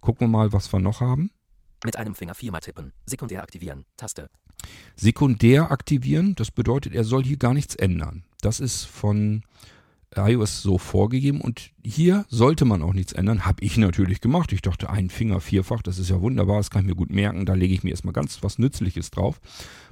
Gucken 0.00 0.26
wir 0.26 0.30
mal, 0.30 0.52
was 0.52 0.72
wir 0.72 0.80
noch 0.80 1.00
haben. 1.00 1.30
Mit 1.84 1.96
einem 1.96 2.14
Finger 2.14 2.34
viermal 2.34 2.60
tippen. 2.60 2.92
Sekundär 3.06 3.42
aktivieren. 3.42 3.84
Taste. 3.96 4.30
Sekundär 4.96 5.70
aktivieren, 5.70 6.34
das 6.36 6.50
bedeutet, 6.50 6.94
er 6.94 7.04
soll 7.04 7.24
hier 7.24 7.36
gar 7.36 7.52
nichts 7.52 7.74
ändern. 7.74 8.24
Das 8.40 8.60
ist 8.60 8.84
von 8.84 9.42
iOS 10.16 10.62
so 10.62 10.78
vorgegeben 10.78 11.40
und 11.40 11.70
hier 11.84 12.24
sollte 12.28 12.64
man 12.64 12.82
auch 12.82 12.92
nichts 12.92 13.12
ändern. 13.12 13.44
Habe 13.44 13.64
ich 13.64 13.76
natürlich 13.76 14.20
gemacht. 14.20 14.52
Ich 14.52 14.62
dachte, 14.62 14.90
ein 14.90 15.10
Finger 15.10 15.40
vierfach, 15.40 15.82
das 15.82 15.98
ist 15.98 16.10
ja 16.10 16.20
wunderbar, 16.20 16.58
das 16.58 16.70
kann 16.70 16.82
ich 16.82 16.88
mir 16.88 16.96
gut 16.96 17.10
merken. 17.10 17.46
Da 17.46 17.54
lege 17.54 17.74
ich 17.74 17.82
mir 17.82 17.90
erstmal 17.90 18.12
ganz 18.12 18.42
was 18.42 18.58
Nützliches 18.58 19.10
drauf. 19.10 19.40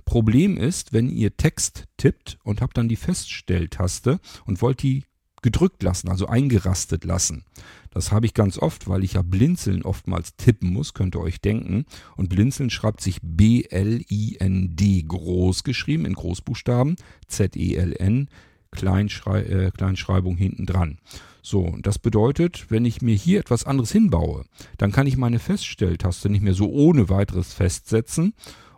Problem 0.05 0.57
ist, 0.57 0.93
wenn 0.93 1.09
ihr 1.09 1.37
Text 1.37 1.85
tippt 1.97 2.39
und 2.43 2.61
habt 2.61 2.77
dann 2.77 2.89
die 2.89 2.97
Feststelltaste 2.97 4.21
und 4.47 4.63
wollt 4.63 4.83
die 4.83 5.05
gedrückt 5.43 5.83
lassen, 5.83 6.09
also 6.09 6.27
eingerastet 6.27 7.05
lassen. 7.05 7.45
Das 7.91 8.13
habe 8.13 8.27
ich 8.27 8.33
ganz 8.33 8.59
oft, 8.59 8.89
weil 8.89 9.05
ich 9.05 9.15
ja 9.15 9.23
Blinzeln 9.23 9.83
oftmals 9.83 10.37
tippen 10.37 10.73
muss, 10.73 10.95
könnt 10.95 11.17
ihr 11.17 11.21
euch 11.21 11.41
denken. 11.41 11.85
Und 12.17 12.29
Blinzeln 12.31 12.71
schreibt 12.71 13.01
sich 13.03 13.19
B-L-I-N-D 13.23 15.03
groß 15.03 15.65
geschrieben, 15.65 16.07
in 16.07 16.15
Großbuchstaben, 16.15 16.97
Z-E-L-N. 17.27 18.29
Kleinschrei 18.73 19.43
äh, 19.43 19.71
Kleinschreibung 19.71 20.37
hinten 20.37 20.67
dran. 20.67 20.99
So, 21.43 21.77
das 21.83 21.99
bedeutet, 21.99 22.67
wenn 22.69 22.85
ich 22.85 23.03
mir 23.03 23.15
hier 23.15 23.41
etwas 23.41 23.65
anderes 23.65 23.91
hinbaue, 23.91 24.45
dann 24.79 24.93
kann 24.93 25.07
ich 25.07 25.17
meine 25.17 25.39
Feststelltaste 25.39 26.29
nicht 26.31 26.43
mehr 26.43 26.55
so 26.55 26.71
ohne 26.71 27.09
weiteres 27.09 27.53
festsetzen. 27.53 28.35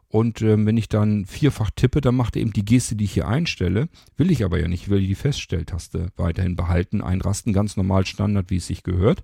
Und 0.08 0.42
ähm, 0.42 0.64
wenn 0.64 0.76
ich 0.76 0.88
dann 0.88 1.26
vierfach 1.26 1.70
tippe, 1.74 2.00
dann 2.00 2.14
macht 2.14 2.36
er 2.36 2.42
eben 2.42 2.52
die 2.52 2.64
Geste, 2.64 2.94
die 2.94 3.04
ich 3.04 3.14
hier 3.14 3.26
einstelle. 3.26 3.88
Will 4.16 4.30
ich 4.30 4.44
aber 4.44 4.60
ja 4.60 4.68
nicht. 4.68 4.82
Ich 4.82 4.88
will 4.88 5.04
die 5.04 5.16
Feststelltaste 5.16 6.10
weiterhin 6.16 6.54
behalten, 6.54 7.02
einrasten, 7.02 7.52
ganz 7.52 7.76
normal 7.76 8.06
Standard, 8.06 8.48
wie 8.48 8.58
es 8.58 8.66
sich 8.68 8.84
gehört. 8.84 9.22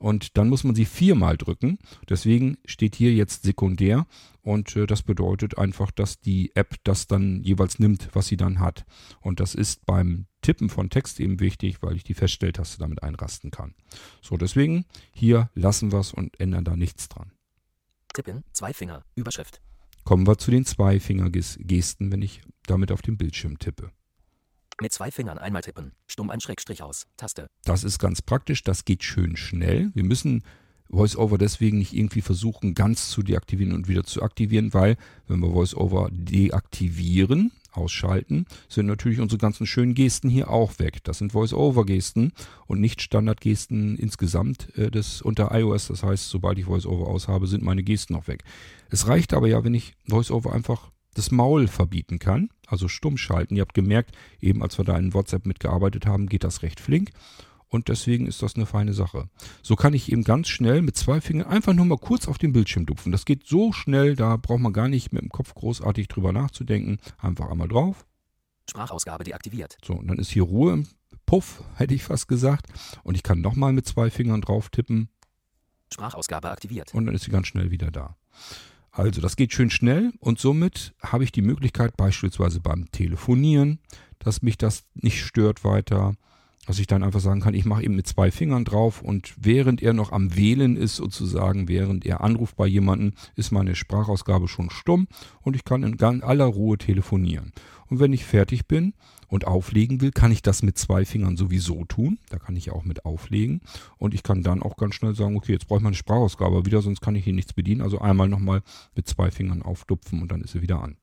Und 0.00 0.38
dann 0.38 0.48
muss 0.48 0.64
man 0.64 0.74
sie 0.74 0.86
viermal 0.86 1.36
drücken. 1.36 1.78
Deswegen 2.08 2.56
steht 2.64 2.96
hier 2.96 3.12
jetzt 3.12 3.42
sekundär. 3.42 4.06
Und 4.40 4.74
äh, 4.74 4.86
das 4.86 5.02
bedeutet 5.02 5.58
einfach, 5.58 5.90
dass 5.90 6.20
die 6.20 6.56
App 6.56 6.76
das 6.84 7.06
dann 7.06 7.42
jeweils 7.42 7.78
nimmt, 7.78 8.08
was 8.14 8.26
sie 8.26 8.38
dann 8.38 8.60
hat. 8.60 8.86
Und 9.20 9.40
das 9.40 9.54
ist 9.54 9.84
beim 9.84 10.24
Tippen 10.40 10.70
von 10.70 10.88
Text 10.88 11.20
eben 11.20 11.38
wichtig, 11.38 11.82
weil 11.82 11.96
ich 11.96 12.04
die 12.04 12.14
Feststelltaste 12.14 12.78
damit 12.78 13.02
einrasten 13.02 13.50
kann. 13.50 13.74
So, 14.22 14.38
deswegen 14.38 14.86
hier 15.12 15.50
lassen 15.54 15.92
wir 15.92 15.98
es 15.98 16.14
und 16.14 16.40
ändern 16.40 16.64
da 16.64 16.76
nichts 16.76 17.10
dran. 17.10 17.32
Tippen, 18.14 18.42
zwei 18.52 18.72
Finger, 18.72 19.04
Überschrift. 19.16 19.60
Kommen 20.04 20.26
wir 20.26 20.38
zu 20.38 20.50
den 20.50 20.64
Zweifinger-Gesten, 20.64 22.10
wenn 22.10 22.22
ich 22.22 22.40
damit 22.64 22.90
auf 22.90 23.02
dem 23.02 23.18
Bildschirm 23.18 23.58
tippe. 23.58 23.92
Mit 24.80 24.92
zwei 24.92 25.10
Fingern 25.10 25.38
einmal 25.38 25.62
tippen. 25.62 25.92
Stumm 26.06 26.30
ein 26.30 26.40
Schrägstrich 26.40 26.82
aus. 26.82 27.06
Taste. 27.16 27.46
Das 27.64 27.84
ist 27.84 27.98
ganz 27.98 28.22
praktisch. 28.22 28.62
Das 28.62 28.84
geht 28.84 29.04
schön 29.04 29.36
schnell. 29.36 29.90
Wir 29.94 30.04
müssen 30.04 30.42
VoiceOver 30.88 31.38
deswegen 31.38 31.78
nicht 31.78 31.92
irgendwie 31.92 32.22
versuchen, 32.22 32.74
ganz 32.74 33.10
zu 33.10 33.22
deaktivieren 33.22 33.74
und 33.74 33.88
wieder 33.88 34.04
zu 34.04 34.22
aktivieren, 34.22 34.74
weil 34.74 34.96
wenn 35.28 35.40
wir 35.40 35.52
VoiceOver 35.52 36.08
deaktivieren, 36.10 37.52
ausschalten, 37.72 38.46
sind 38.68 38.86
natürlich 38.86 39.20
unsere 39.20 39.38
ganzen 39.38 39.66
schönen 39.66 39.94
Gesten 39.94 40.28
hier 40.28 40.50
auch 40.50 40.78
weg. 40.78 41.04
Das 41.04 41.18
sind 41.18 41.34
VoiceOver-Gesten 41.34 42.32
und 42.66 42.80
nicht 42.80 43.02
Standardgesten 43.02 43.96
insgesamt 43.96 44.76
äh, 44.76 44.90
des, 44.90 45.22
unter 45.22 45.56
iOS. 45.56 45.88
Das 45.88 46.02
heißt, 46.02 46.28
sobald 46.28 46.58
ich 46.58 46.66
VoiceOver 46.66 47.06
aushabe, 47.06 47.46
sind 47.46 47.62
meine 47.62 47.82
Gesten 47.82 48.16
auch 48.16 48.28
weg. 48.28 48.42
Es 48.88 49.06
reicht 49.06 49.34
aber 49.34 49.46
ja, 49.46 49.62
wenn 49.64 49.74
ich 49.74 49.94
VoiceOver 50.06 50.52
einfach 50.52 50.90
das 51.14 51.30
Maul 51.30 51.66
verbieten 51.66 52.18
kann, 52.18 52.50
also 52.70 52.88
stumm 52.88 53.16
schalten. 53.16 53.56
Ihr 53.56 53.62
habt 53.62 53.74
gemerkt, 53.74 54.16
eben 54.40 54.62
als 54.62 54.78
wir 54.78 54.84
da 54.84 54.96
in 54.96 55.14
WhatsApp 55.14 55.46
mitgearbeitet 55.46 56.06
haben, 56.06 56.28
geht 56.28 56.44
das 56.44 56.62
recht 56.62 56.80
flink. 56.80 57.10
Und 57.68 57.88
deswegen 57.88 58.26
ist 58.26 58.42
das 58.42 58.56
eine 58.56 58.66
feine 58.66 58.92
Sache. 58.92 59.28
So 59.62 59.76
kann 59.76 59.94
ich 59.94 60.10
eben 60.10 60.24
ganz 60.24 60.48
schnell 60.48 60.82
mit 60.82 60.96
zwei 60.96 61.20
Fingern 61.20 61.46
einfach 61.46 61.72
nur 61.72 61.86
mal 61.86 61.98
kurz 61.98 62.26
auf 62.26 62.36
den 62.36 62.52
Bildschirm 62.52 62.84
dupfen. 62.84 63.12
Das 63.12 63.24
geht 63.24 63.46
so 63.46 63.72
schnell, 63.72 64.16
da 64.16 64.36
braucht 64.36 64.60
man 64.60 64.72
gar 64.72 64.88
nicht 64.88 65.12
mit 65.12 65.22
dem 65.22 65.28
Kopf 65.28 65.54
großartig 65.54 66.08
drüber 66.08 66.32
nachzudenken. 66.32 66.98
Einfach 67.18 67.48
einmal 67.48 67.68
drauf. 67.68 68.04
Sprachausgabe 68.68 69.22
deaktiviert. 69.22 69.78
So, 69.84 69.94
und 69.94 70.08
dann 70.08 70.18
ist 70.18 70.30
hier 70.30 70.42
Ruhe 70.42 70.72
im 70.72 70.88
Puff, 71.26 71.62
hätte 71.76 71.94
ich 71.94 72.02
fast 72.02 72.26
gesagt. 72.26 72.66
Und 73.04 73.14
ich 73.14 73.22
kann 73.22 73.40
nochmal 73.40 73.72
mit 73.72 73.86
zwei 73.86 74.10
Fingern 74.10 74.40
drauf 74.40 74.68
tippen. 74.68 75.08
Sprachausgabe 75.92 76.50
aktiviert. 76.50 76.92
Und 76.92 77.06
dann 77.06 77.14
ist 77.14 77.24
sie 77.24 77.30
ganz 77.30 77.46
schnell 77.46 77.70
wieder 77.70 77.92
da. 77.92 78.16
Also 78.92 79.20
das 79.20 79.36
geht 79.36 79.52
schön 79.52 79.70
schnell 79.70 80.12
und 80.18 80.38
somit 80.38 80.94
habe 81.02 81.24
ich 81.24 81.32
die 81.32 81.42
Möglichkeit 81.42 81.96
beispielsweise 81.96 82.60
beim 82.60 82.90
Telefonieren, 82.90 83.78
dass 84.18 84.42
mich 84.42 84.58
das 84.58 84.84
nicht 84.94 85.22
stört 85.22 85.64
weiter, 85.64 86.14
dass 86.66 86.78
ich 86.78 86.86
dann 86.86 87.02
einfach 87.02 87.20
sagen 87.20 87.40
kann, 87.40 87.54
ich 87.54 87.64
mache 87.64 87.84
eben 87.84 87.96
mit 87.96 88.06
zwei 88.06 88.30
Fingern 88.30 88.64
drauf 88.64 89.00
und 89.00 89.34
während 89.38 89.80
er 89.80 89.92
noch 89.92 90.12
am 90.12 90.36
Wählen 90.36 90.76
ist 90.76 90.96
sozusagen, 90.96 91.68
während 91.68 92.04
er 92.04 92.20
anruft 92.22 92.56
bei 92.56 92.66
jemandem, 92.66 93.12
ist 93.34 93.50
meine 93.50 93.74
Sprachausgabe 93.74 94.48
schon 94.48 94.70
stumm 94.70 95.08
und 95.40 95.56
ich 95.56 95.64
kann 95.64 95.82
in 95.82 96.22
aller 96.22 96.44
Ruhe 96.44 96.76
telefonieren. 96.76 97.52
Und 97.88 98.00
wenn 98.00 98.12
ich 98.12 98.24
fertig 98.24 98.66
bin 98.66 98.94
und 99.30 99.46
auflegen 99.46 100.00
will, 100.00 100.10
kann 100.10 100.32
ich 100.32 100.42
das 100.42 100.62
mit 100.62 100.76
zwei 100.76 101.04
Fingern 101.04 101.36
sowieso 101.36 101.84
tun. 101.84 102.18
Da 102.28 102.38
kann 102.38 102.56
ich 102.56 102.70
auch 102.70 102.84
mit 102.84 103.04
auflegen. 103.04 103.62
Und 103.96 104.12
ich 104.12 104.22
kann 104.22 104.42
dann 104.42 104.62
auch 104.62 104.76
ganz 104.76 104.96
schnell 104.96 105.14
sagen, 105.14 105.36
okay, 105.36 105.52
jetzt 105.52 105.68
brauche 105.68 105.78
ich 105.78 105.84
meine 105.84 105.96
Sprachausgabe 105.96 106.66
wieder, 106.66 106.82
sonst 106.82 107.00
kann 107.00 107.14
ich 107.14 107.24
hier 107.24 107.32
nichts 107.32 107.52
bedienen. 107.52 107.80
Also 107.80 108.00
einmal 108.00 108.28
nochmal 108.28 108.62
mit 108.94 109.08
zwei 109.08 109.30
Fingern 109.30 109.62
aufdupfen 109.62 110.20
und 110.20 110.32
dann 110.32 110.42
ist 110.42 110.52
sie 110.52 110.62
wieder 110.62 110.82
an. 110.82 110.96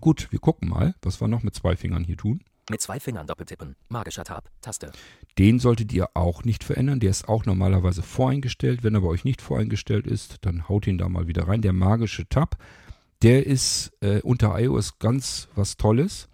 Gut, 0.00 0.28
wir 0.30 0.38
gucken 0.38 0.68
mal, 0.68 0.94
was 1.02 1.20
wir 1.20 1.28
noch 1.28 1.42
mit 1.42 1.54
zwei 1.54 1.76
Fingern 1.76 2.04
hier 2.04 2.16
tun. 2.16 2.42
Mit 2.70 2.80
zwei 2.80 3.00
Fingern 3.00 3.26
doppeltippen. 3.26 3.76
Magischer 3.88 4.24
Tab. 4.24 4.48
Taste. 4.60 4.92
Den 5.38 5.58
solltet 5.58 5.92
ihr 5.92 6.08
auch 6.14 6.44
nicht 6.44 6.64
verändern. 6.64 7.00
Der 7.00 7.10
ist 7.10 7.28
auch 7.28 7.44
normalerweise 7.44 8.02
voreingestellt. 8.02 8.82
Wenn 8.82 8.94
er 8.94 9.00
bei 9.00 9.08
euch 9.08 9.24
nicht 9.24 9.42
voreingestellt 9.42 10.06
ist, 10.06 10.38
dann 10.42 10.68
haut 10.68 10.86
ihn 10.86 10.96
da 10.96 11.08
mal 11.08 11.26
wieder 11.26 11.48
rein. 11.48 11.62
Der 11.62 11.72
magische 11.72 12.28
Tab, 12.28 12.56
der 13.22 13.46
ist 13.46 13.92
äh, 14.00 14.20
unter 14.22 14.58
iOS 14.58 15.00
ganz 15.00 15.48
was 15.54 15.76
Tolles. 15.76 16.28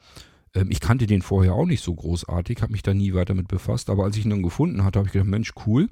Ähm, 0.56 0.70
ich 0.70 0.80
kannte 0.80 1.06
den 1.06 1.22
vorher 1.22 1.54
auch 1.54 1.66
nicht 1.66 1.82
so 1.82 1.94
großartig, 1.94 2.62
habe 2.62 2.72
mich 2.72 2.82
da 2.82 2.94
nie 2.94 3.14
weiter 3.14 3.34
mit 3.34 3.48
befasst. 3.48 3.90
Aber 3.90 4.04
als 4.04 4.16
ich 4.16 4.24
ihn 4.24 4.30
dann 4.30 4.42
gefunden 4.42 4.82
hatte, 4.82 4.98
habe 4.98 5.08
ich 5.08 5.12
gedacht, 5.12 5.28
Mensch, 5.28 5.52
cool. 5.66 5.88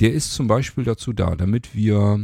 Der 0.00 0.12
ist 0.12 0.32
zum 0.32 0.48
Beispiel 0.48 0.84
dazu 0.84 1.12
da, 1.12 1.36
damit 1.36 1.74
wir 1.74 2.18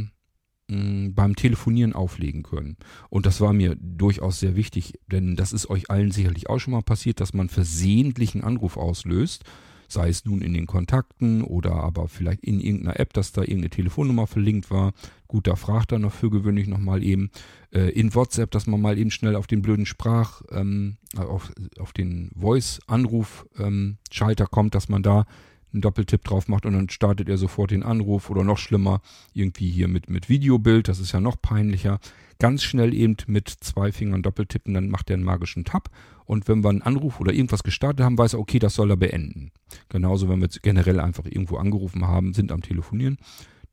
mh, 0.67 1.11
beim 1.13 1.35
Telefonieren 1.35 1.93
auflegen 1.93 2.43
können. 2.43 2.77
Und 3.09 3.25
das 3.25 3.41
war 3.41 3.53
mir 3.53 3.75
durchaus 3.79 4.39
sehr 4.39 4.55
wichtig, 4.55 4.93
denn 5.07 5.35
das 5.35 5.53
ist 5.53 5.69
euch 5.69 5.89
allen 5.89 6.11
sicherlich 6.11 6.49
auch 6.49 6.59
schon 6.59 6.73
mal 6.73 6.81
passiert, 6.81 7.21
dass 7.21 7.33
man 7.33 7.49
versehentlich 7.49 8.35
einen 8.35 8.43
Anruf 8.43 8.77
auslöst 8.77 9.43
sei 9.91 10.09
es 10.09 10.25
nun 10.25 10.41
in 10.41 10.53
den 10.53 10.67
Kontakten 10.67 11.43
oder 11.43 11.73
aber 11.73 12.07
vielleicht 12.07 12.43
in 12.43 12.59
irgendeiner 12.59 12.99
App, 12.99 13.13
dass 13.13 13.31
da 13.31 13.41
irgendeine 13.41 13.69
Telefonnummer 13.69 14.27
verlinkt 14.27 14.71
war. 14.71 14.93
Gut, 15.27 15.47
da 15.47 15.55
fragt 15.55 15.91
er 15.91 15.99
noch 15.99 16.13
für 16.13 16.29
gewöhnlich 16.29 16.67
nochmal 16.67 17.03
eben 17.03 17.29
äh, 17.71 17.89
in 17.91 18.13
WhatsApp, 18.15 18.51
dass 18.51 18.67
man 18.67 18.81
mal 18.81 18.97
eben 18.97 19.11
schnell 19.11 19.35
auf 19.35 19.47
den 19.47 19.61
blöden 19.61 19.85
Sprach, 19.85 20.41
ähm, 20.51 20.97
auf, 21.15 21.51
auf 21.79 21.93
den 21.93 22.31
Voice-Anruf-Schalter 22.35 24.43
ähm, 24.43 24.51
kommt, 24.51 24.75
dass 24.75 24.89
man 24.89 25.03
da 25.03 25.25
einen 25.71 25.81
Doppeltipp 25.81 26.23
drauf 26.23 26.47
macht 26.47 26.65
und 26.65 26.73
dann 26.73 26.89
startet 26.89 27.29
er 27.29 27.37
sofort 27.37 27.71
den 27.71 27.83
Anruf 27.83 28.29
oder 28.29 28.43
noch 28.43 28.57
schlimmer, 28.57 29.01
irgendwie 29.33 29.69
hier 29.69 29.87
mit, 29.87 30.09
mit 30.09 30.29
Videobild, 30.29 30.87
das 30.87 30.99
ist 30.99 31.11
ja 31.11 31.19
noch 31.19 31.41
peinlicher. 31.41 31.99
Ganz 32.39 32.63
schnell 32.63 32.93
eben 32.93 33.17
mit 33.27 33.49
zwei 33.49 33.91
Fingern 33.91 34.23
doppeltippen, 34.23 34.73
dann 34.73 34.89
macht 34.89 35.09
er 35.09 35.15
einen 35.15 35.25
magischen 35.25 35.65
Tab 35.65 35.89
und 36.25 36.47
wenn 36.47 36.63
wir 36.63 36.69
einen 36.69 36.81
Anruf 36.81 37.19
oder 37.19 37.33
irgendwas 37.33 37.63
gestartet 37.63 38.05
haben, 38.05 38.17
weiß 38.17 38.33
er, 38.33 38.39
okay, 38.39 38.59
das 38.59 38.75
soll 38.75 38.91
er 38.91 38.97
beenden. 38.97 39.51
Genauso, 39.89 40.29
wenn 40.29 40.39
wir 40.39 40.45
jetzt 40.45 40.63
generell 40.63 40.99
einfach 40.99 41.25
irgendwo 41.25 41.57
angerufen 41.57 42.07
haben, 42.07 42.33
sind 42.33 42.51
am 42.51 42.61
Telefonieren, 42.61 43.17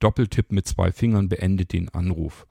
Doppeltipp 0.01 0.53
mit 0.53 0.67
zwei 0.67 0.93
Fingern 0.93 1.29
beendet 1.29 1.73
den 1.73 1.89
Anruf. 1.91 2.47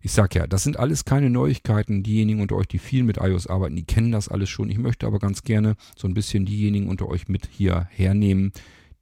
Ich 0.00 0.12
sag 0.12 0.34
ja, 0.34 0.46
das 0.46 0.62
sind 0.62 0.78
alles 0.78 1.04
keine 1.04 1.28
Neuigkeiten. 1.28 2.02
Diejenigen 2.02 2.40
unter 2.40 2.56
euch, 2.56 2.68
die 2.68 2.78
viel 2.78 3.02
mit 3.02 3.16
iOS 3.16 3.48
arbeiten, 3.48 3.76
die 3.76 3.84
kennen 3.84 4.12
das 4.12 4.28
alles 4.28 4.48
schon. 4.48 4.70
Ich 4.70 4.78
möchte 4.78 5.06
aber 5.06 5.18
ganz 5.18 5.42
gerne 5.42 5.74
so 5.96 6.06
ein 6.06 6.14
bisschen 6.14 6.46
diejenigen 6.46 6.88
unter 6.88 7.08
euch 7.08 7.28
mit 7.28 7.48
hier 7.50 7.88
hernehmen, 7.90 8.52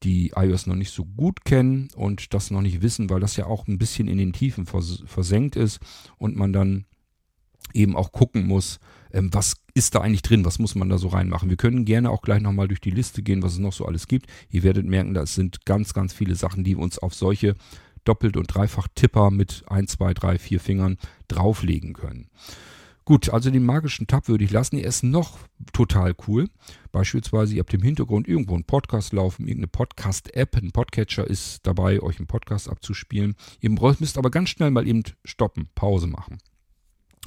die 0.02 0.32
iOS 0.36 0.66
noch 0.66 0.74
nicht 0.74 0.92
so 0.92 1.04
gut 1.04 1.44
kennen 1.44 1.88
und 1.96 2.34
das 2.34 2.50
noch 2.50 2.60
nicht 2.60 2.82
wissen, 2.82 3.08
weil 3.10 3.20
das 3.20 3.36
ja 3.36 3.46
auch 3.46 3.66
ein 3.66 3.78
bisschen 3.78 4.08
in 4.08 4.18
den 4.18 4.32
Tiefen 4.32 4.66
vers 4.66 5.02
versenkt 5.06 5.56
ist 5.56 5.80
und 6.18 6.36
man 6.36 6.52
dann 6.52 6.84
eben 7.72 7.96
auch 7.96 8.12
gucken 8.12 8.46
muss, 8.46 8.78
ähm, 9.12 9.30
was 9.32 9.54
ist 9.74 9.94
da 9.94 10.00
eigentlich 10.00 10.22
drin, 10.22 10.44
was 10.44 10.58
muss 10.58 10.74
man 10.74 10.88
da 10.88 10.98
so 10.98 11.08
reinmachen. 11.08 11.50
Wir 11.50 11.56
können 11.56 11.84
gerne 11.84 12.10
auch 12.10 12.22
gleich 12.22 12.40
nochmal 12.40 12.68
durch 12.68 12.80
die 12.80 12.90
Liste 12.90 13.22
gehen, 13.22 13.42
was 13.42 13.54
es 13.54 13.58
noch 13.58 13.72
so 13.72 13.86
alles 13.86 14.06
gibt. 14.06 14.26
Ihr 14.50 14.62
werdet 14.62 14.86
merken, 14.86 15.14
da 15.14 15.26
sind 15.26 15.66
ganz, 15.66 15.92
ganz 15.92 16.12
viele 16.12 16.34
Sachen, 16.34 16.64
die 16.64 16.76
uns 16.76 16.98
auf 16.98 17.14
solche 17.14 17.54
Doppelt- 18.04 18.36
und 18.36 18.46
Dreifach-Tipper 18.46 19.30
mit 19.30 19.64
1, 19.68 19.92
2, 19.92 20.14
3, 20.14 20.38
4 20.38 20.60
Fingern 20.60 20.96
drauflegen 21.28 21.92
können. 21.92 22.28
Gut, 23.06 23.28
also 23.30 23.52
den 23.52 23.64
magischen 23.64 24.08
Tab 24.08 24.26
würde 24.26 24.42
ich 24.42 24.50
lassen. 24.50 24.78
Er 24.78 24.88
ist 24.88 25.04
noch 25.04 25.38
total 25.72 26.12
cool. 26.26 26.48
Beispielsweise, 26.90 27.54
ihr 27.54 27.60
habt 27.60 27.72
im 27.72 27.82
Hintergrund 27.82 28.26
irgendwo 28.26 28.54
einen 28.54 28.64
Podcast 28.64 29.12
laufen, 29.12 29.42
irgendeine 29.42 29.68
Podcast-App, 29.68 30.56
ein 30.56 30.72
Podcatcher 30.72 31.24
ist 31.24 31.64
dabei, 31.64 32.02
euch 32.02 32.18
einen 32.18 32.26
Podcast 32.26 32.68
abzuspielen. 32.68 33.36
Ihr 33.60 33.70
müsst 33.70 34.18
aber 34.18 34.30
ganz 34.32 34.48
schnell 34.48 34.72
mal 34.72 34.88
eben 34.88 35.04
stoppen, 35.24 35.68
Pause 35.76 36.08
machen. 36.08 36.38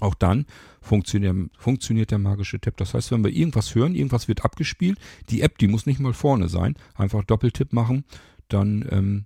Auch 0.02 0.16
dann 0.16 0.48
funktioniert, 0.82 1.50
funktioniert 1.58 2.12
der 2.12 2.20
magische 2.20 2.60
Tab. 2.60 2.76
Das 2.76 2.94
heißt, 2.94 3.12
wenn 3.12 3.24
wir 3.24 3.32
irgendwas 3.32 3.74
hören, 3.74 3.96
irgendwas 3.96 4.28
wird 4.28 4.44
abgespielt, 4.44 5.00
die 5.30 5.42
App, 5.42 5.60
die 5.60 5.70
muss 5.70 5.86
nicht 5.86 6.02
mal 6.02 6.14
vorne 6.14 6.50
sein, 6.50 6.76
einfach 6.96 7.24
Doppeltipp 7.24 7.72
machen, 7.72 8.04
dann 8.50 8.86
ähm, 8.92 9.26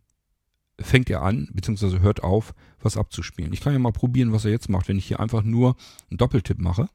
fängt 0.80 1.10
er 1.10 1.22
an, 1.22 1.50
beziehungsweise 1.54 2.02
hört 2.02 2.24
auf, 2.24 2.54
was 2.80 2.98
abzuspielen. 2.98 3.54
Ich 3.54 3.62
kann 3.62 3.74
ja 3.74 3.80
mal 3.80 3.92
probieren, 3.92 4.32
was 4.32 4.46
er 4.46 4.52
jetzt 4.52 4.70
macht, 4.70 4.88
wenn 4.88 4.98
ich 4.98 5.06
hier 5.06 5.20
einfach 5.20 5.44
nur 5.44 5.76
einen 6.10 6.18
Doppeltipp 6.18 6.60
mache. 6.60 6.90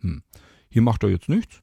Hm. 0.00 0.22
Hier 0.68 0.82
macht 0.82 1.02
er 1.02 1.10
jetzt 1.10 1.28
nichts. 1.28 1.60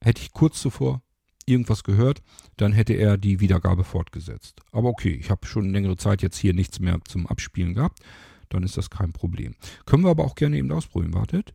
Hätte 0.00 0.22
ich 0.22 0.32
kurz 0.32 0.60
zuvor 0.60 1.02
irgendwas 1.46 1.84
gehört, 1.84 2.22
dann 2.56 2.72
hätte 2.72 2.94
er 2.94 3.18
die 3.18 3.40
Wiedergabe 3.40 3.84
fortgesetzt. 3.84 4.60
Aber 4.72 4.88
okay, 4.88 5.12
ich 5.12 5.30
habe 5.30 5.46
schon 5.46 5.70
längere 5.70 5.96
Zeit 5.96 6.22
jetzt 6.22 6.38
hier 6.38 6.54
nichts 6.54 6.80
mehr 6.80 6.98
zum 7.06 7.26
Abspielen 7.26 7.74
gehabt. 7.74 8.00
Dann 8.48 8.62
ist 8.62 8.76
das 8.76 8.90
kein 8.90 9.12
Problem. 9.12 9.54
Können 9.86 10.04
wir 10.04 10.10
aber 10.10 10.24
auch 10.24 10.34
gerne 10.34 10.56
eben 10.56 10.70
ausprobieren. 10.72 11.14
Wartet. 11.14 11.54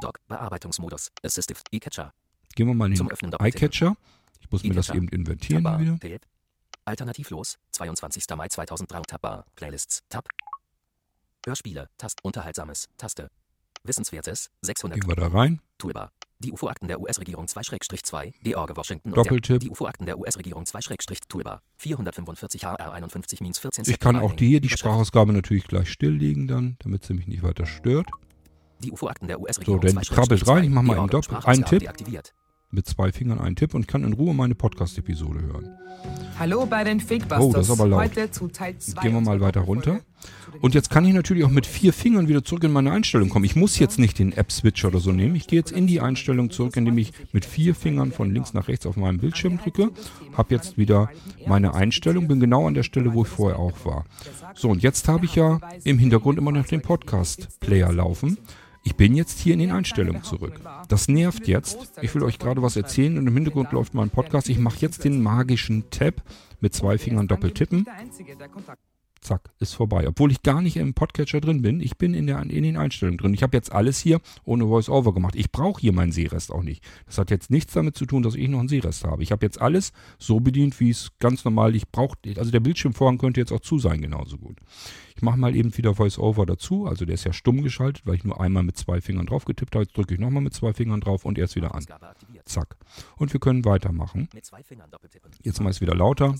Doc, 0.00 0.18
Bearbeitungsmodus, 0.28 1.12
Assistive, 1.22 1.60
E-Catcher. 1.70 2.12
Gehen 2.54 2.66
wir 2.66 2.74
mal 2.74 2.90
in 2.90 2.96
den 2.96 3.32
iCatcher. 3.40 3.96
Ich 4.40 4.50
muss 4.50 4.64
mir 4.64 4.74
das 4.74 4.90
eben 4.90 5.08
invertieren 5.08 5.64
wieder. 6.00 6.18
Alternativlos, 6.84 7.58
22. 7.70 8.24
Mai 8.36 8.48
2003 8.48 9.02
Tabbar, 9.02 9.46
Playlists, 9.54 10.02
Tab. 10.08 10.28
Hörspiele, 11.46 11.88
Tast, 11.96 12.24
Unterhaltsames, 12.24 12.88
Taste. 12.96 13.30
Wissenswertes, 13.84 14.50
600. 14.62 15.00
Gehen 15.00 15.08
wir 15.08 15.16
da 15.16 15.28
rein. 15.28 15.60
Toolbar. 15.78 16.12
Die 16.38 16.50
UFO-Akten 16.50 16.88
der 16.88 17.00
US-Regierung 17.00 17.46
2-2, 17.46 18.34
George 18.42 18.76
Washington 18.76 19.12
Doppeltipp. 19.12 19.60
Die 19.60 19.70
UFO-Akten 19.70 20.06
der 20.06 20.18
US-Regierung 20.18 20.64
2-Toolbar. 20.64 21.62
445 21.76 22.64
HR 22.64 22.94
51-14 22.94 23.88
Ich 23.88 24.00
kann 24.00 24.16
auch 24.16 24.32
die 24.32 24.48
hier, 24.48 24.60
die 24.60 24.68
Sprachausgabe 24.68 25.32
natürlich 25.32 25.68
gleich 25.68 25.90
stilllegen 25.90 26.48
dann, 26.48 26.76
damit 26.80 27.04
sie 27.04 27.14
mich 27.14 27.28
nicht 27.28 27.44
weiter 27.44 27.66
stört. 27.66 28.08
Die 28.80 28.90
UFO-Akten 28.90 29.28
der 29.28 29.40
US-Regierung 29.40 29.82
So, 29.82 29.94
dann 29.94 30.02
krabbelt 30.02 30.48
rein, 30.48 30.64
ich 30.64 30.70
mach 30.70 30.82
mal 30.82 30.98
einen 30.98 31.08
Doppel, 31.08 31.38
einen 31.44 31.64
Tipp 31.64 31.88
mit 32.72 32.86
zwei 32.86 33.12
Fingern 33.12 33.38
einen 33.38 33.54
Tipp 33.54 33.74
und 33.74 33.86
kann 33.86 34.02
in 34.02 34.14
Ruhe 34.14 34.34
meine 34.34 34.54
Podcast-Episode 34.54 35.42
hören. 35.42 35.68
Hallo 36.38 36.66
bei 36.66 36.82
den 36.84 37.00
Fakebusters. 37.00 37.40
Oh, 37.40 37.52
das 37.52 37.68
ist 37.68 37.78
aber 37.78 37.86
laut. 37.86 38.00
Heute 38.00 38.30
zu 38.30 38.48
Teil 38.48 38.76
2 38.78 39.02
Gehen 39.02 39.12
wir 39.12 39.20
mal 39.20 39.40
weiter 39.40 39.60
runter. 39.60 40.00
Und 40.60 40.74
jetzt 40.74 40.88
kann 40.88 41.04
ich 41.04 41.12
natürlich 41.12 41.44
auch 41.44 41.50
mit 41.50 41.66
vier 41.66 41.92
Fingern 41.92 42.28
wieder 42.28 42.42
zurück 42.44 42.64
in 42.64 42.72
meine 42.72 42.90
Einstellung 42.90 43.28
kommen. 43.28 43.44
Ich 43.44 43.56
muss 43.56 43.78
jetzt 43.78 43.98
nicht 43.98 44.18
den 44.18 44.32
App-Switcher 44.32 44.88
oder 44.88 45.00
so 45.00 45.12
nehmen. 45.12 45.34
Ich 45.34 45.46
gehe 45.46 45.58
jetzt 45.58 45.70
in 45.72 45.86
die 45.86 46.00
Einstellung 46.00 46.50
zurück, 46.50 46.76
indem 46.76 46.96
ich 46.98 47.12
mit 47.32 47.44
vier 47.44 47.74
Fingern 47.74 48.10
von 48.10 48.32
links 48.32 48.54
nach 48.54 48.68
rechts 48.68 48.86
auf 48.86 48.96
meinem 48.96 49.18
Bildschirm 49.18 49.58
drücke. 49.58 49.90
Habe 50.34 50.54
jetzt 50.54 50.78
wieder 50.78 51.10
meine 51.46 51.74
Einstellung, 51.74 52.26
bin 52.26 52.40
genau 52.40 52.66
an 52.66 52.74
der 52.74 52.84
Stelle, 52.84 53.12
wo 53.12 53.22
ich 53.22 53.28
vorher 53.28 53.58
auch 53.58 53.84
war. 53.84 54.04
So, 54.54 54.70
und 54.70 54.82
jetzt 54.82 55.08
habe 55.08 55.26
ich 55.26 55.34
ja 55.34 55.60
im 55.84 55.98
Hintergrund 55.98 56.38
immer 56.38 56.52
noch 56.52 56.66
den 56.66 56.80
Podcast-Player 56.80 57.92
laufen. 57.92 58.38
Ich 58.84 58.96
bin 58.96 59.14
jetzt 59.14 59.38
hier 59.38 59.54
in 59.54 59.60
den 59.60 59.70
Einstellungen 59.70 60.24
zurück. 60.24 60.60
Das 60.88 61.08
nervt 61.08 61.46
jetzt. 61.46 61.92
Ich 62.02 62.14
will 62.14 62.22
euch 62.24 62.38
gerade 62.38 62.62
was 62.62 62.76
erzählen 62.76 63.16
und 63.16 63.26
im 63.26 63.34
Hintergrund 63.34 63.72
läuft 63.72 63.94
mein 63.94 64.10
Podcast. 64.10 64.48
Ich 64.48 64.58
mache 64.58 64.78
jetzt 64.80 65.04
den 65.04 65.22
magischen 65.22 65.88
Tab 65.90 66.22
mit 66.60 66.74
zwei 66.74 66.98
Fingern 66.98 67.28
doppelt 67.28 67.54
tippen. 67.54 67.86
Zack, 69.22 69.50
ist 69.60 69.74
vorbei. 69.74 70.08
Obwohl 70.08 70.32
ich 70.32 70.42
gar 70.42 70.60
nicht 70.60 70.76
im 70.76 70.94
Podcatcher 70.94 71.40
drin 71.40 71.62
bin. 71.62 71.80
Ich 71.80 71.96
bin 71.96 72.12
in, 72.12 72.26
der, 72.26 72.42
in 72.42 72.64
den 72.64 72.76
Einstellungen 72.76 73.18
drin. 73.18 73.34
Ich 73.34 73.44
habe 73.44 73.56
jetzt 73.56 73.70
alles 73.70 74.00
hier 74.00 74.20
ohne 74.44 74.66
Voice-Over 74.66 75.14
gemacht. 75.14 75.36
Ich 75.36 75.52
brauche 75.52 75.80
hier 75.80 75.92
meinen 75.92 76.10
Sehrest 76.10 76.50
auch 76.50 76.64
nicht. 76.64 76.82
Das 77.06 77.18
hat 77.18 77.30
jetzt 77.30 77.48
nichts 77.48 77.72
damit 77.72 77.96
zu 77.96 78.04
tun, 78.04 78.24
dass 78.24 78.34
ich 78.34 78.48
noch 78.48 78.58
einen 78.58 78.68
Sehrest 78.68 79.04
habe. 79.04 79.22
Ich 79.22 79.30
habe 79.30 79.46
jetzt 79.46 79.60
alles 79.60 79.92
so 80.18 80.40
bedient, 80.40 80.80
wie 80.80 80.90
es 80.90 81.12
ganz 81.20 81.44
normal 81.44 81.76
ich 81.76 81.88
brauche. 81.88 82.16
Also 82.36 82.50
der 82.50 82.58
Bildschirmvorhang 82.58 83.18
könnte 83.18 83.40
jetzt 83.40 83.52
auch 83.52 83.60
zu 83.60 83.78
sein, 83.78 84.00
genauso 84.00 84.38
gut. 84.38 84.58
Ich 85.14 85.22
mache 85.22 85.38
mal 85.38 85.54
eben 85.54 85.76
wieder 85.76 85.94
Voice-Over 85.94 86.44
dazu. 86.44 86.86
Also 86.86 87.04
der 87.04 87.14
ist 87.14 87.22
ja 87.22 87.32
stumm 87.32 87.62
geschaltet, 87.62 88.04
weil 88.04 88.16
ich 88.16 88.24
nur 88.24 88.40
einmal 88.40 88.64
mit 88.64 88.76
zwei 88.76 89.00
Fingern 89.00 89.26
drauf 89.26 89.44
getippt 89.44 89.76
habe. 89.76 89.84
Jetzt 89.84 89.96
drücke 89.96 90.14
ich 90.14 90.20
nochmal 90.20 90.42
mit 90.42 90.52
zwei 90.52 90.72
Fingern 90.72 91.00
drauf 91.00 91.24
und 91.24 91.38
er 91.38 91.44
ist 91.44 91.54
wieder 91.54 91.76
an. 91.76 91.84
Zack. 92.44 92.76
Und 93.18 93.32
wir 93.32 93.38
können 93.38 93.64
weitermachen. 93.64 94.28
Jetzt 94.34 94.50
mal 95.60 95.70
es 95.70 95.80
wieder 95.80 95.94
lauter 95.94 96.34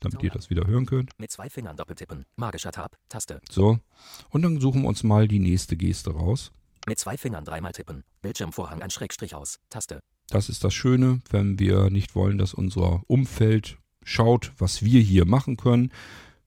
damit 0.00 0.22
ihr 0.22 0.30
das 0.30 0.50
wieder 0.50 0.66
hören 0.66 0.86
könnt. 0.86 1.10
Mit 1.18 1.30
zwei 1.30 1.48
Fingern 1.48 1.76
doppeltippen. 1.76 2.24
Magischer 2.36 2.72
Tab, 2.72 2.96
Taste. 3.08 3.40
So. 3.50 3.78
Und 4.30 4.42
dann 4.42 4.60
suchen 4.60 4.82
wir 4.82 4.88
uns 4.88 5.02
mal 5.02 5.28
die 5.28 5.38
nächste 5.38 5.76
Geste 5.76 6.10
raus. 6.10 6.52
Mit 6.86 6.98
zwei 6.98 7.16
Fingern 7.16 7.44
dreimal 7.44 7.72
tippen. 7.72 8.04
Bildschirmvorhang 8.22 8.82
ein 8.82 8.90
Schrägstrich 8.90 9.34
aus. 9.34 9.58
Taste. 9.70 10.00
Das 10.28 10.48
ist 10.48 10.64
das 10.64 10.74
Schöne, 10.74 11.20
wenn 11.30 11.58
wir 11.58 11.90
nicht 11.90 12.14
wollen, 12.14 12.38
dass 12.38 12.54
unser 12.54 13.02
Umfeld 13.06 13.78
schaut, 14.04 14.52
was 14.58 14.82
wir 14.82 15.00
hier 15.00 15.26
machen 15.26 15.56
können. 15.56 15.92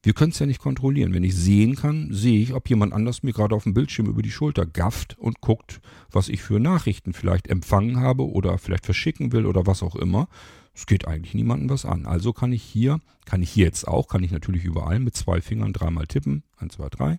Wir 0.04 0.14
können 0.14 0.32
es 0.32 0.38
ja 0.40 0.46
nicht 0.46 0.58
kontrollieren. 0.58 1.14
Wenn 1.14 1.22
ich 1.22 1.36
sehen 1.36 1.76
kann, 1.76 2.12
sehe 2.12 2.40
ich, 2.40 2.54
ob 2.54 2.68
jemand 2.68 2.92
anders 2.92 3.22
mir 3.22 3.32
gerade 3.32 3.54
auf 3.54 3.62
dem 3.62 3.74
Bildschirm 3.74 4.06
über 4.06 4.22
die 4.22 4.32
Schulter 4.32 4.66
gafft 4.66 5.16
und 5.16 5.40
guckt, 5.40 5.80
was 6.10 6.28
ich 6.28 6.42
für 6.42 6.58
Nachrichten 6.58 7.12
vielleicht 7.12 7.46
empfangen 7.46 8.00
habe 8.00 8.28
oder 8.28 8.58
vielleicht 8.58 8.84
verschicken 8.84 9.30
will 9.30 9.46
oder 9.46 9.64
was 9.66 9.82
auch 9.82 9.94
immer. 9.94 10.28
Es 10.74 10.86
geht 10.86 11.06
eigentlich 11.06 11.34
niemandem 11.34 11.68
was 11.70 11.84
an. 11.84 12.06
Also 12.06 12.32
kann 12.32 12.52
ich 12.52 12.62
hier, 12.62 13.00
kann 13.24 13.42
ich 13.42 13.50
hier 13.50 13.66
jetzt 13.66 13.86
auch, 13.86 14.08
kann 14.08 14.22
ich 14.22 14.30
natürlich 14.30 14.64
überall 14.64 14.98
mit 14.98 15.14
zwei 15.16 15.40
Fingern 15.40 15.72
dreimal 15.72 16.06
tippen. 16.06 16.44
Eins, 16.56 16.74
zwei, 16.74 16.88
drei. 16.88 17.18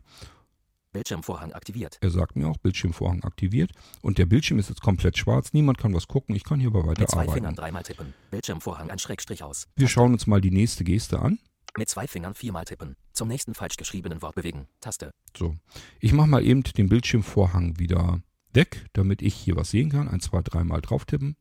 Bildschirmvorhang 0.91 1.54
aktiviert. 1.54 1.97
Er 2.01 2.12
sagt 2.12 2.36
mir 2.36 2.47
auch, 2.47 2.58
Bildschirmvorhang 2.58 3.24
aktiviert. 3.24 3.72
Und 4.01 4.20
der 4.20 4.28
Bildschirm 4.28 4.60
ist 4.60 4.70
jetzt 4.70 4.82
komplett 4.82 5.18
schwarz. 5.18 5.51
Niemand 5.51 5.80
kann 5.80 5.93
was 5.93 6.08
gucken. 6.08 6.36
Ich 6.36 6.43
kann 6.43 6.60
hier 6.60 6.70
aber 6.70 6.86
weiter 6.86 7.01
Mit 7.01 7.10
zwei 7.10 7.22
arbeiten. 7.22 7.34
Fingern 7.34 7.56
dreimal 7.56 7.84
tippen. 7.84 8.14
Bildschirmvorhang 8.30 8.91
ein 8.91 8.99
Schrägstrich 8.99 9.43
aus. 9.43 9.68
Wir 9.76 9.88
schauen 9.88 10.14
uns 10.14 10.28
mal 10.28 10.39
die 10.39 10.51
nächste 10.51 10.84
Geste 10.84 11.20
an. 11.20 11.39
Mit 11.76 11.89
zwei 11.89 12.08
Fingern 12.08 12.36
viermal 12.36 12.66
tippen. 12.66 12.95
Zum 13.14 13.28
nächsten 13.28 13.56
falsch 13.56 13.78
geschriebenen 13.78 14.22
Wort 14.22 14.36
bewegen. 14.36 14.68
Taste. 14.80 15.12
So. 15.36 15.56
Ich 15.99 16.14
mache 16.14 16.28
mal 16.28 16.45
eben 16.45 16.62
den 16.62 16.89
Bildschirmvorhang 16.89 17.80
wieder 17.80 18.22
weg, 18.54 18.86
damit 18.93 19.24
ich 19.24 19.34
hier 19.34 19.56
was 19.56 19.72
sehen 19.72 19.89
kann. 19.89 20.08
Ein, 20.08 20.20
zwei, 20.20 20.43
dreimal 20.43 20.82
drauf 20.82 21.06
tippen. 21.06 21.36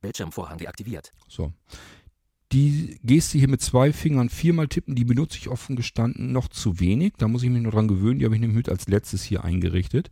Bildschirmvorhang 0.00 0.58
deaktiviert. 0.58 1.12
So. 1.28 1.52
Die 2.52 2.98
Geste 3.02 3.36
hier 3.36 3.48
mit 3.48 3.60
zwei 3.60 3.92
Fingern 3.92 4.30
viermal 4.30 4.68
tippen, 4.68 4.94
die 4.94 5.04
benutze 5.04 5.36
ich 5.36 5.48
offen 5.48 5.76
gestanden 5.76 6.32
noch 6.32 6.48
zu 6.48 6.80
wenig. 6.80 7.12
Da 7.18 7.28
muss 7.28 7.42
ich 7.42 7.50
mich 7.50 7.60
nur 7.60 7.72
dran 7.72 7.88
gewöhnen. 7.88 8.18
Die 8.18 8.24
habe 8.24 8.34
ich 8.34 8.40
nämlich 8.40 8.56
mit 8.56 8.70
als 8.70 8.88
letztes 8.88 9.22
hier 9.22 9.44
eingerichtet. 9.44 10.08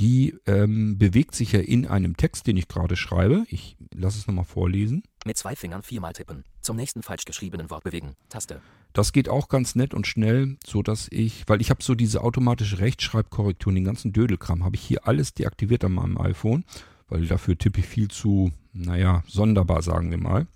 Die 0.00 0.36
ähm, 0.46 0.98
bewegt 0.98 1.36
sich 1.36 1.52
ja 1.52 1.60
in 1.60 1.86
einem 1.86 2.16
Text, 2.16 2.48
den 2.48 2.56
ich 2.56 2.66
gerade 2.66 2.96
schreibe. 2.96 3.44
Ich 3.48 3.76
lasse 3.94 4.18
es 4.18 4.26
nochmal 4.26 4.44
vorlesen. 4.44 5.04
Mit 5.24 5.36
zwei 5.36 5.54
Fingern 5.54 5.84
viermal 5.84 6.14
tippen. 6.14 6.44
Zum 6.62 6.74
nächsten 6.74 7.04
falsch 7.04 7.24
geschriebenen 7.24 7.70
Wort 7.70 7.84
bewegen. 7.84 8.16
Taste. 8.28 8.60
Das 8.92 9.12
geht 9.12 9.28
auch 9.28 9.48
ganz 9.48 9.76
nett 9.76 9.94
und 9.94 10.08
schnell, 10.08 10.56
so 10.66 10.82
dass 10.82 11.06
ich, 11.12 11.44
weil 11.46 11.60
ich 11.60 11.70
habe 11.70 11.82
so 11.82 11.94
diese 11.94 12.22
automatische 12.22 12.80
Rechtschreibkorrektur, 12.80 13.72
den 13.72 13.84
ganzen 13.84 14.12
Dödelkram, 14.12 14.64
habe 14.64 14.74
ich 14.74 14.82
hier 14.82 15.06
alles 15.06 15.34
deaktiviert 15.34 15.84
an 15.84 15.92
meinem 15.92 16.18
iPhone, 16.18 16.64
weil 17.08 17.26
dafür 17.26 17.56
tippe 17.56 17.80
ich 17.80 17.86
viel 17.86 18.08
zu, 18.08 18.52
naja, 18.72 19.22
sonderbar, 19.26 19.82
sagen 19.82 20.10
wir 20.10 20.18
mal. 20.18 20.46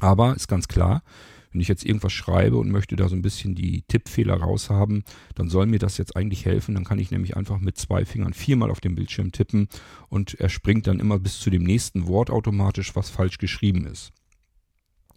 Aber 0.00 0.34
ist 0.34 0.48
ganz 0.48 0.68
klar, 0.68 1.02
wenn 1.52 1.60
ich 1.60 1.68
jetzt 1.68 1.84
irgendwas 1.84 2.12
schreibe 2.12 2.56
und 2.56 2.70
möchte 2.70 2.96
da 2.96 3.08
so 3.08 3.16
ein 3.16 3.22
bisschen 3.22 3.54
die 3.54 3.82
Tippfehler 3.82 4.36
raushaben, 4.36 5.04
dann 5.34 5.48
soll 5.48 5.66
mir 5.66 5.80
das 5.80 5.98
jetzt 5.98 6.16
eigentlich 6.16 6.44
helfen. 6.44 6.74
Dann 6.74 6.84
kann 6.84 6.98
ich 6.98 7.10
nämlich 7.10 7.36
einfach 7.36 7.58
mit 7.58 7.76
zwei 7.76 8.04
Fingern 8.04 8.34
viermal 8.34 8.70
auf 8.70 8.80
dem 8.80 8.94
Bildschirm 8.94 9.32
tippen 9.32 9.68
und 10.08 10.34
er 10.34 10.48
springt 10.48 10.86
dann 10.86 11.00
immer 11.00 11.18
bis 11.18 11.40
zu 11.40 11.50
dem 11.50 11.64
nächsten 11.64 12.06
Wort 12.06 12.30
automatisch, 12.30 12.94
was 12.94 13.10
falsch 13.10 13.38
geschrieben 13.38 13.86
ist. 13.86 14.12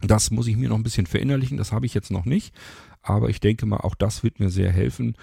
Das 0.00 0.30
muss 0.30 0.48
ich 0.48 0.56
mir 0.56 0.68
noch 0.68 0.76
ein 0.76 0.82
bisschen 0.82 1.06
verinnerlichen, 1.06 1.56
das 1.56 1.72
habe 1.72 1.86
ich 1.86 1.94
jetzt 1.94 2.10
noch 2.10 2.24
nicht, 2.24 2.54
aber 3.00 3.30
ich 3.30 3.40
denke 3.40 3.64
mal, 3.64 3.78
auch 3.78 3.94
das 3.94 4.22
wird 4.22 4.40
mir 4.40 4.50
sehr 4.50 4.70
helfen, 4.70 5.16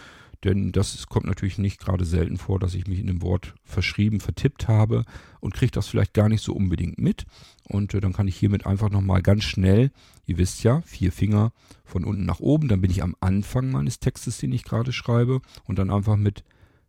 denn 0.44 0.72
das 0.72 1.08
kommt 1.08 1.28
natürlich 1.28 1.58
nicht 1.58 1.80
gerade 1.80 2.06
selten 2.06 2.38
vor, 2.38 2.60
dass 2.60 2.74
ich 2.74 2.88
mich 2.88 3.00
in 3.00 3.10
einem 3.10 3.22
Wort 3.22 3.54
verschrieben, 3.64 4.20
vertippt 4.20 4.68
habe 4.68 5.06
und 5.40 5.54
kriege 5.54 5.72
das 5.72 5.88
vielleicht 5.88 6.14
gar 6.14 6.30
nicht 6.30 6.44
so 6.44 6.54
unbedingt 6.54 6.98
mit. 6.98 7.26
Und 7.68 7.94
äh, 7.94 8.02
dann 8.02 8.14
kann 8.14 8.28
ich 8.28 8.38
hiermit 8.38 8.66
einfach 8.66 8.90
nochmal 8.90 9.22
ganz 9.22 9.44
schnell, 9.44 9.92
ihr 10.26 10.38
wisst 10.38 10.64
ja, 10.64 10.82
vier 10.82 11.12
Finger 11.12 11.54
von 11.84 12.04
unten 12.04 12.26
nach 12.26 12.40
oben, 12.40 12.68
dann 12.68 12.82
bin 12.82 12.92
ich 12.92 13.04
am 13.04 13.16
Anfang 13.20 13.72
meines 13.72 14.00
Textes, 14.00 14.40
den 14.40 14.52
ich 14.52 14.64
gerade 14.64 14.92
schreibe, 14.92 15.42
und 15.66 15.78
dann 15.78 15.92
einfach 15.92 16.18
mit 16.18 16.44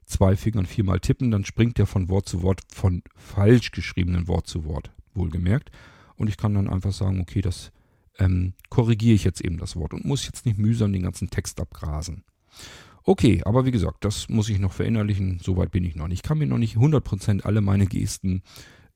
zwei 0.06 0.36
Fingern 0.36 0.66
viermal 0.66 1.00
tippen, 1.00 1.30
dann 1.30 1.44
springt 1.44 1.78
der 1.78 1.86
von 1.86 2.08
Wort 2.08 2.28
zu 2.28 2.42
Wort, 2.42 2.60
von 2.72 3.02
falsch 3.16 3.70
geschriebenen 3.70 4.28
Wort 4.28 4.46
zu 4.46 4.64
Wort, 4.64 4.90
wohlgemerkt. 5.14 5.70
Und 6.16 6.28
ich 6.28 6.36
kann 6.36 6.54
dann 6.54 6.68
einfach 6.68 6.92
sagen, 6.92 7.20
okay, 7.20 7.40
das 7.40 7.72
ähm, 8.18 8.54
korrigiere 8.68 9.14
ich 9.14 9.24
jetzt 9.24 9.40
eben 9.40 9.58
das 9.58 9.76
Wort 9.76 9.94
und 9.94 10.04
muss 10.04 10.26
jetzt 10.26 10.46
nicht 10.46 10.58
mühsam 10.58 10.92
den 10.92 11.02
ganzen 11.02 11.30
Text 11.30 11.60
abgrasen. 11.60 12.24
Okay, 13.04 13.42
aber 13.44 13.64
wie 13.66 13.70
gesagt, 13.70 14.04
das 14.04 14.28
muss 14.28 14.48
ich 14.48 14.58
noch 14.58 14.72
verinnerlichen. 14.72 15.40
Soweit 15.42 15.70
bin 15.70 15.84
ich 15.84 15.96
noch 15.96 16.08
nicht. 16.08 16.18
Ich 16.18 16.22
kann 16.22 16.38
mir 16.38 16.46
noch 16.46 16.58
nicht 16.58 16.76
100% 16.76 17.42
alle 17.42 17.60
meine 17.60 17.86
Gesten 17.86 18.42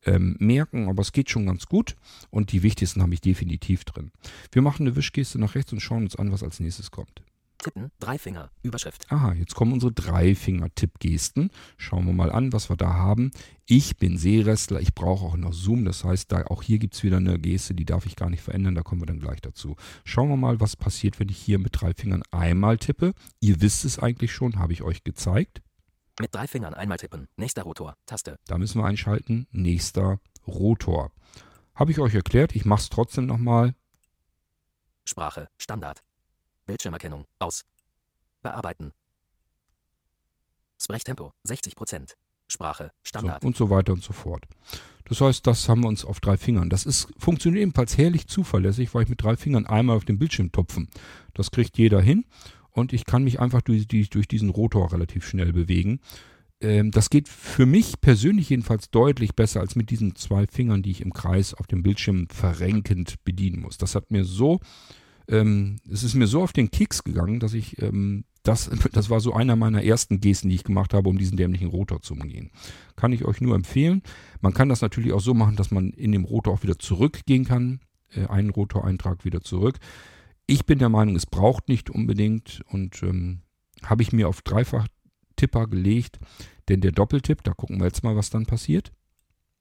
ähm, 0.04 0.36
merken, 0.38 0.88
aber 0.88 1.02
es 1.02 1.12
geht 1.12 1.30
schon 1.30 1.46
ganz 1.46 1.66
gut. 1.66 1.96
Und 2.30 2.52
die 2.52 2.62
wichtigsten 2.62 3.02
habe 3.02 3.14
ich 3.14 3.20
definitiv 3.20 3.84
drin. 3.84 4.12
Wir 4.52 4.62
machen 4.62 4.86
eine 4.86 4.96
Wischgeste 4.96 5.38
nach 5.40 5.54
rechts 5.54 5.72
und 5.72 5.80
schauen 5.80 6.04
uns 6.04 6.16
an, 6.16 6.32
was 6.32 6.42
als 6.42 6.60
nächstes 6.60 6.90
kommt. 6.90 7.22
Tippen, 7.58 7.90
drei 7.98 8.18
Finger, 8.18 8.50
Überschrift. 8.62 9.10
Aha, 9.10 9.32
jetzt 9.32 9.54
kommen 9.54 9.72
unsere 9.72 9.92
drei 9.92 10.34
Finger-Tippgesten. 10.34 11.50
Schauen 11.76 12.06
wir 12.06 12.12
mal 12.12 12.30
an, 12.30 12.52
was 12.52 12.68
wir 12.68 12.76
da 12.76 12.94
haben. 12.94 13.30
Ich 13.64 13.96
bin 13.96 14.18
Seerestler, 14.18 14.80
ich 14.80 14.94
brauche 14.94 15.24
auch 15.24 15.36
noch 15.36 15.52
Zoom. 15.52 15.84
Das 15.84 16.04
heißt, 16.04 16.30
da, 16.30 16.46
auch 16.46 16.62
hier 16.62 16.78
gibt 16.78 16.94
es 16.94 17.02
wieder 17.02 17.16
eine 17.16 17.38
Geste, 17.38 17.74
die 17.74 17.84
darf 17.84 18.06
ich 18.06 18.16
gar 18.16 18.30
nicht 18.30 18.42
verändern. 18.42 18.74
Da 18.74 18.82
kommen 18.82 19.00
wir 19.00 19.06
dann 19.06 19.20
gleich 19.20 19.40
dazu. 19.40 19.76
Schauen 20.04 20.28
wir 20.28 20.36
mal, 20.36 20.60
was 20.60 20.76
passiert, 20.76 21.18
wenn 21.18 21.28
ich 21.28 21.38
hier 21.38 21.58
mit 21.58 21.80
drei 21.80 21.94
Fingern 21.94 22.22
einmal 22.30 22.78
tippe. 22.78 23.14
Ihr 23.40 23.60
wisst 23.60 23.84
es 23.84 23.98
eigentlich 23.98 24.32
schon, 24.32 24.58
habe 24.58 24.72
ich 24.72 24.82
euch 24.82 25.02
gezeigt. 25.02 25.62
Mit 26.20 26.34
drei 26.34 26.46
Fingern 26.46 26.74
einmal 26.74 26.98
tippen. 26.98 27.28
Nächster 27.36 27.62
Rotor. 27.62 27.96
Taste. 28.06 28.38
Da 28.46 28.58
müssen 28.58 28.80
wir 28.80 28.86
einschalten. 28.86 29.46
Nächster 29.50 30.20
Rotor. 30.46 31.12
Habe 31.74 31.90
ich 31.90 31.98
euch 31.98 32.14
erklärt. 32.14 32.56
Ich 32.56 32.64
mache 32.64 32.80
es 32.80 32.88
trotzdem 32.88 33.26
nochmal. 33.26 33.74
Sprache. 35.04 35.48
Standard. 35.58 36.05
Bildschirmerkennung. 36.66 37.24
Aus. 37.38 37.64
Bearbeiten. 38.42 38.92
Sprechtempo 40.80 41.32
60%. 41.46 42.12
Sprache. 42.48 42.92
Standard. 43.02 43.42
So, 43.42 43.46
und 43.46 43.56
so 43.56 43.70
weiter 43.70 43.92
und 43.92 44.04
so 44.04 44.12
fort. 44.12 44.44
Das 45.08 45.20
heißt, 45.20 45.46
das 45.46 45.68
haben 45.68 45.82
wir 45.82 45.88
uns 45.88 46.04
auf 46.04 46.20
drei 46.20 46.36
Fingern. 46.36 46.70
Das 46.70 46.84
ist, 46.86 47.08
funktioniert 47.18 47.62
ebenfalls 47.62 47.96
herrlich 47.96 48.26
zuverlässig, 48.28 48.94
weil 48.94 49.04
ich 49.04 49.08
mit 49.08 49.22
drei 49.22 49.36
Fingern 49.36 49.66
einmal 49.66 49.96
auf 49.96 50.04
dem 50.04 50.18
Bildschirm 50.18 50.52
tupfen. 50.52 50.88
Das 51.34 51.50
kriegt 51.50 51.78
jeder 51.78 52.00
hin. 52.00 52.24
Und 52.70 52.92
ich 52.92 53.04
kann 53.06 53.24
mich 53.24 53.40
einfach 53.40 53.62
durch, 53.62 53.86
durch 53.88 54.28
diesen 54.28 54.50
Rotor 54.50 54.92
relativ 54.92 55.26
schnell 55.26 55.52
bewegen. 55.52 56.00
Ähm, 56.60 56.90
das 56.90 57.10
geht 57.10 57.28
für 57.28 57.66
mich 57.66 58.00
persönlich 58.00 58.50
jedenfalls 58.50 58.90
deutlich 58.90 59.34
besser 59.34 59.60
als 59.60 59.76
mit 59.76 59.90
diesen 59.90 60.14
zwei 60.14 60.46
Fingern, 60.46 60.82
die 60.82 60.90
ich 60.90 61.00
im 61.00 61.12
Kreis 61.12 61.54
auf 61.54 61.66
dem 61.66 61.82
Bildschirm 61.82 62.28
verrenkend 62.28 63.16
bedienen 63.24 63.62
muss. 63.62 63.78
Das 63.78 63.94
hat 63.94 64.10
mir 64.10 64.24
so 64.24 64.60
ähm, 65.28 65.76
es 65.90 66.02
ist 66.02 66.14
mir 66.14 66.26
so 66.26 66.42
auf 66.42 66.52
den 66.52 66.70
Keks 66.70 67.04
gegangen, 67.04 67.40
dass 67.40 67.54
ich 67.54 67.80
ähm, 67.82 68.24
das, 68.42 68.70
das 68.92 69.10
war 69.10 69.20
so 69.20 69.32
einer 69.32 69.56
meiner 69.56 69.82
ersten 69.82 70.20
Gesten, 70.20 70.48
die 70.48 70.56
ich 70.56 70.64
gemacht 70.64 70.94
habe, 70.94 71.08
um 71.08 71.18
diesen 71.18 71.36
dämlichen 71.36 71.68
Rotor 71.68 72.02
zu 72.02 72.14
umgehen. 72.14 72.50
Kann 72.94 73.12
ich 73.12 73.24
euch 73.24 73.40
nur 73.40 73.54
empfehlen. 73.54 74.02
Man 74.40 74.54
kann 74.54 74.68
das 74.68 74.80
natürlich 74.80 75.12
auch 75.12 75.20
so 75.20 75.34
machen, 75.34 75.56
dass 75.56 75.70
man 75.70 75.90
in 75.90 76.12
dem 76.12 76.24
Rotor 76.24 76.54
auch 76.54 76.62
wieder 76.62 76.78
zurückgehen 76.78 77.44
kann. 77.44 77.80
Äh, 78.14 78.26
einen 78.26 78.50
Rotoreintrag 78.50 79.24
wieder 79.24 79.40
zurück. 79.40 79.78
Ich 80.46 80.64
bin 80.64 80.78
der 80.78 80.88
Meinung, 80.88 81.16
es 81.16 81.26
braucht 81.26 81.68
nicht 81.68 81.90
unbedingt 81.90 82.62
und 82.68 83.02
ähm, 83.02 83.40
habe 83.82 84.02
ich 84.02 84.12
mir 84.12 84.28
auf 84.28 84.42
Dreifach-Tipper 84.42 85.66
gelegt, 85.66 86.18
denn 86.68 86.80
der 86.80 86.92
Doppeltipp, 86.92 87.42
da 87.42 87.52
gucken 87.52 87.78
wir 87.78 87.86
jetzt 87.86 88.04
mal, 88.04 88.16
was 88.16 88.30
dann 88.30 88.46
passiert. 88.46 88.92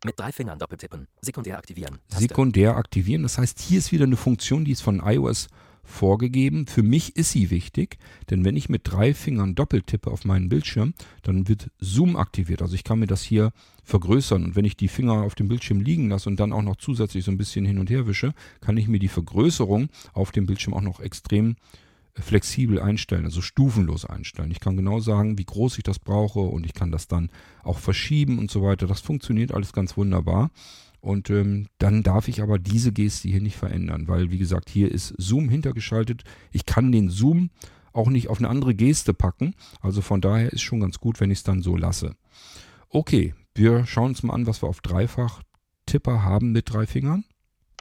Mit 0.04 0.20
drei 0.20 0.32
Fingern 0.32 0.60
doppeltippen. 0.60 1.08
Sekundär 1.22 1.58
aktivieren. 1.58 2.00
Taste. 2.10 2.28
Sekundär 2.28 2.76
aktivieren. 2.76 3.24
Das 3.24 3.38
heißt, 3.38 3.60
hier 3.60 3.80
ist 3.80 3.92
wieder 3.92 4.06
eine 4.06 4.18
Funktion, 4.18 4.66
die 4.66 4.72
ist 4.72 4.82
von 4.82 5.02
iOS 5.04 5.48
vorgegeben. 5.86 6.68
Für 6.68 6.84
mich 6.84 7.16
ist 7.16 7.32
sie 7.32 7.52
wichtig, 7.52 7.98
denn 8.30 8.44
wenn 8.44 8.58
ich 8.58 8.70
mit 8.70 8.82
drei 8.86 9.14
Fingern 9.14 9.56
doppeltippe 9.56 10.10
auf 10.10 10.26
meinen 10.26 10.50
Bildschirm, 10.50 10.94
dann 11.22 11.48
wird 11.48 11.70
Zoom 11.80 12.16
aktiviert. 12.16 12.62
Also 12.62 12.76
ich 12.76 12.84
kann 12.84 13.00
mir 13.00 13.08
das 13.08 13.22
hier 13.22 13.52
vergrößern 13.84 14.44
und 14.44 14.56
wenn 14.56 14.66
ich 14.66 14.76
die 14.76 14.88
Finger 14.88 15.22
auf 15.22 15.36
dem 15.36 15.48
Bildschirm 15.48 15.80
liegen 15.80 16.10
lasse 16.10 16.28
und 16.28 16.40
dann 16.40 16.54
auch 16.54 16.64
noch 16.64 16.78
zusätzlich 16.78 17.24
so 17.24 17.32
ein 17.32 17.38
bisschen 17.38 17.66
hin 17.66 17.78
und 17.78 17.90
her 17.90 18.08
wische, 18.08 18.34
kann 18.62 18.78
ich 18.78 18.88
mir 18.88 19.00
die 19.00 19.08
Vergrößerung 19.08 19.90
auf 20.14 20.32
dem 20.32 20.48
Bildschirm 20.48 20.74
auch 20.74 20.82
noch 20.82 21.00
extrem 21.00 21.56
flexibel 22.18 22.80
einstellen, 22.80 23.26
also 23.26 23.42
stufenlos 23.42 24.06
einstellen. 24.06 24.52
Ich 24.52 24.60
kann 24.60 24.78
genau 24.78 25.00
sagen, 25.00 25.38
wie 25.38 25.46
groß 25.46 25.78
ich 25.78 25.84
das 25.84 26.00
brauche 26.00 26.40
und 26.40 26.66
ich 26.66 26.74
kann 26.74 26.92
das 26.92 27.08
dann 27.08 27.30
auch 27.64 27.80
verschieben 27.80 28.40
und 28.40 28.50
so 28.50 28.64
weiter. 28.64 28.88
Das 28.88 29.02
funktioniert 29.02 29.54
alles 29.54 29.74
ganz 29.74 29.98
wunderbar. 29.98 30.52
Und 31.02 31.30
ähm, 31.30 31.68
dann 31.78 32.02
darf 32.02 32.28
ich 32.28 32.42
aber 32.42 32.58
diese 32.58 32.92
Geste 32.92 33.28
hier 33.28 33.42
nicht 33.42 33.58
verändern, 33.58 34.08
weil 34.08 34.32
wie 34.32 34.40
gesagt, 34.40 34.70
hier 34.70 34.92
ist 34.92 35.14
Zoom 35.18 35.50
hintergeschaltet. 35.50 36.24
Ich 36.52 36.66
kann 36.66 36.92
den 36.92 37.10
Zoom 37.10 37.52
auch 37.94 38.10
nicht 38.10 38.30
auf 38.30 38.40
eine 38.40 38.50
andere 38.50 38.74
Geste 38.74 39.14
packen. 39.14 39.54
Also 39.82 40.02
von 40.02 40.22
daher 40.22 40.52
ist 40.52 40.62
schon 40.62 40.80
ganz 40.80 41.00
gut, 41.00 41.20
wenn 41.20 41.32
ich 41.32 41.40
es 41.40 41.44
dann 41.44 41.62
so 41.62 41.76
lasse. 41.76 42.16
Okay, 42.90 43.36
wir 43.54 43.86
schauen 43.86 44.10
uns 44.10 44.24
mal 44.24 44.34
an, 44.34 44.48
was 44.48 44.64
wir 44.64 44.70
auf 44.70 44.82
Dreifach 44.82 45.44
Tipper 45.86 46.24
haben 46.24 46.52
mit 46.52 46.74
drei 46.74 46.88
Fingern. 46.88 47.24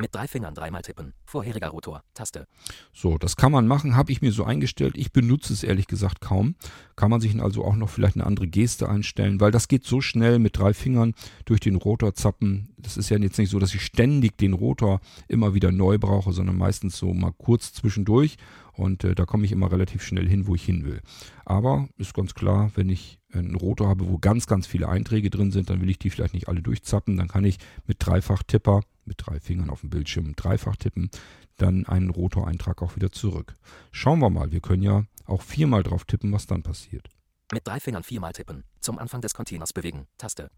Mit 0.00 0.12
drei 0.12 0.26
Fingern 0.26 0.54
dreimal 0.54 0.82
tippen. 0.82 1.12
Vorheriger 1.24 1.68
Rotor. 1.68 2.02
Taste. 2.14 2.48
So, 2.92 3.16
das 3.16 3.36
kann 3.36 3.52
man 3.52 3.68
machen, 3.68 3.94
habe 3.94 4.10
ich 4.10 4.22
mir 4.22 4.32
so 4.32 4.42
eingestellt. 4.44 4.96
Ich 4.96 5.12
benutze 5.12 5.52
es 5.52 5.62
ehrlich 5.62 5.86
gesagt 5.86 6.20
kaum. 6.20 6.56
Kann 6.96 7.10
man 7.10 7.20
sich 7.20 7.40
also 7.40 7.64
auch 7.64 7.76
noch 7.76 7.88
vielleicht 7.88 8.16
eine 8.16 8.26
andere 8.26 8.48
Geste 8.48 8.88
einstellen, 8.88 9.40
weil 9.40 9.52
das 9.52 9.68
geht 9.68 9.84
so 9.84 10.00
schnell 10.00 10.40
mit 10.40 10.58
drei 10.58 10.74
Fingern 10.74 11.14
durch 11.44 11.60
den 11.60 11.76
Rotor 11.76 12.14
zappen. 12.14 12.74
Das 12.76 12.96
ist 12.96 13.08
ja 13.08 13.18
jetzt 13.18 13.38
nicht 13.38 13.50
so, 13.50 13.60
dass 13.60 13.74
ich 13.74 13.82
ständig 13.82 14.36
den 14.36 14.52
Rotor 14.52 15.00
immer 15.28 15.54
wieder 15.54 15.70
neu 15.70 15.98
brauche, 15.98 16.32
sondern 16.32 16.56
meistens 16.56 16.98
so 16.98 17.14
mal 17.14 17.32
kurz 17.32 17.72
zwischendurch. 17.72 18.36
Und 18.72 19.04
äh, 19.04 19.14
da 19.14 19.24
komme 19.24 19.44
ich 19.44 19.52
immer 19.52 19.70
relativ 19.70 20.02
schnell 20.02 20.28
hin, 20.28 20.48
wo 20.48 20.56
ich 20.56 20.64
hin 20.64 20.84
will. 20.84 21.00
Aber 21.44 21.88
ist 21.98 22.14
ganz 22.14 22.34
klar, 22.34 22.72
wenn 22.74 22.88
ich 22.88 23.20
einen 23.32 23.54
Rotor 23.54 23.88
habe, 23.88 24.08
wo 24.08 24.18
ganz, 24.18 24.46
ganz 24.46 24.66
viele 24.66 24.88
Einträge 24.88 25.30
drin 25.30 25.52
sind, 25.52 25.70
dann 25.70 25.80
will 25.80 25.90
ich 25.90 25.98
die 25.98 26.10
vielleicht 26.10 26.34
nicht 26.34 26.48
alle 26.48 26.62
durchzappen. 26.62 27.16
Dann 27.16 27.28
kann 27.28 27.44
ich 27.44 27.58
mit 27.86 27.98
Dreifach-Tipper, 28.04 28.82
mit 29.06 29.16
drei 29.18 29.40
Fingern 29.40 29.70
auf 29.70 29.80
dem 29.80 29.90
Bildschirm 29.90 30.34
dreifach 30.36 30.76
tippen, 30.76 31.10
dann 31.56 31.86
einen 31.86 32.10
Rotoreintrag 32.10 32.82
auch 32.82 32.96
wieder 32.96 33.12
zurück. 33.12 33.54
Schauen 33.92 34.20
wir 34.20 34.30
mal, 34.30 34.52
wir 34.52 34.60
können 34.60 34.82
ja 34.82 35.04
auch 35.26 35.42
viermal 35.42 35.82
drauf 35.82 36.04
tippen, 36.04 36.32
was 36.32 36.46
dann 36.46 36.62
passiert. 36.62 37.08
Mit 37.52 37.66
drei 37.66 37.80
Fingern 37.80 38.02
viermal 38.02 38.32
tippen. 38.32 38.64
Zum 38.80 38.98
Anfang 38.98 39.20
des 39.20 39.34
Containers 39.34 39.72
bewegen. 39.72 40.06
Taste. 40.18 40.50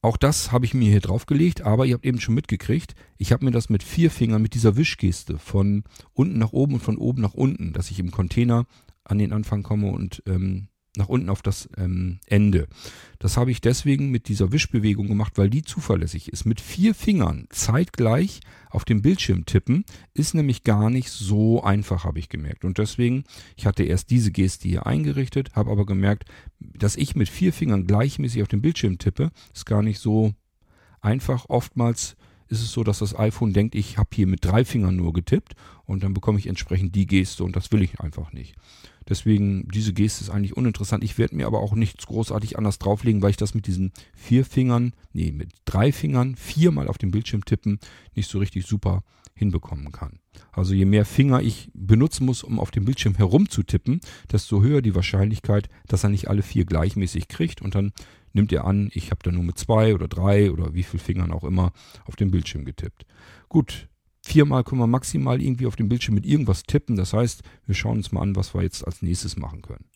Auch 0.00 0.16
das 0.16 0.52
habe 0.52 0.64
ich 0.64 0.74
mir 0.74 0.90
hier 0.90 1.00
draufgelegt, 1.00 1.62
aber 1.62 1.84
ihr 1.84 1.94
habt 1.94 2.04
eben 2.04 2.20
schon 2.20 2.34
mitgekriegt, 2.34 2.94
ich 3.16 3.32
habe 3.32 3.44
mir 3.44 3.50
das 3.50 3.68
mit 3.68 3.82
vier 3.82 4.12
Fingern 4.12 4.40
mit 4.40 4.54
dieser 4.54 4.76
Wischgeste 4.76 5.38
von 5.38 5.82
unten 6.12 6.38
nach 6.38 6.52
oben 6.52 6.74
und 6.74 6.80
von 6.80 6.98
oben 6.98 7.20
nach 7.20 7.34
unten, 7.34 7.72
dass 7.72 7.90
ich 7.90 7.98
im 7.98 8.12
Container 8.12 8.66
an 9.02 9.18
den 9.18 9.32
Anfang 9.32 9.64
komme 9.64 9.90
und 9.90 10.22
ähm, 10.26 10.68
nach 10.98 11.08
unten 11.08 11.30
auf 11.30 11.40
das 11.40 11.68
ähm, 11.78 12.18
Ende. 12.26 12.68
Das 13.18 13.36
habe 13.36 13.50
ich 13.50 13.60
deswegen 13.60 14.10
mit 14.10 14.28
dieser 14.28 14.52
Wischbewegung 14.52 15.08
gemacht, 15.08 15.38
weil 15.38 15.48
die 15.48 15.62
zuverlässig 15.62 16.30
ist. 16.30 16.44
Mit 16.44 16.60
vier 16.60 16.94
Fingern 16.94 17.46
zeitgleich 17.48 18.40
auf 18.70 18.84
dem 18.84 19.00
Bildschirm 19.00 19.46
tippen 19.46 19.84
ist 20.12 20.34
nämlich 20.34 20.64
gar 20.64 20.90
nicht 20.90 21.10
so 21.10 21.62
einfach, 21.62 22.04
habe 22.04 22.18
ich 22.18 22.28
gemerkt. 22.28 22.64
Und 22.64 22.76
deswegen, 22.76 23.24
ich 23.56 23.64
hatte 23.64 23.84
erst 23.84 24.10
diese 24.10 24.30
Geste 24.30 24.68
hier 24.68 24.86
eingerichtet, 24.86 25.54
habe 25.54 25.70
aber 25.70 25.86
gemerkt, 25.86 26.24
dass 26.60 26.96
ich 26.96 27.16
mit 27.16 27.30
vier 27.30 27.52
Fingern 27.52 27.86
gleichmäßig 27.86 28.42
auf 28.42 28.48
dem 28.48 28.60
Bildschirm 28.60 28.98
tippe, 28.98 29.30
ist 29.54 29.64
gar 29.64 29.82
nicht 29.82 30.00
so 30.00 30.34
einfach. 31.00 31.46
Oftmals 31.48 32.16
ist 32.48 32.62
es 32.62 32.72
so, 32.72 32.84
dass 32.84 32.98
das 32.98 33.18
iPhone 33.18 33.52
denkt, 33.52 33.74
ich 33.74 33.98
habe 33.98 34.08
hier 34.12 34.26
mit 34.26 34.44
drei 34.44 34.64
Fingern 34.64 34.96
nur 34.96 35.12
getippt 35.12 35.54
und 35.84 36.02
dann 36.02 36.14
bekomme 36.14 36.38
ich 36.38 36.46
entsprechend 36.46 36.94
die 36.94 37.06
Geste 37.06 37.44
und 37.44 37.56
das 37.56 37.72
will 37.72 37.82
ich 37.82 38.00
einfach 38.00 38.32
nicht. 38.32 38.54
Deswegen, 39.08 39.66
diese 39.68 39.94
Geste 39.94 40.24
ist 40.24 40.30
eigentlich 40.30 40.56
uninteressant. 40.56 41.02
Ich 41.02 41.16
werde 41.16 41.34
mir 41.34 41.46
aber 41.46 41.60
auch 41.60 41.74
nichts 41.74 42.06
großartig 42.06 42.58
anders 42.58 42.78
drauflegen, 42.78 43.22
weil 43.22 43.30
ich 43.30 43.36
das 43.38 43.54
mit 43.54 43.66
diesen 43.66 43.92
vier 44.14 44.44
Fingern, 44.44 44.92
nee, 45.12 45.32
mit 45.32 45.50
drei 45.64 45.92
Fingern 45.92 46.36
viermal 46.36 46.88
auf 46.88 46.98
dem 46.98 47.10
Bildschirm 47.10 47.44
tippen 47.44 47.78
nicht 48.14 48.30
so 48.30 48.38
richtig 48.38 48.66
super 48.66 49.02
hinbekommen 49.34 49.92
kann. 49.92 50.18
Also 50.52 50.74
je 50.74 50.84
mehr 50.84 51.04
Finger 51.04 51.40
ich 51.40 51.70
benutzen 51.72 52.26
muss, 52.26 52.42
um 52.42 52.58
auf 52.58 52.70
dem 52.70 52.84
Bildschirm 52.84 53.14
herumzutippen, 53.14 54.00
desto 54.30 54.62
höher 54.62 54.82
die 54.82 54.94
Wahrscheinlichkeit, 54.94 55.68
dass 55.86 56.04
er 56.04 56.10
nicht 56.10 56.28
alle 56.28 56.42
vier 56.42 56.64
gleichmäßig 56.64 57.28
kriegt 57.28 57.62
und 57.62 57.74
dann 57.74 57.92
nimmt 58.38 58.52
er 58.52 58.64
an, 58.64 58.88
ich 58.94 59.10
habe 59.10 59.20
da 59.24 59.32
nur 59.32 59.42
mit 59.42 59.58
zwei 59.58 59.94
oder 59.94 60.06
drei 60.06 60.52
oder 60.52 60.72
wie 60.72 60.84
viel 60.84 61.00
Fingern 61.00 61.32
auch 61.32 61.42
immer 61.42 61.72
auf 62.04 62.14
dem 62.14 62.30
Bildschirm 62.30 62.64
getippt. 62.64 63.04
Gut, 63.48 63.88
viermal 64.24 64.62
können 64.62 64.80
wir 64.80 64.86
maximal 64.86 65.42
irgendwie 65.42 65.66
auf 65.66 65.74
dem 65.74 65.88
Bildschirm 65.88 66.14
mit 66.14 66.24
irgendwas 66.24 66.62
tippen. 66.62 66.94
Das 66.94 67.12
heißt, 67.12 67.42
wir 67.66 67.74
schauen 67.74 67.96
uns 67.96 68.12
mal 68.12 68.22
an, 68.22 68.36
was 68.36 68.54
wir 68.54 68.62
jetzt 68.62 68.86
als 68.86 69.02
nächstes 69.02 69.36
machen 69.36 69.60
können. 69.62 69.86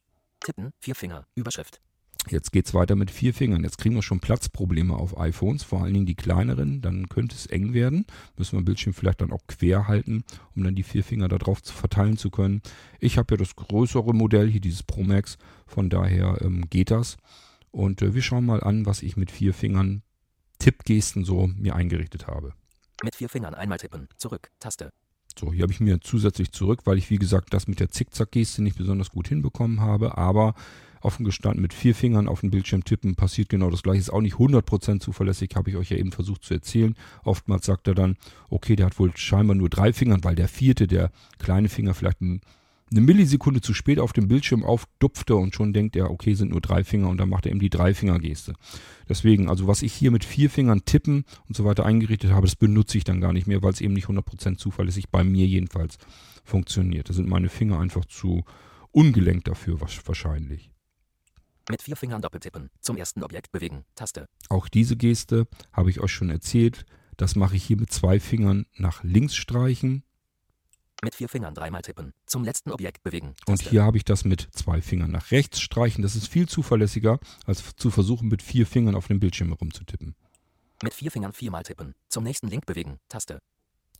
Tippen, 0.40 0.72
vier 0.80 0.96
Finger, 0.96 1.24
Überschrift. 1.36 1.80
Jetzt 2.28 2.52
geht's 2.52 2.74
weiter 2.74 2.96
mit 2.96 3.10
vier 3.10 3.32
Fingern. 3.32 3.64
Jetzt 3.64 3.78
kriegen 3.78 3.94
wir 3.94 4.02
schon 4.02 4.20
Platzprobleme 4.20 4.94
auf 4.94 5.18
iPhones, 5.18 5.62
vor 5.62 5.82
allen 5.82 5.94
Dingen 5.94 6.06
die 6.06 6.14
kleineren. 6.14 6.80
Dann 6.80 7.08
könnte 7.08 7.34
es 7.34 7.46
eng 7.46 7.74
werden. 7.74 8.06
Müssen 8.36 8.58
wir 8.58 8.64
Bildschirm 8.64 8.92
vielleicht 8.92 9.20
dann 9.20 9.32
auch 9.32 9.46
quer 9.48 9.88
halten, 9.88 10.24
um 10.54 10.62
dann 10.62 10.74
die 10.74 10.84
vier 10.84 11.02
Finger 11.02 11.28
da 11.28 11.38
drauf 11.38 11.62
zu 11.62 11.72
verteilen 11.72 12.16
zu 12.16 12.30
können. 12.30 12.62
Ich 13.00 13.18
habe 13.18 13.34
ja 13.34 13.38
das 13.38 13.56
größere 13.56 14.14
Modell, 14.14 14.48
hier 14.48 14.60
dieses 14.60 14.82
Pro 14.82 15.02
Max. 15.02 15.36
Von 15.66 15.90
daher 15.90 16.38
ähm, 16.42 16.68
geht 16.70 16.90
das. 16.90 17.16
Und 17.72 18.02
äh, 18.02 18.14
wir 18.14 18.22
schauen 18.22 18.46
mal 18.46 18.62
an, 18.62 18.86
was 18.86 19.02
ich 19.02 19.16
mit 19.16 19.30
vier 19.30 19.52
Fingern 19.52 20.02
Tippgesten 20.58 21.24
so 21.24 21.48
mir 21.48 21.74
eingerichtet 21.74 22.28
habe. 22.28 22.52
Mit 23.02 23.16
vier 23.16 23.28
Fingern 23.28 23.54
einmal 23.54 23.78
tippen. 23.78 24.08
Zurück. 24.16 24.50
Taste. 24.60 24.92
So, 25.38 25.52
hier 25.52 25.62
habe 25.62 25.72
ich 25.72 25.80
mir 25.80 26.00
zusätzlich 26.00 26.52
zurück, 26.52 26.82
weil 26.84 26.98
ich 26.98 27.10
wie 27.10 27.16
gesagt 27.16 27.54
das 27.54 27.66
mit 27.66 27.80
der 27.80 27.88
Zickzack-Geste 27.88 28.62
nicht 28.62 28.76
besonders 28.76 29.10
gut 29.10 29.28
hinbekommen 29.28 29.80
habe. 29.80 30.18
Aber 30.18 30.54
offen 31.00 31.24
gestanden 31.24 31.62
mit 31.62 31.74
vier 31.74 31.94
Fingern 31.94 32.28
auf 32.28 32.42
den 32.42 32.50
Bildschirm 32.50 32.84
tippen 32.84 33.16
passiert 33.16 33.48
genau 33.48 33.70
das 33.70 33.82
gleiche. 33.82 34.00
Ist 34.00 34.12
auch 34.12 34.20
nicht 34.20 34.36
100% 34.36 35.00
zuverlässig, 35.00 35.50
habe 35.56 35.70
ich 35.70 35.76
euch 35.76 35.90
ja 35.90 35.96
eben 35.96 36.12
versucht 36.12 36.44
zu 36.44 36.54
erzählen. 36.54 36.94
Oftmals 37.24 37.66
sagt 37.66 37.88
er 37.88 37.94
dann, 37.94 38.16
okay, 38.50 38.76
der 38.76 38.86
hat 38.86 38.98
wohl 38.98 39.16
scheinbar 39.16 39.56
nur 39.56 39.70
drei 39.70 39.92
Fingern, 39.92 40.22
weil 40.22 40.36
der 40.36 40.48
vierte, 40.48 40.86
der 40.86 41.10
kleine 41.38 41.68
Finger 41.68 41.94
vielleicht 41.94 42.20
ein 42.20 42.42
eine 42.92 43.00
Millisekunde 43.00 43.60
zu 43.60 43.74
spät 43.74 43.98
auf 43.98 44.12
dem 44.12 44.28
Bildschirm 44.28 44.64
aufdupfte 44.64 45.36
und 45.36 45.54
schon 45.54 45.72
denkt 45.72 45.96
er, 45.96 46.10
okay, 46.10 46.34
sind 46.34 46.50
nur 46.50 46.60
drei 46.60 46.84
Finger 46.84 47.08
und 47.08 47.18
dann 47.18 47.28
macht 47.28 47.46
er 47.46 47.50
eben 47.50 47.60
die 47.60 47.70
Dreifingergeste. 47.70 48.54
Deswegen, 49.08 49.48
also 49.48 49.66
was 49.66 49.82
ich 49.82 49.92
hier 49.92 50.10
mit 50.10 50.24
vier 50.24 50.50
Fingern 50.50 50.84
tippen 50.84 51.24
und 51.48 51.56
so 51.56 51.64
weiter 51.64 51.84
eingerichtet 51.84 52.30
habe, 52.30 52.46
das 52.46 52.56
benutze 52.56 52.98
ich 52.98 53.04
dann 53.04 53.20
gar 53.20 53.32
nicht 53.32 53.46
mehr, 53.46 53.62
weil 53.62 53.72
es 53.72 53.80
eben 53.80 53.94
nicht 53.94 54.06
100% 54.06 54.56
zuverlässig 54.56 55.08
bei 55.10 55.24
mir 55.24 55.46
jedenfalls 55.46 55.98
funktioniert. 56.44 57.08
Da 57.08 57.14
sind 57.14 57.28
meine 57.28 57.48
Finger 57.48 57.80
einfach 57.80 58.04
zu 58.04 58.44
ungelenkt 58.90 59.48
dafür 59.48 59.80
wahrscheinlich. 59.80 60.70
Mit 61.70 61.82
vier 61.82 61.96
Fingern 61.96 62.22
doppeltippen. 62.22 62.70
Zum 62.80 62.96
ersten 62.96 63.22
Objekt 63.22 63.52
bewegen. 63.52 63.84
Taste. 63.94 64.26
Auch 64.48 64.68
diese 64.68 64.96
Geste 64.96 65.46
habe 65.72 65.90
ich 65.90 66.00
euch 66.00 66.12
schon 66.12 66.28
erzählt. 66.28 66.84
Das 67.16 67.36
mache 67.36 67.56
ich 67.56 67.64
hier 67.64 67.76
mit 67.76 67.92
zwei 67.92 68.18
Fingern 68.18 68.66
nach 68.76 69.04
links 69.04 69.36
streichen 69.36 70.02
mit 71.02 71.14
vier 71.14 71.28
Fingern 71.28 71.54
dreimal 71.54 71.82
tippen. 71.82 72.12
Zum 72.26 72.44
letzten 72.44 72.70
Objekt 72.70 73.02
bewegen. 73.02 73.34
Taste. 73.44 73.50
Und 73.50 73.70
hier 73.70 73.82
habe 73.82 73.96
ich 73.96 74.04
das 74.04 74.24
mit 74.24 74.48
zwei 74.52 74.80
Fingern 74.80 75.10
nach 75.10 75.30
rechts 75.30 75.60
streichen. 75.60 76.02
Das 76.02 76.16
ist 76.16 76.28
viel 76.28 76.48
zuverlässiger, 76.48 77.18
als 77.44 77.74
zu 77.76 77.90
versuchen, 77.90 78.28
mit 78.28 78.42
vier 78.42 78.66
Fingern 78.66 78.94
auf 78.94 79.08
dem 79.08 79.20
Bildschirm 79.20 79.48
herumzutippen. 79.48 80.14
Mit 80.82 80.94
vier 80.94 81.10
Fingern 81.10 81.32
viermal 81.32 81.64
tippen. 81.64 81.94
Zum 82.08 82.24
nächsten 82.24 82.48
Link 82.48 82.66
bewegen. 82.66 82.98
Taste. 83.08 83.40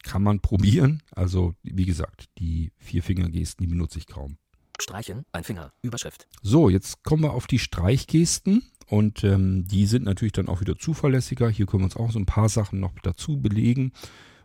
Kann 0.03 0.23
man 0.23 0.41
probieren. 0.41 1.03
Also, 1.13 1.55
wie 1.63 1.87
gesagt, 1.87 2.27
die 2.39 2.73
vier 2.79 3.03
Fingergesten, 3.03 3.65
die 3.65 3.71
benutze 3.71 3.99
ich 3.99 4.07
kaum. 4.07 4.39
Streichen, 4.81 5.25
ein 5.31 5.45
Finger, 5.45 5.73
Überschrift. 5.83 6.27
So, 6.43 6.69
jetzt 6.69 7.05
kommen 7.05 7.23
wir 7.23 7.35
auf 7.35 7.47
die 7.47 7.61
Streichgesten. 7.61 8.65
Und 8.89 9.23
ähm, 9.25 9.67
die 9.69 9.87
sind 9.87 10.05
natürlich 10.05 10.33
dann 10.33 10.49
auch 10.49 10.61
wieder 10.61 10.77
zuverlässiger. 10.77 11.49
Hier 11.49 11.67
können 11.67 11.83
wir 11.83 11.87
uns 11.87 11.97
auch 11.97 12.11
so 12.11 12.19
ein 12.19 12.27
paar 12.27 12.49
Sachen 12.49 12.81
noch 12.81 12.93
dazu 13.03 13.41
belegen. 13.41 13.93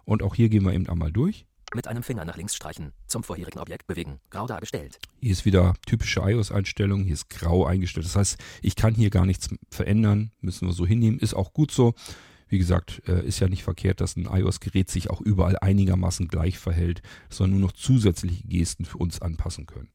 Und 0.06 0.22
auch 0.24 0.36
hier 0.36 0.50
gehen 0.50 0.64
wir 0.64 0.74
eben 0.74 0.88
einmal 0.88 1.12
durch. 1.12 1.46
Mit 1.74 1.88
einem 1.88 2.02
Finger 2.02 2.24
nach 2.24 2.38
links 2.38 2.56
streichen. 2.56 2.94
Zum 3.08 3.24
vorherigen 3.24 3.60
Objekt 3.60 3.88
bewegen. 3.88 4.20
Grau 4.30 4.48
dargestellt. 4.48 5.00
Hier 5.20 5.32
ist 5.32 5.44
wieder 5.44 5.74
typische 5.86 6.22
iOS-Einstellung. 6.22 7.04
Hier 7.04 7.14
ist 7.14 7.30
grau 7.30 7.66
eingestellt. 7.66 8.06
Das 8.06 8.16
heißt, 8.16 8.38
ich 8.62 8.76
kann 8.76 8.96
hier 8.96 9.10
gar 9.10 9.26
nichts 9.26 9.50
verändern. 9.70 10.32
Müssen 10.40 10.68
wir 10.68 10.74
so 10.74 10.86
hinnehmen. 10.86 11.20
Ist 11.20 11.34
auch 11.34 11.54
gut 11.54 11.72
so. 11.72 11.94
Wie 12.48 12.58
gesagt, 12.58 13.02
äh, 13.08 13.26
ist 13.26 13.40
ja 13.40 13.50
nicht 13.50 13.64
verkehrt, 13.64 14.00
dass 14.00 14.16
ein 14.16 14.26
iOS-Gerät 14.26 14.90
sich 14.90 15.10
auch 15.10 15.20
überall 15.20 15.58
einigermaßen 15.60 16.30
gleich 16.30 16.58
verhält, 16.58 17.02
sondern 17.30 17.60
nur 17.60 17.68
noch 17.68 17.76
zusätzliche 17.76 18.48
Gesten 18.48 18.86
für 18.86 18.98
uns 18.98 19.22
anpassen 19.22 19.66
können. 19.66 19.92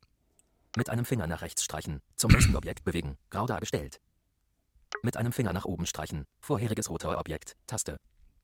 Mit 0.76 0.90
einem 0.90 1.06
Finger 1.06 1.26
nach 1.26 1.40
rechts 1.40 1.64
streichen. 1.64 2.00
Zum 2.16 2.32
nächsten 2.32 2.56
Objekt 2.56 2.84
bewegen. 2.84 3.16
Grau 3.30 3.46
dargestellt. 3.46 4.00
Mit 5.02 5.16
einem 5.16 5.32
Finger 5.32 5.54
nach 5.54 5.64
oben 5.64 5.86
streichen. 5.86 6.24
Vorheriges 6.40 6.90
roter 6.90 7.18
Objekt. 7.18 7.56
Taste. 7.66 7.96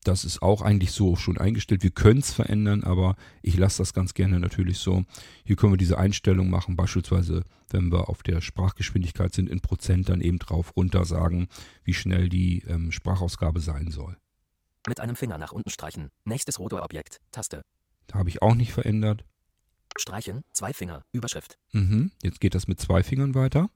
Das 0.08 0.24
ist 0.24 0.40
auch 0.40 0.62
eigentlich 0.62 0.92
so 0.92 1.16
schon 1.16 1.36
eingestellt. 1.36 1.82
Wir 1.82 1.90
können 1.90 2.20
es 2.20 2.32
verändern, 2.32 2.82
aber 2.82 3.14
ich 3.42 3.58
lasse 3.58 3.82
das 3.82 3.92
ganz 3.92 4.14
gerne 4.14 4.40
natürlich 4.40 4.78
so. 4.78 5.04
Hier 5.44 5.54
können 5.54 5.74
wir 5.74 5.76
diese 5.76 5.98
Einstellung 5.98 6.48
machen, 6.48 6.76
beispielsweise 6.76 7.44
wenn 7.68 7.92
wir 7.92 8.08
auf 8.08 8.22
der 8.22 8.40
Sprachgeschwindigkeit 8.40 9.34
sind, 9.34 9.50
in 9.50 9.60
Prozent 9.60 10.08
dann 10.08 10.22
eben 10.22 10.38
drauf 10.38 10.74
runter 10.78 11.04
sagen, 11.04 11.48
wie 11.84 11.92
schnell 11.92 12.30
die 12.30 12.60
ähm, 12.66 12.90
Sprachausgabe 12.90 13.60
sein 13.60 13.90
soll. 13.90 14.16
Mit 14.86 14.98
einem 14.98 15.14
Finger 15.14 15.36
nach 15.36 15.52
unten 15.52 15.68
streichen. 15.68 16.10
Nächstes 16.24 16.58
Rotorobjekt. 16.58 17.20
Taste. 17.30 17.60
Da 18.06 18.18
habe 18.18 18.30
ich 18.30 18.40
auch 18.40 18.54
nicht 18.54 18.72
verändert. 18.72 19.26
Streichen, 19.94 20.42
zwei 20.54 20.72
Finger, 20.72 21.04
Überschrift. 21.12 21.58
Mhm, 21.72 22.12
jetzt 22.22 22.40
geht 22.40 22.54
das 22.54 22.66
mit 22.66 22.80
zwei 22.80 23.02
Fingern 23.02 23.34
weiter. 23.34 23.68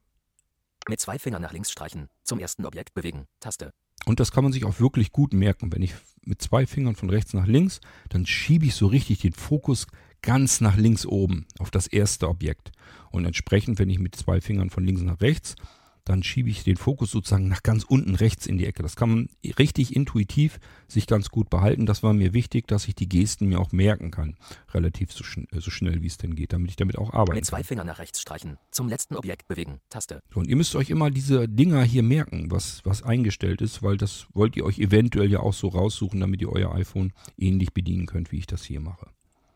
Mit 0.88 0.98
zwei 0.98 1.18
Fingern 1.18 1.42
nach 1.42 1.52
links 1.52 1.70
streichen. 1.70 2.08
Zum 2.24 2.38
ersten 2.38 2.64
Objekt 2.64 2.94
bewegen. 2.94 3.26
Taste. 3.38 3.74
Und 4.04 4.20
das 4.20 4.32
kann 4.32 4.44
man 4.44 4.52
sich 4.52 4.64
auch 4.64 4.80
wirklich 4.80 5.12
gut 5.12 5.32
merken. 5.32 5.72
Wenn 5.72 5.82
ich 5.82 5.94
mit 6.24 6.42
zwei 6.42 6.66
Fingern 6.66 6.96
von 6.96 7.10
rechts 7.10 7.34
nach 7.34 7.46
links, 7.46 7.80
dann 8.08 8.26
schiebe 8.26 8.66
ich 8.66 8.74
so 8.74 8.86
richtig 8.86 9.20
den 9.20 9.32
Fokus 9.32 9.86
ganz 10.22 10.60
nach 10.60 10.76
links 10.76 11.04
oben 11.04 11.46
auf 11.58 11.70
das 11.70 11.86
erste 11.86 12.28
Objekt. 12.28 12.72
Und 13.10 13.24
entsprechend, 13.24 13.78
wenn 13.78 13.90
ich 13.90 13.98
mit 13.98 14.14
zwei 14.14 14.40
Fingern 14.40 14.70
von 14.70 14.84
links 14.84 15.02
nach 15.02 15.20
rechts 15.20 15.56
dann 16.04 16.22
schiebe 16.22 16.50
ich 16.50 16.64
den 16.64 16.76
Fokus 16.76 17.10
sozusagen 17.10 17.48
nach 17.48 17.62
ganz 17.62 17.84
unten 17.84 18.14
rechts 18.14 18.46
in 18.46 18.58
die 18.58 18.66
Ecke. 18.66 18.82
Das 18.82 18.96
kann 18.96 19.10
man 19.10 19.28
richtig 19.58 19.94
intuitiv 19.94 20.58
sich 20.88 21.06
ganz 21.06 21.30
gut 21.30 21.48
behalten. 21.48 21.86
Das 21.86 22.02
war 22.02 22.12
mir 22.12 22.32
wichtig, 22.32 22.66
dass 22.66 22.88
ich 22.88 22.94
die 22.94 23.08
Gesten 23.08 23.48
mir 23.48 23.60
auch 23.60 23.72
merken 23.72 24.10
kann. 24.10 24.36
Relativ 24.72 25.12
so, 25.12 25.22
schn 25.22 25.46
so 25.52 25.70
schnell, 25.70 26.02
wie 26.02 26.06
es 26.06 26.16
denn 26.16 26.34
geht, 26.34 26.52
damit 26.52 26.70
ich 26.70 26.76
damit 26.76 26.98
auch 26.98 27.12
arbeite. 27.12 27.36
Mit 27.36 27.46
zwei 27.46 27.62
Fingern 27.62 27.86
nach 27.86 27.98
rechts 27.98 28.20
streichen. 28.20 28.58
Zum 28.70 28.88
letzten 28.88 29.16
Objekt 29.16 29.46
bewegen. 29.46 29.80
Taste. 29.90 30.22
So, 30.32 30.40
und 30.40 30.48
ihr 30.48 30.56
müsst 30.56 30.74
euch 30.74 30.90
immer 30.90 31.10
diese 31.10 31.48
Dinger 31.48 31.82
hier 31.84 32.02
merken, 32.02 32.50
was, 32.50 32.80
was 32.84 33.02
eingestellt 33.02 33.60
ist, 33.60 33.82
weil 33.82 33.96
das 33.96 34.26
wollt 34.32 34.56
ihr 34.56 34.64
euch 34.64 34.78
eventuell 34.78 35.30
ja 35.30 35.40
auch 35.40 35.54
so 35.54 35.68
raussuchen, 35.68 36.20
damit 36.20 36.40
ihr 36.42 36.50
euer 36.50 36.74
iPhone 36.74 37.12
ähnlich 37.38 37.72
bedienen 37.72 38.06
könnt, 38.06 38.32
wie 38.32 38.38
ich 38.38 38.46
das 38.46 38.64
hier 38.64 38.80
mache. 38.80 39.06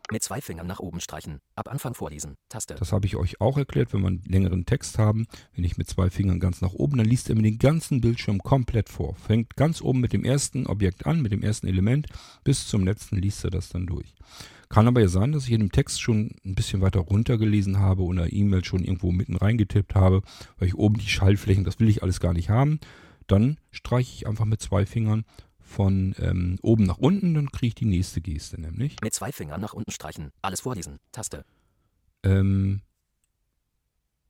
Mit 0.09 0.23
zwei 0.23 0.39
Fingern 0.39 0.67
nach 0.67 0.79
oben 0.79 1.01
streichen. 1.01 1.39
Ab 1.55 1.69
Anfang 1.69 1.93
vorlesen. 1.93 2.35
Taste. 2.47 2.75
Das 2.75 2.93
habe 2.93 3.05
ich 3.05 3.17
euch 3.17 3.41
auch 3.41 3.57
erklärt, 3.57 3.93
wenn 3.93 4.01
wir 4.01 4.07
einen 4.07 4.23
längeren 4.25 4.65
Text 4.65 4.97
haben. 4.97 5.27
Wenn 5.53 5.65
ich 5.65 5.77
mit 5.77 5.89
zwei 5.89 6.09
Fingern 6.09 6.39
ganz 6.39 6.61
nach 6.61 6.71
oben, 6.71 6.97
dann 6.97 7.07
liest 7.07 7.29
er 7.29 7.35
mir 7.35 7.41
den 7.41 7.59
ganzen 7.59 7.99
Bildschirm 7.99 8.39
komplett 8.39 8.87
vor. 8.87 9.15
Fängt 9.15 9.57
ganz 9.57 9.81
oben 9.81 9.99
mit 9.99 10.13
dem 10.13 10.23
ersten 10.23 10.65
Objekt 10.65 11.05
an, 11.05 11.21
mit 11.21 11.33
dem 11.33 11.43
ersten 11.43 11.67
Element, 11.67 12.07
bis 12.45 12.67
zum 12.67 12.85
letzten 12.85 13.17
liest 13.17 13.43
er 13.43 13.49
das 13.49 13.67
dann 13.67 13.85
durch. 13.85 14.15
Kann 14.69 14.87
aber 14.87 15.01
ja 15.01 15.09
sein, 15.09 15.33
dass 15.33 15.45
ich 15.45 15.51
in 15.51 15.59
dem 15.59 15.71
Text 15.73 16.01
schon 16.01 16.35
ein 16.45 16.55
bisschen 16.55 16.79
weiter 16.81 17.01
runtergelesen 17.01 17.79
habe 17.79 18.03
oder 18.03 18.31
E-Mail 18.31 18.63
schon 18.63 18.85
irgendwo 18.85 19.11
mitten 19.11 19.35
reingetippt 19.35 19.93
habe, 19.93 20.21
weil 20.57 20.69
ich 20.69 20.75
oben 20.75 20.97
die 20.97 21.07
Schallflächen, 21.09 21.65
das 21.65 21.81
will 21.81 21.89
ich 21.89 22.01
alles 22.01 22.21
gar 22.21 22.33
nicht 22.33 22.49
haben. 22.49 22.79
Dann 23.27 23.57
streiche 23.71 24.13
ich 24.13 24.25
einfach 24.27 24.45
mit 24.45 24.61
zwei 24.61 24.85
Fingern 24.85 25.25
von 25.67 26.15
ähm, 26.19 26.57
oben 26.61 26.85
nach 26.85 26.97
unten, 26.97 27.33
dann 27.33 27.51
kriege 27.51 27.67
ich 27.67 27.75
die 27.75 27.85
nächste 27.85 28.21
Geste 28.21 28.59
nämlich. 28.59 28.95
Mit 29.03 29.13
zwei 29.13 29.31
Fingern 29.31 29.61
nach 29.61 29.73
unten 29.73 29.91
streichen. 29.91 30.31
Alles 30.41 30.61
vorlesen. 30.61 30.99
Taste. 31.11 31.45
Ähm, 32.23 32.81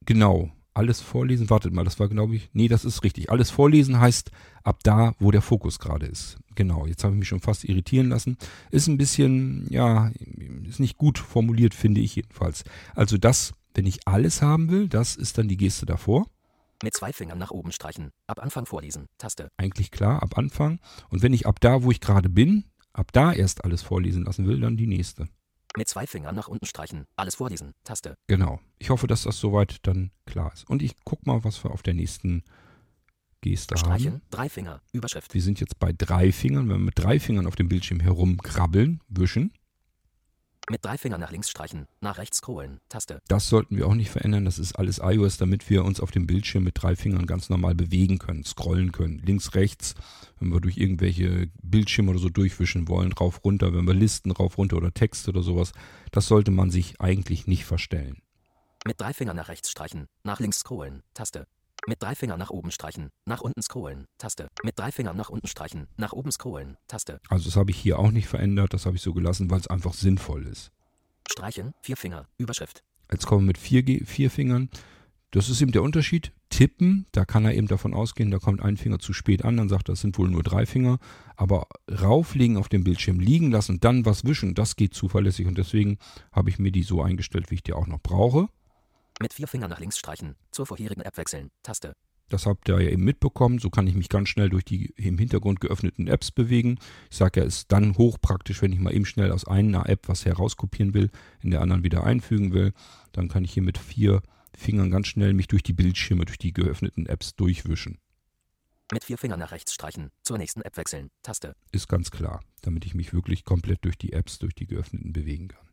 genau. 0.05 0.51
Alles 0.73 1.01
vorlesen. 1.01 1.49
Wartet 1.49 1.73
mal, 1.73 1.83
das 1.83 1.99
war 1.99 2.07
glaube 2.07 2.35
ich. 2.35 2.49
Nee, 2.53 2.67
das 2.67 2.85
ist 2.85 3.03
richtig. 3.03 3.31
Alles 3.31 3.49
vorlesen 3.49 3.99
heißt 3.99 4.31
ab 4.63 4.83
da, 4.83 5.13
wo 5.19 5.31
der 5.31 5.41
Fokus 5.41 5.79
gerade 5.79 6.05
ist. 6.05 6.37
Genau. 6.55 6.85
Jetzt 6.85 7.03
habe 7.03 7.13
ich 7.13 7.19
mich 7.19 7.27
schon 7.27 7.39
fast 7.39 7.63
irritieren 7.63 8.09
lassen. 8.09 8.37
Ist 8.71 8.87
ein 8.87 8.97
bisschen, 8.97 9.67
ja, 9.69 10.11
ist 10.67 10.79
nicht 10.79 10.97
gut 10.97 11.17
formuliert, 11.19 11.73
finde 11.73 12.01
ich 12.01 12.15
jedenfalls. 12.15 12.63
Also 12.95 13.17
das, 13.17 13.53
wenn 13.73 13.85
ich 13.85 14.07
alles 14.07 14.41
haben 14.41 14.69
will, 14.69 14.87
das 14.87 15.15
ist 15.15 15.37
dann 15.37 15.47
die 15.47 15.57
Geste 15.57 15.85
davor. 15.85 16.27
Mit 16.83 16.93
zwei 16.93 17.11
Fingern 17.11 17.39
nach 17.39 17.51
oben 17.51 17.71
streichen. 17.71 18.11
Ab 18.27 18.39
Anfang 18.39 18.65
vorlesen. 18.65 19.07
Taste. 19.17 19.49
Eigentlich 19.57 19.91
klar, 19.91 20.21
ab 20.21 20.37
Anfang. 20.37 20.79
Und 21.09 21.23
wenn 21.23 21.33
ich 21.33 21.47
ab 21.47 21.59
da, 21.59 21.83
wo 21.83 21.91
ich 21.91 22.01
gerade 22.01 22.29
bin, 22.29 22.65
ab 22.93 23.11
da 23.13 23.33
erst 23.33 23.63
alles 23.63 23.81
vorlesen 23.81 24.25
lassen 24.25 24.47
will, 24.47 24.59
dann 24.59 24.77
die 24.77 24.87
nächste. 24.87 25.27
Mit 25.75 25.87
zwei 25.87 26.07
Fingern 26.07 26.35
nach 26.35 26.47
unten 26.47 26.65
streichen. 26.65 27.05
Alles 27.15 27.35
vorlesen. 27.35 27.73
Taste. 27.83 28.15
Genau. 28.27 28.59
Ich 28.77 28.89
hoffe, 28.89 29.07
dass 29.07 29.23
das 29.23 29.37
soweit 29.39 29.77
dann 29.87 30.11
klar 30.25 30.51
ist. 30.53 30.69
Und 30.69 30.81
ich 30.81 30.95
guck 31.03 31.25
mal, 31.25 31.43
was 31.43 31.63
wir 31.63 31.71
auf 31.71 31.83
der 31.83 31.93
nächsten 31.93 32.43
Geste 33.41 33.77
Streichen. 33.77 34.13
haben. 34.13 34.21
Drei 34.31 34.49
Finger. 34.49 34.81
Überschrift. 34.91 35.33
Wir 35.33 35.41
sind 35.41 35.59
jetzt 35.59 35.79
bei 35.79 35.93
drei 35.93 36.31
Fingern. 36.31 36.69
Wenn 36.69 36.77
wir 36.77 36.85
mit 36.85 36.97
drei 36.99 37.19
Fingern 37.19 37.47
auf 37.47 37.55
dem 37.55 37.69
Bildschirm 37.69 37.99
herumkrabbeln, 37.99 39.01
wischen. 39.07 39.53
Mit 40.69 40.83
drei 40.83 40.97
Fingern 40.97 41.21
nach 41.21 41.31
links 41.31 41.49
streichen, 41.49 41.87
nach 42.01 42.17
rechts 42.17 42.39
scrollen, 42.39 42.81
Taste. 42.89 43.21
Das 43.29 43.47
sollten 43.47 43.77
wir 43.77 43.87
auch 43.87 43.95
nicht 43.95 44.09
verändern. 44.09 44.43
Das 44.43 44.59
ist 44.59 44.73
alles 44.73 44.99
iOS, 45.01 45.37
damit 45.37 45.69
wir 45.69 45.85
uns 45.85 46.01
auf 46.01 46.11
dem 46.11 46.27
Bildschirm 46.27 46.65
mit 46.65 46.81
drei 46.81 46.97
Fingern 46.97 47.25
ganz 47.25 47.49
normal 47.49 47.73
bewegen 47.73 48.19
können, 48.19 48.43
scrollen 48.43 48.91
können. 48.91 49.19
Links, 49.19 49.55
rechts, 49.55 49.95
wenn 50.39 50.49
wir 50.49 50.59
durch 50.59 50.77
irgendwelche 50.77 51.49
Bildschirme 51.63 52.11
oder 52.11 52.19
so 52.19 52.27
durchwischen 52.27 52.89
wollen, 52.89 53.13
rauf, 53.13 53.45
runter, 53.45 53.73
wenn 53.73 53.87
wir 53.87 53.93
Listen 53.93 54.31
rauf, 54.31 54.57
runter 54.57 54.75
oder 54.75 54.93
Text 54.93 55.29
oder 55.29 55.41
sowas. 55.41 55.71
Das 56.11 56.27
sollte 56.27 56.51
man 56.51 56.69
sich 56.69 56.99
eigentlich 56.99 57.47
nicht 57.47 57.63
verstellen. 57.63 58.17
Mit 58.85 58.99
drei 58.99 59.13
Fingern 59.13 59.37
nach 59.37 59.47
rechts 59.47 59.71
streichen, 59.71 60.07
nach 60.23 60.41
links 60.41 60.59
scrollen, 60.59 61.01
Taste. 61.13 61.47
Mit 61.85 62.01
drei 62.01 62.15
Fingern 62.15 62.39
nach 62.39 62.49
oben 62.49 62.71
streichen, 62.71 63.09
nach 63.25 63.41
unten 63.41 63.61
scrollen, 63.61 64.05
Taste. 64.17 64.47
Mit 64.63 64.77
drei 64.79 64.91
Fingern 64.91 65.15
nach 65.15 65.29
unten 65.29 65.47
streichen, 65.47 65.87
nach 65.97 66.13
oben 66.13 66.31
scrollen, 66.31 66.77
Taste. 66.87 67.19
Also 67.29 67.45
das 67.45 67.55
habe 67.55 67.71
ich 67.71 67.77
hier 67.77 67.99
auch 67.99 68.11
nicht 68.11 68.27
verändert. 68.27 68.73
Das 68.73 68.85
habe 68.85 68.95
ich 68.95 69.01
so 69.01 69.13
gelassen, 69.13 69.49
weil 69.49 69.59
es 69.59 69.67
einfach 69.67 69.93
sinnvoll 69.93 70.47
ist. 70.47 70.71
Streichen, 71.29 71.73
vier 71.81 71.97
Finger, 71.97 72.27
Überschrift. 72.37 72.83
Jetzt 73.11 73.25
kommen 73.25 73.43
wir 73.43 73.47
mit 73.47 73.57
vier, 73.57 73.83
vier 74.05 74.31
Fingern. 74.31 74.69
Das 75.31 75.49
ist 75.49 75.61
eben 75.61 75.71
der 75.71 75.83
Unterschied. 75.83 76.31
Tippen, 76.49 77.05
da 77.11 77.25
kann 77.25 77.43
er 77.43 77.53
eben 77.53 77.67
davon 77.67 77.93
ausgehen, 77.93 78.31
da 78.31 78.39
kommt 78.39 78.61
ein 78.61 78.77
Finger 78.77 78.99
zu 78.99 79.11
spät 79.11 79.43
an, 79.43 79.57
dann 79.57 79.67
sagt 79.67 79.89
er, 79.89 79.93
das 79.93 79.99
sind 80.01 80.17
wohl 80.17 80.29
nur 80.29 80.43
drei 80.43 80.65
Finger. 80.65 80.99
Aber 81.35 81.67
rauflegen 81.91 82.55
auf 82.57 82.69
dem 82.69 82.83
Bildschirm, 82.83 83.19
liegen 83.19 83.51
lassen 83.51 83.81
dann 83.81 84.05
was 84.05 84.23
wischen, 84.23 84.55
das 84.55 84.77
geht 84.77 84.93
zuverlässig. 84.93 85.45
Und 85.45 85.57
deswegen 85.57 85.97
habe 86.31 86.49
ich 86.49 86.59
mir 86.59 86.71
die 86.71 86.83
so 86.83 87.01
eingestellt, 87.01 87.51
wie 87.51 87.55
ich 87.55 87.63
die 87.63 87.73
auch 87.73 87.87
noch 87.87 88.01
brauche. 88.01 88.47
Mit 89.19 89.33
vier 89.33 89.47
Fingern 89.47 89.69
nach 89.69 89.79
links 89.79 89.97
streichen, 89.97 90.35
zur 90.51 90.65
vorherigen 90.65 91.01
App 91.01 91.17
wechseln, 91.17 91.49
Taste. 91.63 91.93
Das 92.29 92.45
habt 92.45 92.67
ihr 92.67 92.79
ja 92.81 92.89
eben 92.89 93.03
mitbekommen. 93.03 93.57
So 93.57 93.69
kann 93.69 93.87
ich 93.87 93.95
mich 93.95 94.09
ganz 94.09 94.29
schnell 94.29 94.49
durch 94.49 94.65
die 94.65 94.87
im 94.97 95.17
Hintergrund 95.17 95.61
geöffneten 95.61 96.07
Apps 96.07 96.31
bewegen. 96.31 96.77
Ich 97.09 97.17
sage 97.17 97.39
ja, 97.39 97.45
ist 97.45 97.71
dann 97.71 97.97
hochpraktisch, 97.97 98.61
wenn 98.61 98.73
ich 98.73 98.79
mal 98.79 98.93
eben 98.93 99.05
schnell 99.05 99.31
aus 99.31 99.47
einer 99.47 99.87
App 99.87 100.07
was 100.07 100.25
herauskopieren 100.25 100.93
will, 100.93 101.09
in 101.41 101.51
der 101.51 101.61
anderen 101.61 101.83
wieder 101.83 102.03
einfügen 102.03 102.53
will. 102.53 102.73
Dann 103.13 103.29
kann 103.29 103.45
ich 103.45 103.53
hier 103.53 103.63
mit 103.63 103.77
vier 103.77 104.21
Fingern 104.55 104.91
ganz 104.91 105.07
schnell 105.07 105.33
mich 105.33 105.47
durch 105.47 105.63
die 105.63 105.73
Bildschirme, 105.73 106.25
durch 106.25 106.37
die 106.37 106.53
geöffneten 106.53 107.05
Apps 107.05 107.35
durchwischen. 107.35 107.99
Mit 108.91 109.03
vier 109.03 109.17
Fingern 109.17 109.39
nach 109.39 109.51
rechts 109.51 109.73
streichen, 109.73 110.11
zur 110.23 110.37
nächsten 110.37 110.61
App 110.61 110.77
wechseln, 110.77 111.09
Taste. 111.21 111.55
Ist 111.71 111.89
ganz 111.89 112.09
klar, 112.11 112.41
damit 112.61 112.85
ich 112.85 112.93
mich 112.93 113.13
wirklich 113.13 113.43
komplett 113.43 113.83
durch 113.83 113.97
die 113.97 114.13
Apps, 114.13 114.39
durch 114.39 114.55
die 114.55 114.65
geöffneten 114.65 115.13
bewegen 115.13 115.49
kann. 115.49 115.66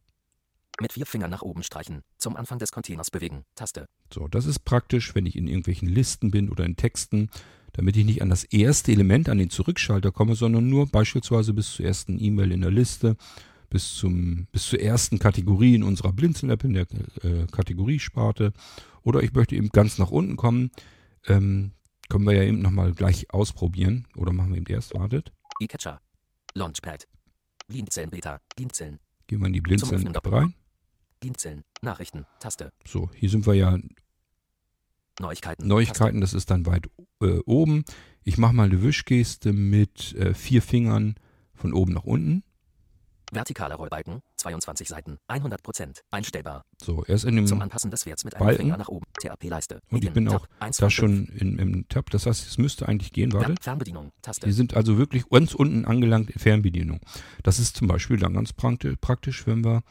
Mit 0.80 0.92
vier 0.92 1.06
Fingern 1.06 1.30
nach 1.30 1.42
oben 1.42 1.62
streichen, 1.62 2.02
zum 2.18 2.36
Anfang 2.36 2.58
des 2.58 2.72
Containers 2.72 3.10
bewegen, 3.10 3.44
Taste. 3.54 3.86
So, 4.12 4.26
das 4.26 4.44
ist 4.46 4.64
praktisch, 4.64 5.14
wenn 5.14 5.24
ich 5.24 5.36
in 5.36 5.46
irgendwelchen 5.46 5.88
Listen 5.88 6.30
bin 6.30 6.50
oder 6.50 6.64
in 6.64 6.76
Texten, 6.76 7.30
damit 7.74 7.96
ich 7.96 8.04
nicht 8.04 8.22
an 8.22 8.30
das 8.30 8.44
erste 8.44 8.92
Element, 8.92 9.28
an 9.28 9.38
den 9.38 9.50
Zurückschalter 9.50 10.10
komme, 10.10 10.34
sondern 10.34 10.68
nur 10.68 10.86
beispielsweise 10.86 11.54
bis 11.54 11.74
zur 11.74 11.86
ersten 11.86 12.18
E-Mail 12.18 12.52
in 12.52 12.60
der 12.60 12.70
Liste, 12.70 13.16
bis, 13.70 13.94
zum, 13.94 14.46
bis 14.52 14.68
zur 14.68 14.80
ersten 14.80 15.18
Kategorie 15.18 15.74
in 15.74 15.82
unserer 15.82 16.12
Blinzeln-App, 16.12 16.64
in 16.64 16.74
der 16.74 16.86
äh, 17.22 17.46
Kategoriesparte. 17.50 18.52
Oder 19.02 19.22
ich 19.22 19.32
möchte 19.32 19.56
eben 19.56 19.70
ganz 19.70 19.98
nach 19.98 20.10
unten 20.10 20.36
kommen. 20.36 20.70
Ähm, 21.26 21.72
können 22.08 22.24
wir 22.24 22.34
ja 22.34 22.44
eben 22.44 22.62
nochmal 22.62 22.92
gleich 22.92 23.32
ausprobieren. 23.32 24.06
Oder 24.16 24.32
machen 24.32 24.50
wir 24.50 24.58
eben 24.58 24.72
erst, 24.72 24.94
wartet. 24.94 25.32
E-Catcher. 25.60 26.00
Launchpad. 26.54 27.08
Blinzeln 27.66 28.10
Beta. 28.10 28.40
Blinzeln. 28.54 29.00
Gehen 29.26 29.40
wir 29.40 29.46
in 29.46 29.52
die 29.52 29.60
Blinzeln-App 29.60 30.30
rein. 30.30 30.54
Blinzeln. 31.28 31.64
Nachrichten. 31.80 32.26
Taste. 32.38 32.70
So, 32.86 33.10
hier 33.14 33.30
sind 33.30 33.46
wir 33.46 33.54
ja 33.54 33.78
Neuigkeiten. 35.20 35.66
Neuigkeiten, 35.66 36.20
das 36.20 36.34
ist 36.34 36.50
dann 36.50 36.66
weit 36.66 36.90
äh, 37.22 37.38
oben. 37.46 37.84
Ich 38.24 38.36
mache 38.36 38.52
mal 38.52 38.64
eine 38.64 38.82
Wischgeste 38.82 39.52
mit 39.54 40.14
äh, 40.16 40.34
vier 40.34 40.60
Fingern 40.60 41.14
von 41.54 41.72
oben 41.72 41.92
nach 41.94 42.04
unten. 42.04 42.42
Taste. 42.42 42.50
Vertikaler 43.32 43.76
Rollbalken. 43.76 44.20
22 44.36 44.86
Seiten. 44.88 45.18
100%. 45.28 46.02
Einstellbar. 46.10 46.64
So, 46.80 47.04
erst 47.06 47.24
in 47.24 47.36
dem 47.36 47.46
Zum 47.46 47.62
Anpassen 47.62 47.90
des 47.90 48.04
Werts 48.06 48.24
mit 48.24 48.34
einem 48.36 48.46
Balken. 48.46 48.62
Finger 48.62 48.76
nach 48.76 48.88
oben. 48.88 49.06
TAP-Leiste. 49.20 49.80
und 49.90 50.04
ich 50.04 50.12
bin 50.12 50.28
auch 50.28 50.46
da 50.78 50.90
schon 50.90 51.26
in, 51.28 51.58
im 51.58 51.88
Tab. 51.88 52.10
Das 52.10 52.26
heißt, 52.26 52.46
es 52.46 52.58
müsste 52.58 52.86
eigentlich 52.86 53.12
gehen. 53.12 53.32
Wartet. 53.32 53.62
Fernbedienung. 53.64 54.12
Taste. 54.20 54.46
Wir 54.46 54.52
sind 54.52 54.74
also 54.74 54.98
wirklich 54.98 55.28
ganz 55.30 55.54
unten 55.54 55.84
angelangt 55.86 56.30
in 56.30 56.38
Fernbedienung. 56.38 57.00
Das 57.42 57.58
ist 57.58 57.76
zum 57.76 57.88
Beispiel 57.88 58.18
dann 58.18 58.34
ganz 58.34 58.50
prakti- 58.50 58.94
praktisch, 59.00 59.46
wenn 59.46 59.64
wir 59.64 59.82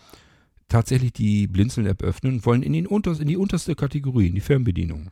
tatsächlich 0.67 1.13
die 1.13 1.47
Blinzeln-App 1.47 2.01
öffnen 2.03 2.35
und 2.35 2.45
wollen 2.45 2.63
in, 2.63 2.73
den 2.73 2.87
unter, 2.87 3.19
in 3.19 3.27
die 3.27 3.37
unterste 3.37 3.75
Kategorie, 3.75 4.27
in 4.27 4.35
die 4.35 4.41
Fernbedienung. 4.41 5.09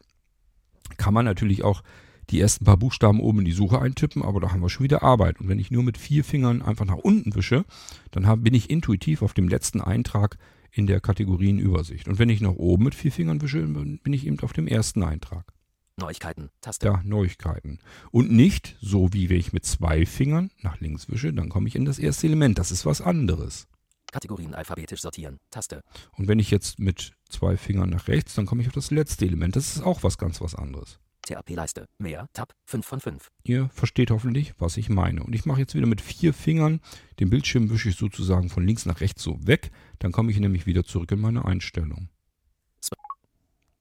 Kann 0.97 1.13
man 1.13 1.25
natürlich 1.25 1.63
auch 1.63 1.83
die 2.29 2.39
ersten 2.39 2.65
paar 2.65 2.77
Buchstaben 2.77 3.19
oben 3.19 3.39
in 3.39 3.45
die 3.45 3.51
Suche 3.51 3.81
eintippen, 3.81 4.23
aber 4.23 4.39
da 4.39 4.51
haben 4.51 4.61
wir 4.61 4.69
schon 4.69 4.83
wieder 4.83 5.03
Arbeit. 5.03 5.39
Und 5.39 5.49
wenn 5.49 5.59
ich 5.59 5.71
nur 5.71 5.83
mit 5.83 5.97
vier 5.97 6.23
Fingern 6.23 6.61
einfach 6.61 6.85
nach 6.85 6.97
unten 6.97 7.35
wische, 7.35 7.65
dann 8.11 8.27
hab, 8.27 8.43
bin 8.43 8.53
ich 8.53 8.69
intuitiv 8.69 9.21
auf 9.21 9.33
dem 9.33 9.47
letzten 9.47 9.81
Eintrag 9.81 10.37
in 10.71 10.87
der 10.87 11.01
Kategorienübersicht. 11.01 12.07
Und 12.07 12.19
wenn 12.19 12.29
ich 12.29 12.41
nach 12.41 12.53
oben 12.53 12.85
mit 12.85 12.95
vier 12.95 13.11
Fingern 13.11 13.41
wische, 13.41 13.59
dann 13.59 13.99
bin 13.99 14.13
ich 14.13 14.25
eben 14.25 14.39
auf 14.39 14.53
dem 14.53 14.67
ersten 14.67 15.03
Eintrag. 15.03 15.53
Neuigkeiten. 15.97 16.49
Taste. 16.61 16.87
Ja, 16.87 17.01
Neuigkeiten. 17.03 17.79
Und 18.11 18.31
nicht 18.31 18.77
so 18.81 19.13
wie 19.13 19.29
wenn 19.29 19.37
ich 19.37 19.53
mit 19.53 19.65
zwei 19.65 20.05
Fingern 20.05 20.49
nach 20.61 20.79
links 20.79 21.09
wische, 21.09 21.33
dann 21.33 21.49
komme 21.49 21.67
ich 21.67 21.75
in 21.75 21.85
das 21.85 21.99
erste 21.99 22.27
Element. 22.27 22.57
Das 22.57 22.71
ist 22.71 22.85
was 22.85 23.01
anderes. 23.01 23.67
Kategorien 24.11 24.53
alphabetisch 24.53 25.01
sortieren. 25.01 25.39
Taste. 25.49 25.83
Und 26.17 26.27
wenn 26.27 26.39
ich 26.39 26.51
jetzt 26.51 26.79
mit 26.79 27.13
zwei 27.29 27.57
Fingern 27.57 27.89
nach 27.89 28.07
rechts, 28.07 28.35
dann 28.35 28.45
komme 28.45 28.61
ich 28.61 28.67
auf 28.67 28.73
das 28.73 28.91
letzte 28.91 29.25
Element. 29.25 29.55
Das 29.55 29.75
ist 29.75 29.81
auch 29.81 30.03
was 30.03 30.17
ganz 30.17 30.41
was 30.41 30.55
anderes. 30.55 30.99
TAP-Leiste. 31.23 31.87
Mehr. 31.97 32.27
Tab. 32.33 32.53
5 32.65 32.85
von 32.85 32.99
5. 32.99 33.31
Ihr 33.43 33.69
versteht 33.69 34.11
hoffentlich, 34.11 34.53
was 34.57 34.77
ich 34.77 34.89
meine. 34.89 35.23
Und 35.23 35.33
ich 35.33 35.45
mache 35.45 35.59
jetzt 35.59 35.75
wieder 35.75 35.85
mit 35.85 36.01
vier 36.01 36.33
Fingern, 36.33 36.81
den 37.19 37.29
Bildschirm 37.29 37.69
wische 37.69 37.89
ich 37.89 37.95
sozusagen 37.95 38.49
von 38.49 38.65
links 38.65 38.85
nach 38.85 39.01
rechts 39.01 39.21
so 39.21 39.37
weg. 39.45 39.71
Dann 39.99 40.11
komme 40.11 40.31
ich 40.31 40.39
nämlich 40.39 40.65
wieder 40.65 40.83
zurück 40.83 41.11
in 41.11 41.21
meine 41.21 41.45
Einstellung. 41.45 42.09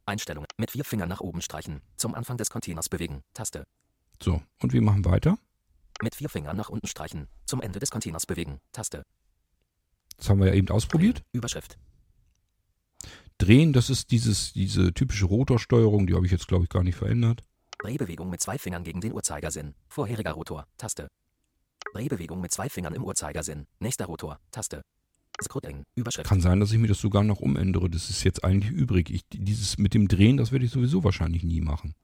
Einstellungen. 0.06 0.48
Mit 0.56 0.72
vier 0.72 0.84
Fingern 0.84 1.08
nach 1.08 1.20
oben 1.20 1.40
streichen. 1.40 1.80
Zum 1.96 2.14
Anfang 2.14 2.36
des 2.36 2.50
Containers 2.50 2.88
bewegen. 2.88 3.22
Taste. 3.32 3.64
So, 4.20 4.42
und 4.60 4.72
wir 4.72 4.82
machen 4.82 5.04
weiter. 5.04 5.38
Mit 6.02 6.14
vier 6.14 6.28
Fingern 6.28 6.56
nach 6.56 6.68
unten 6.68 6.88
streichen. 6.88 7.28
Zum 7.46 7.62
Ende 7.62 7.78
des 7.78 7.90
Containers 7.90 8.26
bewegen. 8.26 8.60
Taste. 8.72 9.04
Das 10.20 10.28
haben 10.28 10.38
wir 10.38 10.48
ja 10.48 10.54
eben 10.54 10.68
ausprobiert. 10.68 11.22
Überschrift. 11.32 11.78
Drehen, 13.38 13.72
das 13.72 13.88
ist 13.88 14.10
dieses, 14.10 14.52
diese 14.52 14.92
typische 14.92 15.24
Rotorsteuerung, 15.24 16.06
die 16.06 16.14
habe 16.14 16.26
ich 16.26 16.32
jetzt, 16.32 16.46
glaube 16.46 16.64
ich, 16.64 16.70
gar 16.70 16.84
nicht 16.84 16.96
verändert. 16.96 17.42
Drehbewegung 17.78 18.28
mit 18.28 18.42
zwei 18.42 18.58
Fingern 18.58 18.84
gegen 18.84 19.00
den 19.00 19.14
Uhrzeigersinn. 19.14 19.74
Vorheriger 19.88 20.32
Rotor. 20.32 20.66
Taste. 20.76 21.08
Drehbewegung 21.94 22.42
mit 22.42 22.52
zwei 22.52 22.68
Fingern 22.68 22.92
im 22.92 23.02
Uhrzeigersinn. 23.02 23.66
Nächster 23.78 24.04
Rotor. 24.04 24.38
Taste. 24.50 24.82
Scrolling. 25.42 25.84
Überschrift. 25.94 26.28
Kann 26.28 26.42
sein, 26.42 26.60
dass 26.60 26.70
ich 26.70 26.78
mir 26.78 26.88
das 26.88 27.00
sogar 27.00 27.24
noch 27.24 27.40
umändere. 27.40 27.88
Das 27.88 28.10
ist 28.10 28.22
jetzt 28.24 28.44
eigentlich 28.44 28.70
übrig. 28.70 29.08
Ich, 29.08 29.22
dieses 29.32 29.78
mit 29.78 29.94
dem 29.94 30.06
Drehen, 30.06 30.36
das 30.36 30.52
werde 30.52 30.66
ich 30.66 30.70
sowieso 30.70 31.02
wahrscheinlich 31.02 31.42
nie 31.42 31.62
machen. 31.62 31.94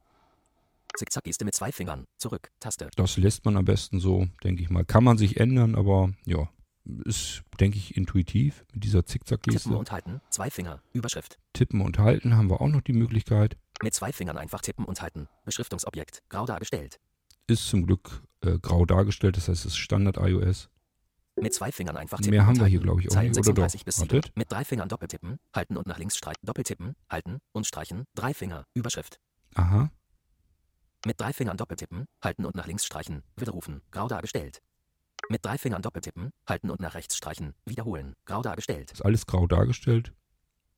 Zickzack-Geste 0.96 1.44
mit 1.44 1.54
zwei 1.54 1.70
Fingern. 1.70 2.06
Zurück. 2.16 2.50
Taste. 2.60 2.88
Das 2.96 3.18
lässt 3.18 3.44
man 3.44 3.58
am 3.58 3.66
besten 3.66 4.00
so, 4.00 4.26
denke 4.42 4.62
ich 4.62 4.70
mal. 4.70 4.86
Kann 4.86 5.04
man 5.04 5.18
sich 5.18 5.38
ändern, 5.38 5.74
aber 5.74 6.14
ja, 6.24 6.48
ist, 7.04 7.42
denke 7.60 7.78
ich, 7.78 7.96
intuitiv 7.96 8.64
mit 8.72 8.84
dieser 8.84 9.04
Tippen 9.04 9.26
Zickzack-Geste. 9.26 9.76
und 9.76 9.90
halten. 9.90 10.20
Zwei 10.30 10.50
Finger. 10.50 10.82
Überschrift. 10.92 11.38
Tippen 11.52 11.80
und 11.80 11.98
halten 11.98 12.36
haben 12.36 12.50
wir 12.50 12.60
auch 12.60 12.68
noch 12.68 12.82
die 12.82 12.92
Möglichkeit. 12.92 13.56
Mit 13.82 13.94
zwei 13.94 14.12
Fingern 14.12 14.38
einfach 14.38 14.60
tippen 14.60 14.84
und 14.84 15.02
halten. 15.02 15.28
Beschriftungsobjekt. 15.44 16.22
Grau 16.28 16.46
dargestellt. 16.46 17.00
Ist 17.46 17.68
zum 17.68 17.86
Glück 17.86 18.22
äh, 18.42 18.58
grau 18.58 18.84
dargestellt, 18.86 19.36
das 19.36 19.48
heißt, 19.48 19.64
es 19.64 19.72
ist 19.72 19.76
Standard 19.76 20.16
iOS. 20.16 20.68
Mit 21.38 21.52
zwei 21.52 21.70
Fingern 21.70 21.96
einfach 21.96 22.16
tippen. 22.18 22.30
Mehr 22.30 22.46
haben 22.46 22.58
wir 22.58 22.66
hier, 22.66 22.80
glaube 22.80 23.02
ich, 23.02 23.08
auch 23.08 23.12
Zeilen 23.12 23.32
nicht. 23.32 23.38
Oder 23.38 23.52
doch? 23.52 23.68
36 23.68 23.84
bis 23.84 23.96
7. 23.96 24.10
Wartet. 24.10 24.36
Mit 24.36 24.50
drei 24.50 24.64
Fingern 24.64 24.88
doppeltippen, 24.88 25.38
halten 25.54 25.76
und 25.76 25.86
nach 25.86 25.98
links 25.98 26.16
streichen. 26.16 26.40
Doppeltippen, 26.42 26.96
halten 27.10 27.38
und 27.52 27.66
streichen. 27.66 28.04
Drei 28.14 28.32
Finger. 28.32 28.64
Überschrift. 28.74 29.20
Aha. 29.54 29.90
Mit 31.04 31.20
drei 31.20 31.32
Fingern 31.32 31.56
doppeltippen, 31.58 32.06
halten 32.22 32.46
und 32.46 32.56
nach 32.56 32.66
links 32.66 32.86
streichen. 32.86 33.22
Widerrufen. 33.36 33.82
Grau 33.90 34.08
dargestellt. 34.08 34.62
Mit 35.28 35.44
drei 35.44 35.58
Fingern 35.58 35.82
doppeltippen, 35.82 36.30
halten 36.48 36.70
und 36.70 36.80
nach 36.80 36.94
rechts 36.94 37.16
streichen. 37.16 37.54
Wiederholen. 37.64 38.14
Grau 38.26 38.42
dargestellt. 38.42 38.92
Ist 38.92 39.04
alles 39.04 39.26
grau 39.26 39.46
dargestellt. 39.46 40.12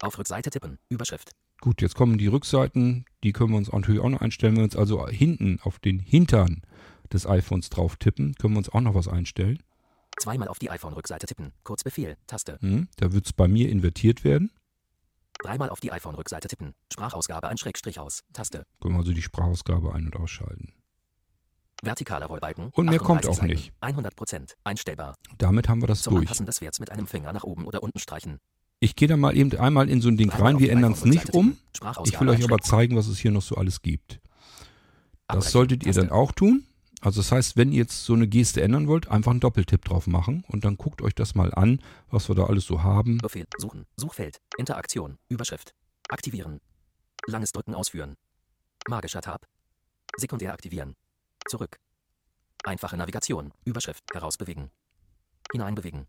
Auf 0.00 0.18
Rückseite 0.18 0.50
tippen. 0.50 0.78
Überschrift. 0.88 1.32
Gut, 1.60 1.82
jetzt 1.82 1.96
kommen 1.96 2.18
die 2.18 2.28
Rückseiten. 2.28 3.04
Die 3.24 3.32
können 3.32 3.50
wir 3.50 3.58
uns 3.58 3.72
natürlich 3.72 4.00
auch 4.00 4.08
noch 4.08 4.20
einstellen. 4.20 4.54
Wenn 4.54 4.60
wir 4.60 4.64
uns 4.64 4.76
also 4.76 5.06
hinten 5.08 5.58
auf 5.62 5.78
den 5.80 5.98
Hintern 5.98 6.62
des 7.12 7.26
iPhones 7.26 7.68
drauf 7.68 7.96
tippen, 7.96 8.34
können 8.34 8.54
wir 8.54 8.58
uns 8.58 8.68
auch 8.70 8.80
noch 8.80 8.94
was 8.94 9.08
einstellen. 9.08 9.62
Zweimal 10.18 10.48
auf 10.48 10.58
die 10.58 10.70
iPhone-Rückseite 10.70 11.26
tippen. 11.26 11.52
Kurzbefehl. 11.64 12.16
Taste. 12.26 12.58
Hm, 12.60 12.88
da 12.96 13.12
wird 13.12 13.26
es 13.26 13.32
bei 13.32 13.48
mir 13.48 13.68
invertiert 13.68 14.24
werden. 14.24 14.50
Dreimal 15.40 15.70
auf 15.70 15.80
die 15.80 15.92
iPhone-Rückseite 15.92 16.48
tippen. 16.48 16.74
Sprachausgabe 16.92 17.48
ein 17.48 17.58
Schrägstrich 17.58 18.00
aus. 18.00 18.24
Taste. 18.32 18.64
Können 18.80 18.94
wir 18.94 19.00
also 19.00 19.12
die 19.12 19.22
Sprachausgabe 19.22 19.94
ein- 19.94 20.06
und 20.06 20.16
ausschalten. 20.16 20.72
Vertikaler 21.82 22.26
Rollbalken. 22.26 22.70
Und 22.72 22.86
mehr 22.86 22.98
kommt 22.98 23.26
38 23.26 23.30
auch 23.30 23.34
Seiten. 23.34 23.52
nicht. 23.52 23.72
100%. 23.80 24.54
Einstellbar. 24.64 25.14
Damit 25.38 25.68
haben 25.68 25.80
wir 25.80 25.86
das 25.86 26.02
Zum 26.02 26.14
durch. 26.14 26.22
Anpassen 26.22 26.46
des 26.46 26.60
Werts 26.60 26.80
mit 26.80 26.90
einem 26.90 27.06
Finger 27.06 27.32
nach 27.32 27.44
oben 27.44 27.66
oder 27.66 27.82
unten 27.82 27.98
streichen. 27.98 28.38
Ich 28.80 28.94
gehe 28.96 29.08
da 29.08 29.16
mal 29.16 29.36
eben 29.36 29.56
einmal 29.58 29.88
in 29.88 30.00
so 30.00 30.08
ein 30.08 30.16
Ding 30.16 30.30
rein. 30.30 30.58
Wir 30.58 30.70
ändern 30.70 30.92
es 30.92 31.04
nicht 31.04 31.34
um. 31.34 31.56
Ich 32.04 32.20
will 32.20 32.28
euch 32.28 32.44
aber 32.44 32.58
zeigen, 32.58 32.96
was 32.96 33.08
es 33.08 33.18
hier 33.18 33.30
noch 33.30 33.42
so 33.42 33.56
alles 33.56 33.82
gibt. 33.82 34.20
Das 35.26 35.50
solltet 35.50 35.84
ihr 35.84 35.92
dann 35.92 36.10
auch 36.10 36.32
tun. 36.32 36.64
Also 37.00 37.20
das 37.20 37.30
heißt, 37.30 37.56
wenn 37.56 37.70
ihr 37.70 37.78
jetzt 37.78 38.04
so 38.04 38.14
eine 38.14 38.26
Geste 38.26 38.60
ändern 38.60 38.88
wollt, 38.88 39.08
einfach 39.08 39.30
einen 39.30 39.40
Doppeltipp 39.40 39.84
drauf 39.84 40.08
machen 40.08 40.44
und 40.48 40.64
dann 40.64 40.76
guckt 40.76 41.00
euch 41.00 41.14
das 41.14 41.36
mal 41.36 41.54
an, 41.54 41.80
was 42.10 42.28
wir 42.28 42.34
da 42.34 42.44
alles 42.44 42.64
so 42.64 42.82
haben. 42.82 43.18
Befehl. 43.18 43.46
Suchen. 43.56 43.86
Suchfeld. 43.96 44.40
Interaktion. 44.56 45.18
Überschrift. 45.28 45.74
Aktivieren. 46.08 46.60
Langes 47.26 47.52
Drücken 47.52 47.74
ausführen. 47.74 48.16
Magischer 48.88 49.20
Tab. 49.20 49.46
Sekundär 50.16 50.52
aktivieren. 50.52 50.96
Zurück. 51.48 51.78
Einfache 52.64 52.98
Navigation. 52.98 53.52
Überschrift. 53.64 54.04
Herausbewegen. 54.12 54.70
Hineinbewegen. 55.50 56.06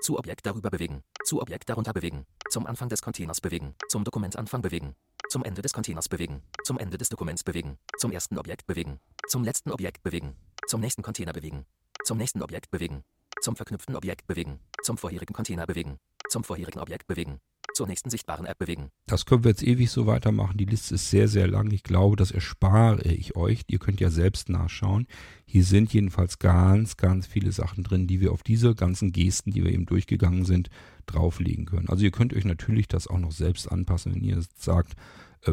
Zu 0.00 0.16
Objekt 0.16 0.46
darüber 0.46 0.70
bewegen. 0.70 1.02
Zu 1.24 1.42
Objekt 1.42 1.68
darunter 1.68 1.92
bewegen. 1.92 2.24
Zum 2.50 2.68
Anfang 2.68 2.88
des 2.88 3.02
Containers 3.02 3.40
bewegen. 3.40 3.74
Zum 3.88 4.04
Dokumentsanfang 4.04 4.62
bewegen. 4.62 4.94
Zum 5.28 5.42
Ende 5.42 5.60
des 5.60 5.72
Containers 5.72 6.08
bewegen. 6.08 6.44
Zum 6.62 6.78
Ende 6.78 6.98
des 6.98 7.08
Dokuments 7.08 7.42
bewegen. 7.42 7.78
Zum 7.98 8.12
ersten 8.12 8.38
Objekt 8.38 8.66
bewegen. 8.66 9.00
Zum 9.26 9.42
letzten 9.42 9.72
Objekt 9.72 10.04
bewegen. 10.04 10.36
Zum 10.68 10.80
nächsten 10.80 11.02
Container 11.02 11.32
bewegen. 11.32 11.66
Zum 12.04 12.18
nächsten 12.18 12.40
Objekt 12.40 12.70
bewegen. 12.70 13.02
Zum 13.42 13.56
verknüpften 13.56 13.96
Objekt 13.96 14.28
bewegen. 14.28 14.60
Zum 14.84 14.98
vorherigen 14.98 15.34
Container 15.34 15.66
bewegen. 15.66 15.98
Zum 16.30 16.44
vorherigen 16.44 16.78
Objekt 16.78 17.08
bewegen. 17.08 17.40
Zur 17.76 17.88
nächsten 17.88 18.08
sichtbaren 18.08 18.46
App 18.46 18.58
bewegen. 18.58 18.88
Das 19.06 19.26
können 19.26 19.44
wir 19.44 19.50
jetzt 19.50 19.62
ewig 19.62 19.90
so 19.90 20.06
weitermachen. 20.06 20.56
Die 20.56 20.64
Liste 20.64 20.94
ist 20.94 21.10
sehr, 21.10 21.28
sehr 21.28 21.46
lang. 21.46 21.70
Ich 21.72 21.82
glaube, 21.82 22.16
das 22.16 22.30
erspare 22.30 23.02
ich 23.02 23.36
euch. 23.36 23.64
Ihr 23.66 23.78
könnt 23.78 24.00
ja 24.00 24.08
selbst 24.08 24.48
nachschauen. 24.48 25.06
Hier 25.44 25.62
sind 25.62 25.92
jedenfalls 25.92 26.38
ganz, 26.38 26.96
ganz 26.96 27.26
viele 27.26 27.52
Sachen 27.52 27.84
drin, 27.84 28.06
die 28.06 28.22
wir 28.22 28.32
auf 28.32 28.42
diese 28.42 28.74
ganzen 28.74 29.12
Gesten, 29.12 29.50
die 29.50 29.62
wir 29.62 29.72
eben 29.72 29.84
durchgegangen 29.84 30.46
sind, 30.46 30.70
drauflegen 31.04 31.66
können. 31.66 31.90
Also 31.90 32.02
ihr 32.02 32.12
könnt 32.12 32.32
euch 32.32 32.46
natürlich 32.46 32.88
das 32.88 33.08
auch 33.08 33.18
noch 33.18 33.32
selbst 33.32 33.70
anpassen, 33.70 34.14
wenn 34.14 34.24
ihr 34.24 34.42
sagt, 34.56 34.94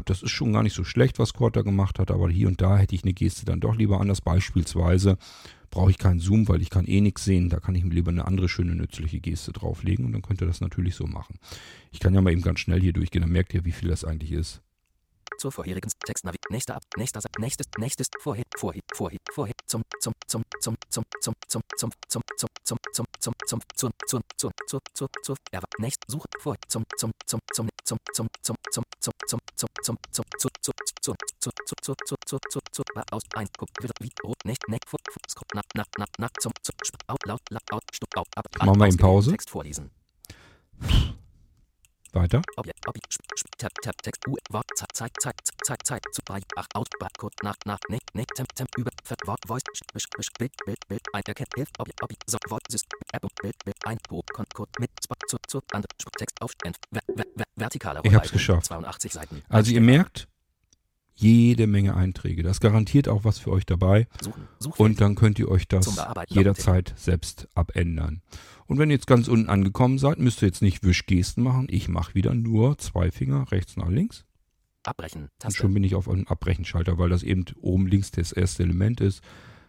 das 0.02 0.24
ist 0.24 0.32
schon 0.32 0.54
gar 0.54 0.64
nicht 0.64 0.76
so 0.76 0.84
schlecht, 0.84 1.20
was 1.20 1.34
Quarter 1.34 1.64
gemacht 1.64 2.00
hat, 2.00 2.12
aber 2.12 2.30
hier 2.30 2.48
und 2.48 2.62
da 2.62 2.78
hätte 2.78 2.96
ich 2.96 3.04
eine 3.04 3.14
Geste 3.14 3.46
dann 3.46 3.60
doch 3.60 3.76
lieber 3.76 4.00
anders. 4.00 4.22
Beispielsweise 4.22 5.18
brauche 5.70 5.92
ich 5.92 5.98
keinen 5.98 6.20
Zoom, 6.20 6.48
weil 6.48 6.62
ich 6.62 6.70
kann 6.70 6.86
eh 6.86 7.02
nichts 7.02 7.26
sehen. 7.26 7.50
Da 7.50 7.60
kann 7.60 7.76
ich 7.76 7.84
mir 7.84 7.94
lieber 7.94 8.12
eine 8.12 8.26
andere 8.26 8.48
schöne, 8.48 8.76
nützliche 8.76 9.20
Geste 9.20 9.52
drauflegen 9.52 10.06
und 10.06 10.14
dann 10.14 10.22
könnt 10.22 10.42
ihr 10.42 10.48
das 10.48 10.62
natürlich 10.62 10.96
so 10.96 11.06
machen. 11.06 11.40
Ich 11.92 12.00
kann 12.00 12.14
ja 12.14 12.22
mal 12.22 12.32
eben 12.32 12.42
ganz 12.42 12.60
schnell 12.60 12.82
hier 12.82 12.94
durchgehen, 12.94 13.22
dann 13.22 13.32
merkt 13.32 13.54
ihr, 13.54 13.66
wie 13.66 13.72
viel 13.72 13.90
das 13.90 14.06
eigentlich 14.06 14.32
ist. 14.32 14.62
Zur 15.38 15.52
vorherigen 15.52 15.92
Textnavi. 16.06 16.38
Nächster 16.50 16.76
ab. 16.76 16.84
Nächster 16.98 17.22
Satz. 17.22 17.34
Nächstes. 17.40 17.68
Nächstes. 17.78 18.08
Vorher. 18.20 18.46
Vorher. 18.58 18.82
Vorher. 18.94 19.20
Vorher. 19.32 19.56
Zum. 19.68 19.84
Zum. 20.00 20.14
Zum. 20.28 20.44
Zum. 20.62 20.76
Zum. 20.90 21.06
Zum. 21.20 21.34
Zum. 21.50 21.62
Zum. 21.78 21.92
Zum. 22.08 22.22
Zum. 22.38 22.50
Zum. 22.64 22.78
Zum. 22.90 23.08
Zum. 23.20 23.34
Zum. 23.48 23.64
Zur. 23.76 23.92
Zur. 24.08 24.22
Zur. 24.38 24.52
Zur. 24.68 24.82
Zur. 24.94 25.10
Zur. 25.24 25.36
Erwa. 25.52 25.68
Nächst. 25.80 26.04
Suche. 26.08 26.28
Vor. 26.40 26.56
Zum. 26.68 26.84
Zum. 26.98 27.12
Zum. 27.26 27.40
Zum. 27.54 27.68
Zum. 27.84 27.98
Zum. 28.14 28.28
Zum. 28.42 28.56
Zum. 28.64 28.78
Zum. 29.02 29.18
Zum. 29.44 29.58
Zum. 29.84 29.98
Zum. 29.98 29.98
Zum. 30.12 30.26
Zur. 30.38 30.52
Zur. 30.62 30.76
Zur. 31.02 31.16
Zur. 31.40 31.54
Zur. 31.66 31.76
Zur. 31.82 31.96
Zur. 32.06 32.18
Zur. 32.26 32.40
Zur. 32.50 32.62
Zur. 32.72 32.86
War 32.96 33.04
aus. 33.12 33.24
Ein. 33.36 33.48
Guck. 33.58 33.70
Wieder. 33.82 33.94
Wie. 34.00 34.12
Rot. 34.24 34.38
Nicht. 34.46 34.68
Neck. 34.68 34.82
Vor. 34.88 35.00
Scroll. 35.30 35.48
Nach. 35.54 35.64
Nach. 35.76 35.88
Nach. 35.98 36.08
Nach. 36.18 36.32
Zum. 36.40 36.52
Zum. 36.62 36.76
Out. 37.08 37.26
Laut. 37.26 37.42
Laut. 37.50 37.84
Stupp. 37.92 38.18
Out. 38.18 38.28
Ab. 38.36 38.46
Machen 38.60 38.80
wir 38.80 38.88
eben 38.88 38.98
Pause. 38.98 39.32
Text 39.32 39.50
vorlesen. 39.50 39.92
Weiter. 42.14 42.42
Sp- 43.10 43.58
Tab, 43.58 43.72
Tab, 43.82 44.02
Text, 44.02 44.28
U, 44.28 44.36
Wort, 44.50 44.66
Zeit, 44.76 44.90
Zeit, 44.94 45.12
Zeit, 45.20 45.36
Zeit, 45.66 45.80
Zeit, 45.86 46.04
zu, 46.12 46.22
bei, 46.26 46.40
ach, 46.56 46.68
out, 46.76 46.90
bei, 47.00 47.08
nach, 47.44 47.56
nach, 47.66 47.80
ne, 47.90 47.98
ne, 48.14 48.26
Temp, 48.36 48.54
Temp, 48.56 48.70
über, 48.78 48.92
Ver, 49.04 49.16
Wort, 49.26 49.40
Voice, 49.48 49.64
Sch- 49.74 49.82
Sch- 49.98 50.22
Sch- 50.22 50.38
Bild, 50.38 50.52
Bild, 50.66 50.88
Bild, 50.88 51.02
ein, 51.14 51.24
erkennt, 51.26 51.50
Hilf, 51.56 51.70
Objekt, 51.80 52.04
Objekt, 52.04 52.24
so, 52.28 52.38
Wort, 52.50 52.64
System, 52.70 53.00
App, 53.14 53.26
Bild, 53.42 53.56
Bild, 53.64 53.78
ein, 53.86 53.98
Pro, 54.08 54.22
Code, 54.54 54.72
mit, 54.80 54.92
Spot, 55.04 55.16
zu, 55.28 55.38
zu, 55.48 55.62
andere, 55.72 55.90
Text, 56.18 56.42
auf, 56.42 56.52
Ent, 56.64 56.78
ver, 56.92 57.02
ver, 57.16 57.26
ver, 57.36 57.46
vertikaler 57.58 58.02
Ich 58.04 58.14
hab's 58.14 58.32
geschafft. 58.32 58.66
82 58.68 59.14
Seiten. 59.14 59.44
Also 59.50 59.72
ihr 59.72 59.82
merkt, 59.82 60.28
jede 61.16 61.68
Menge 61.68 61.96
Einträge. 61.96 62.44
Das 62.44 62.60
garantiert 62.60 63.08
auch 63.08 63.24
was 63.24 63.38
für 63.38 63.52
euch 63.52 63.66
dabei. 63.66 64.08
Suchen, 64.22 64.48
Suchfeld, 64.60 64.80
Und 64.80 65.02
dann 65.02 65.16
könnt 65.16 65.40
ihr 65.40 65.50
euch 65.50 65.68
das 65.68 65.96
jederzeit 66.30 66.94
selbst 66.98 67.48
abändern. 67.54 68.22
Und 68.66 68.80
wenn 68.80 68.90
ihr 68.90 68.96
jetzt 68.96 69.08
ganz 69.08 69.28
unten 69.28 69.50
angekommen 69.50 70.00
seid, 70.00 70.20
müsst 70.20 70.42
ihr 70.42 70.48
jetzt 70.48 70.62
nicht 70.62 70.84
Wischgesten 70.84 71.44
machen. 71.44 71.68
Ich 71.70 71.88
mache 71.90 72.16
wieder 72.16 72.34
nur 72.34 72.78
zwei 72.78 73.12
Finger 73.12 73.52
rechts 73.52 73.78
nach 73.78 73.90
links. 73.90 74.26
abbrechen, 74.84 75.30
Und 75.44 75.56
schon 75.56 75.74
bin 75.74 75.84
ich 75.84 75.96
auf 75.96 76.10
einem 76.10 76.28
Abbrechenschalter, 76.28 76.98
weil 76.98 77.10
das 77.10 77.24
eben 77.24 77.46
oben 77.62 77.88
links 77.88 78.12
das 78.12 78.32
erste 78.32 78.64
Element 78.64 79.02
ist. 79.02 79.22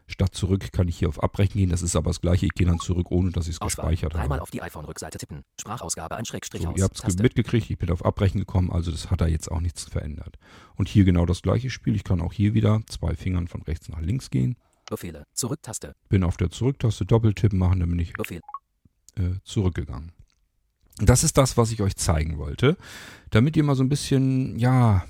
Statt 0.06 0.34
zurück 0.34 0.70
kann 0.72 0.86
ich 0.88 0.98
hier 0.98 1.08
auf 1.08 1.22
Abbrechen 1.22 1.58
gehen. 1.58 1.70
Das 1.70 1.82
ist 1.82 1.96
aber 1.96 2.10
das 2.10 2.20
gleiche. 2.20 2.46
Ich 2.46 2.52
gehe 2.52 2.66
dann 2.66 2.78
zurück, 2.78 3.10
ohne 3.10 3.30
dass 3.30 3.46
ich 3.46 3.54
es 3.54 3.60
gespeichert 3.60 4.12
dreimal 4.12 4.32
habe. 4.32 4.42
auf 4.42 4.50
die 4.50 4.60
iPhone-Rückseite 4.60 5.18
tippen, 5.18 5.44
Sprachausgabe, 5.60 6.16
ein 6.16 6.26
Schrägstrich 6.26 6.62
So, 6.62 6.68
aus, 6.68 6.76
ihr 6.76 6.84
habt 6.84 7.02
es 7.08 7.18
mitgekriegt, 7.18 7.70
ich 7.70 7.78
bin 7.78 7.90
auf 7.90 8.04
Abbrechen 8.04 8.38
gekommen, 8.38 8.70
also 8.70 8.90
das 8.90 9.10
hat 9.10 9.20
da 9.22 9.26
jetzt 9.26 9.50
auch 9.50 9.60
nichts 9.60 9.84
verändert. 9.84 10.36
Und 10.76 10.88
hier 10.88 11.04
genau 11.04 11.24
das 11.24 11.40
gleiche 11.40 11.70
Spiel. 11.70 11.94
Ich 11.96 12.04
kann 12.04 12.20
auch 12.20 12.32
hier 12.32 12.52
wieder 12.54 12.82
zwei 12.86 13.14
Fingern 13.14 13.48
von 13.48 13.62
rechts 13.62 13.88
nach 13.88 14.00
links 14.00 14.30
gehen. 14.30 14.56
Befehle, 14.86 15.24
Zurück-Taste, 15.32 15.94
Bin 16.10 16.22
auf 16.22 16.36
der 16.36 16.50
Zurücktaste 16.50 17.06
Doppeltipp 17.06 17.54
machen, 17.54 17.80
dann 17.80 17.88
bin 17.88 17.98
ich 17.98 18.12
Befehl, 18.12 18.42
äh, 19.16 19.36
zurückgegangen. 19.44 20.12
Das 20.98 21.24
ist 21.24 21.38
das, 21.38 21.56
was 21.56 21.72
ich 21.72 21.80
euch 21.82 21.96
zeigen 21.96 22.38
wollte, 22.38 22.76
damit 23.30 23.56
ihr 23.56 23.64
mal 23.64 23.74
so 23.74 23.82
ein 23.82 23.88
bisschen, 23.88 24.58
ja, 24.58 25.04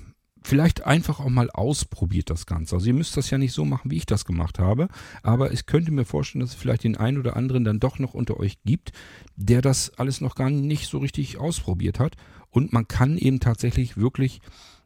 vielleicht 0.45 0.85
einfach 0.85 1.19
auch 1.19 1.29
mal 1.29 1.49
ausprobiert 1.49 2.29
das 2.29 2.45
Ganze. 2.45 2.75
Also 2.75 2.87
ihr 2.87 2.93
müsst 2.93 3.17
das 3.17 3.29
ja 3.29 3.37
nicht 3.37 3.53
so 3.53 3.65
machen, 3.65 3.89
wie 3.89 3.97
ich 3.97 4.05
das 4.05 4.25
gemacht 4.25 4.59
habe, 4.59 4.87
aber 5.23 5.51
ich 5.51 5.65
könnte 5.65 5.91
mir 5.91 6.05
vorstellen, 6.05 6.41
dass 6.41 6.51
es 6.51 6.55
vielleicht 6.55 6.83
den 6.83 6.97
einen 6.97 7.17
oder 7.17 7.35
anderen 7.35 7.63
dann 7.63 7.79
doch 7.79 7.97
noch 7.99 8.13
unter 8.13 8.39
euch 8.39 8.57
gibt, 8.63 8.91
der 9.35 9.61
das 9.61 9.97
alles 9.97 10.21
noch 10.21 10.35
gar 10.35 10.49
nicht 10.49 10.87
so 10.87 10.99
richtig 10.99 11.37
ausprobiert 11.37 11.99
hat. 11.99 12.15
Und 12.51 12.73
man 12.73 12.87
kann 12.87 13.17
eben 13.17 13.39
tatsächlich 13.39 13.97
wirklich 13.97 14.39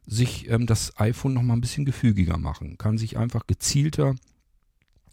sich 0.07 0.49
ähm, 0.49 0.65
das 0.65 0.97
iPhone 0.99 1.33
noch 1.33 1.43
mal 1.43 1.53
ein 1.53 1.61
bisschen 1.61 1.85
gefügiger 1.85 2.37
machen, 2.37 2.77
kann 2.77 2.97
sich 2.97 3.17
einfach 3.17 3.45
gezielter 3.45 4.15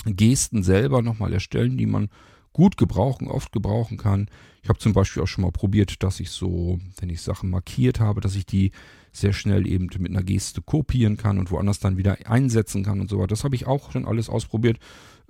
Gesten 0.05 0.63
selber 0.63 1.03
nochmal 1.03 1.33
erstellen, 1.33 1.77
die 1.77 1.87
man 1.87 2.09
gut 2.53 2.77
gebrauchen, 2.77 3.29
oft 3.29 3.53
gebrauchen 3.53 3.99
kann. 3.99 4.31
Ich 4.63 4.69
habe 4.69 4.79
zum 4.79 4.95
Beispiel 4.95 5.23
auch 5.23 5.27
schon 5.27 5.43
mal 5.43 5.53
probiert, 5.53 6.03
dass 6.03 6.21
ich 6.21 6.31
so, 6.31 6.79
wenn 6.99 7.11
ich 7.11 7.21
Sachen 7.21 7.51
markiert 7.51 8.01
habe, 8.01 8.21
dass 8.21 8.37
ich 8.37 8.47
die 8.47 8.71
sehr 9.17 9.33
schnell 9.33 9.67
eben 9.67 9.89
mit 9.99 10.11
einer 10.11 10.23
Geste 10.23 10.63
kopieren 10.63 11.17
kann 11.17 11.39
und 11.39 11.51
woanders 11.51 11.81
dann 11.81 11.97
wieder 11.97 12.19
einsetzen 12.27 12.85
kann 12.85 13.01
und 13.01 13.09
so 13.09 13.19
weiter. 13.19 13.29
Das 13.29 13.45
habe 13.45 13.55
ich 13.55 13.67
auch 13.67 13.91
schon 13.93 14.07
alles 14.07 14.29
ausprobiert. 14.29 14.79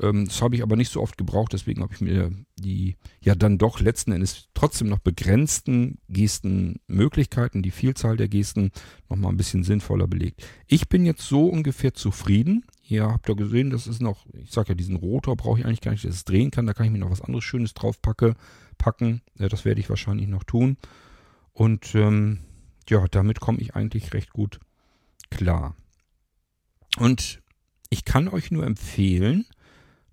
Ähm, 0.00 0.26
das 0.26 0.42
habe 0.42 0.56
ich 0.56 0.62
aber 0.62 0.76
nicht 0.76 0.90
so 0.90 1.00
oft 1.00 1.16
gebraucht, 1.16 1.52
deswegen 1.52 1.82
habe 1.82 1.94
ich 1.94 2.00
mir 2.00 2.32
die 2.58 2.96
ja 3.20 3.34
dann 3.34 3.58
doch 3.58 3.80
letzten 3.80 4.12
Endes 4.12 4.48
trotzdem 4.54 4.88
noch 4.88 4.98
begrenzten 4.98 5.98
Gestenmöglichkeiten, 6.08 7.62
die 7.62 7.70
Vielzahl 7.70 8.16
der 8.16 8.28
Gesten 8.28 8.70
nochmal 9.08 9.32
ein 9.32 9.36
bisschen 9.36 9.64
sinnvoller 9.64 10.08
belegt. 10.08 10.44
Ich 10.66 10.88
bin 10.88 11.06
jetzt 11.06 11.22
so 11.22 11.46
ungefähr 11.46 11.94
zufrieden. 11.94 12.64
Hier 12.82 13.04
habt 13.04 13.28
ihr 13.28 13.36
gesehen, 13.36 13.70
das 13.70 13.86
ist 13.86 14.00
noch, 14.00 14.26
ich 14.32 14.52
sage 14.52 14.70
ja, 14.70 14.74
diesen 14.74 14.96
Rotor 14.96 15.36
brauche 15.36 15.58
ich 15.58 15.66
eigentlich 15.66 15.80
gar 15.80 15.92
nicht, 15.92 16.04
dass 16.04 16.14
es 16.14 16.24
drehen 16.24 16.50
kann. 16.50 16.66
Da 16.66 16.74
kann 16.74 16.86
ich 16.86 16.92
mir 16.92 16.98
noch 16.98 17.10
was 17.10 17.22
anderes 17.22 17.44
Schönes 17.44 17.74
drauf 17.74 18.00
packe, 18.00 18.34
packen. 18.78 19.22
Das 19.36 19.64
werde 19.64 19.80
ich 19.80 19.90
wahrscheinlich 19.90 20.28
noch 20.28 20.44
tun. 20.44 20.76
Und 21.52 21.94
ähm, 21.94 22.40
ja, 22.90 23.06
damit 23.08 23.40
komme 23.40 23.58
ich 23.60 23.74
eigentlich 23.74 24.12
recht 24.12 24.32
gut 24.32 24.60
klar. 25.30 25.76
Und 26.98 27.42
ich 27.90 28.04
kann 28.04 28.28
euch 28.28 28.50
nur 28.50 28.64
empfehlen, 28.64 29.46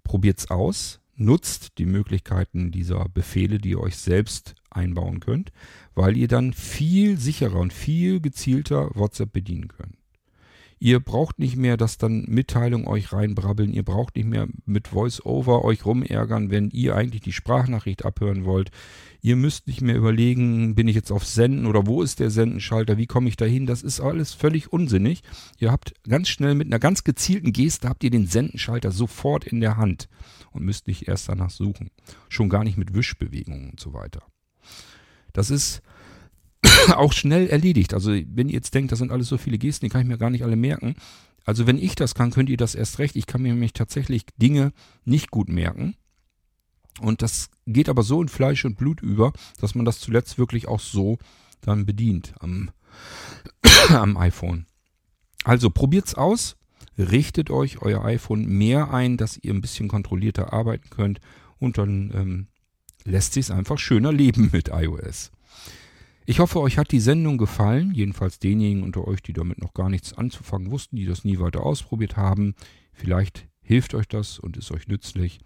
probiert's 0.04 0.50
aus, 0.50 1.00
nutzt 1.16 1.78
die 1.78 1.86
Möglichkeiten 1.86 2.72
dieser 2.72 3.08
Befehle, 3.10 3.58
die 3.60 3.72
ihr 3.72 3.80
euch 3.80 3.98
selbst 3.98 4.56
einbauen 4.70 5.20
könnt, 5.20 5.52
weil 5.94 6.18
ihr 6.18 6.28
dann 6.28 6.54
viel 6.54 7.18
sicherer 7.18 7.60
und 7.60 7.72
viel 7.72 8.20
gezielter 8.20 8.90
WhatsApp 8.96 9.32
bedienen 9.32 9.68
könnt. 9.68 9.98
Ihr 10.84 11.00
braucht 11.00 11.40
nicht 11.40 11.56
mehr, 11.56 11.78
dass 11.78 11.98
dann 11.98 12.26
Mitteilungen 12.28 12.88
euch 12.88 13.14
reinbrabbeln. 13.14 13.72
Ihr 13.72 13.84
braucht 13.84 14.18
nicht 14.18 14.28
mehr 14.28 14.50
mit 14.66 14.90
Voice-Over 14.90 15.64
euch 15.64 15.86
rumärgern, 15.86 16.52
wenn 16.52 16.72
ihr 16.72 16.98
eigentlich 16.98 17.22
die 17.22 17.32
Sprachnachricht 17.32 18.04
abhören 18.04 18.44
wollt. 18.44 18.70
Ihr 19.22 19.38
müsst 19.38 19.66
nicht 19.66 19.80
mehr 19.80 19.96
überlegen, 19.96 20.76
bin 20.76 20.90
ich 20.90 20.96
jetzt 20.98 21.10
auf 21.10 21.26
Senden 21.26 21.68
oder 21.68 21.88
wo 21.88 22.02
ist 22.02 22.20
der 22.20 22.30
Sendenschalter, 22.30 22.98
wie 22.98 23.08
komme 23.08 23.30
ich 23.30 23.38
da 23.38 23.46
hin? 23.46 23.66
Das 23.66 23.82
ist 23.82 24.02
alles 24.02 24.34
völlig 24.34 24.74
unsinnig. 24.74 25.24
Ihr 25.58 25.72
habt 25.72 25.94
ganz 26.04 26.28
schnell 26.28 26.54
mit 26.54 26.68
einer 26.68 26.80
ganz 26.80 27.06
gezielten 27.06 27.54
Geste 27.54 27.88
habt 27.88 28.04
ihr 28.04 28.12
den 28.12 28.28
Sendenschalter 28.28 28.92
sofort 28.92 29.46
in 29.46 29.62
der 29.62 29.78
Hand 29.78 30.10
und 30.52 30.66
müsst 30.66 30.88
nicht 30.88 31.08
erst 31.08 31.30
danach 31.30 31.50
suchen. 31.50 31.92
Schon 32.28 32.50
gar 32.50 32.66
nicht 32.66 32.78
mit 32.78 32.94
Wischbewegungen 32.94 33.70
und 33.70 33.80
so 33.80 33.94
weiter. 33.94 34.24
Das 35.32 35.50
ist 35.50 35.82
auch 36.96 37.14
schnell 37.14 37.48
erledigt. 37.48 37.94
Also 37.94 38.12
wenn 38.12 38.50
ihr 38.50 38.56
jetzt 38.56 38.74
denkt, 38.74 38.92
das 38.92 39.00
sind 39.00 39.12
alles 39.12 39.28
so 39.28 39.38
viele 39.38 39.58
Gesten, 39.58 39.86
die 39.86 39.90
kann 39.90 40.02
ich 40.02 40.08
mir 40.08 40.18
gar 40.18 40.30
nicht 40.30 40.44
alle 40.44 40.56
merken. 40.56 40.96
Also 41.46 41.68
wenn 41.68 41.78
ich 41.78 41.96
das 41.96 42.16
kann, 42.16 42.32
könnt 42.32 42.50
ihr 42.50 42.58
das 42.58 42.76
erst 42.76 43.00
recht. 43.00 43.16
Ich 43.16 43.28
kann 43.28 43.42
mir 43.42 43.54
nämlich 43.54 43.74
tatsächlich 43.74 44.26
Dinge 44.38 44.72
nicht 45.04 45.32
gut 45.32 45.50
merken. 45.50 45.96
Und 47.00 47.22
das 47.22 47.50
geht 47.66 47.90
aber 47.90 48.04
so 48.04 48.22
in 48.22 48.30
Fleisch 48.30 48.66
und 48.66 48.78
Blut 48.78 49.02
über, 49.02 49.34
dass 49.60 49.76
man 49.76 49.86
das 49.86 50.00
zuletzt 50.00 50.38
wirklich 50.38 50.68
auch 50.68 50.80
so 50.80 51.18
dann 51.62 51.86
bedient 51.86 52.34
am, 52.40 52.72
am 53.90 54.16
iPhone. 54.18 54.66
Also 55.44 55.70
probiert's 55.70 56.16
aus, 56.16 56.56
richtet 56.98 57.50
euch 57.50 57.82
euer 57.82 58.06
iPhone 58.06 58.46
mehr 58.46 58.94
ein, 58.94 59.18
dass 59.18 59.38
ihr 59.38 59.54
ein 59.54 59.62
bisschen 59.62 59.88
kontrollierter 59.88 60.54
arbeiten 60.54 60.90
könnt 60.90 61.20
und 61.58 61.78
dann 61.78 62.12
ähm, 62.14 62.48
lässt 63.04 63.34
sich 63.34 63.52
einfach 63.52 63.80
schöner 63.80 64.14
leben 64.14 64.50
mit 64.54 64.70
iOS. 64.70 65.32
Ich 66.26 66.40
hoffe, 66.40 66.62
euch 66.62 66.78
hat 66.78 66.92
die 66.94 67.02
Sendung 67.02 67.38
gefallen, 67.38 67.92
jedenfalls 67.94 68.40
denjenigen 68.40 68.84
unter 68.84 69.06
euch, 69.06 69.22
die 69.22 69.34
damit 69.34 69.62
noch 69.62 69.74
gar 69.74 69.90
nichts 69.90 70.14
anzufangen 70.14 70.72
wussten, 70.72 70.96
die 70.96 71.06
das 71.06 71.26
nie 71.26 71.38
weiter 71.40 71.66
ausprobiert 71.66 72.16
haben. 72.16 72.56
Vielleicht 72.94 73.50
hilft 73.62 73.94
euch 73.94 74.08
das 74.08 74.40
und 74.40 74.56
ist 74.56 74.72
euch 74.72 74.88
nützlich. 74.88 75.42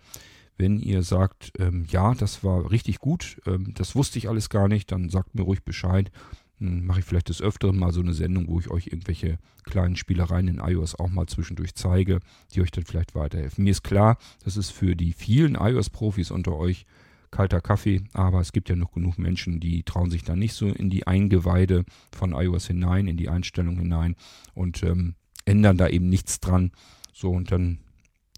Wenn 0.56 0.80
ihr 0.80 1.02
sagt, 1.02 1.52
ähm, 1.58 1.86
ja, 1.90 2.14
das 2.14 2.44
war 2.44 2.70
richtig 2.70 3.00
gut, 3.00 3.42
ähm, 3.48 3.74
das 3.74 3.96
wusste 3.96 4.20
ich 4.20 4.30
alles 4.30 4.50
gar 4.50 4.68
nicht, 4.68 4.92
dann 4.92 5.10
sagt 5.10 5.34
mir 5.34 5.44
ruhig 5.44 5.64
Bescheid. 5.64 6.12
Dann 6.60 6.86
mache 6.86 7.00
ich 7.00 7.06
vielleicht 7.06 7.30
des 7.30 7.42
Öfteren 7.42 7.78
mal 7.78 7.92
so 7.92 8.02
eine 8.02 8.14
Sendung, 8.14 8.48
wo 8.48 8.60
ich 8.60 8.70
euch 8.70 8.88
irgendwelche 8.88 9.40
kleinen 9.64 9.96
Spielereien 9.96 10.48
in 10.48 10.60
iOS 10.60 10.94
auch 10.94 11.10
mal 11.10 11.28
zwischendurch 11.28 11.74
zeige, 11.74 12.20
die 12.54 12.62
euch 12.62 12.72
dann 12.72 12.86
vielleicht 12.86 13.16
weiterhelfen. 13.16 13.64
Mir 13.64 13.72
ist 13.72 13.84
klar, 13.84 14.18
das 14.44 14.58
ist 14.58 14.72
für 14.72 14.96
die 14.96 15.14
vielen 15.14 15.56
iOS-Profis 15.56 16.30
unter 16.30 16.56
euch 16.56 16.86
kalter 17.32 17.62
Kaffee, 17.62 18.04
aber 18.14 18.40
es 18.42 18.52
gibt 18.52 18.70
ja 18.70 18.76
noch 18.76 18.92
genug 18.92 19.18
Menschen, 19.18 19.60
die 19.60 19.84
trauen 19.84 20.10
sich 20.10 20.24
da 20.24 20.36
nicht 20.36 20.54
so 20.54 20.68
in 20.68 20.90
die 20.90 21.08
Eingeweide 21.08 21.86
von 22.16 22.34
iOS 22.34 22.68
hinein, 22.68 23.08
in 23.08 23.18
die 23.18 23.30
Einstellung 23.30 23.78
hinein 23.78 24.16
und 24.54 24.84
ähm, 24.84 25.16
ändern 25.46 25.78
da 25.78 25.88
eben 25.88 26.10
nichts 26.10 26.40
dran. 26.40 26.72
So, 27.14 27.32
und 27.32 27.52
dann 27.52 27.80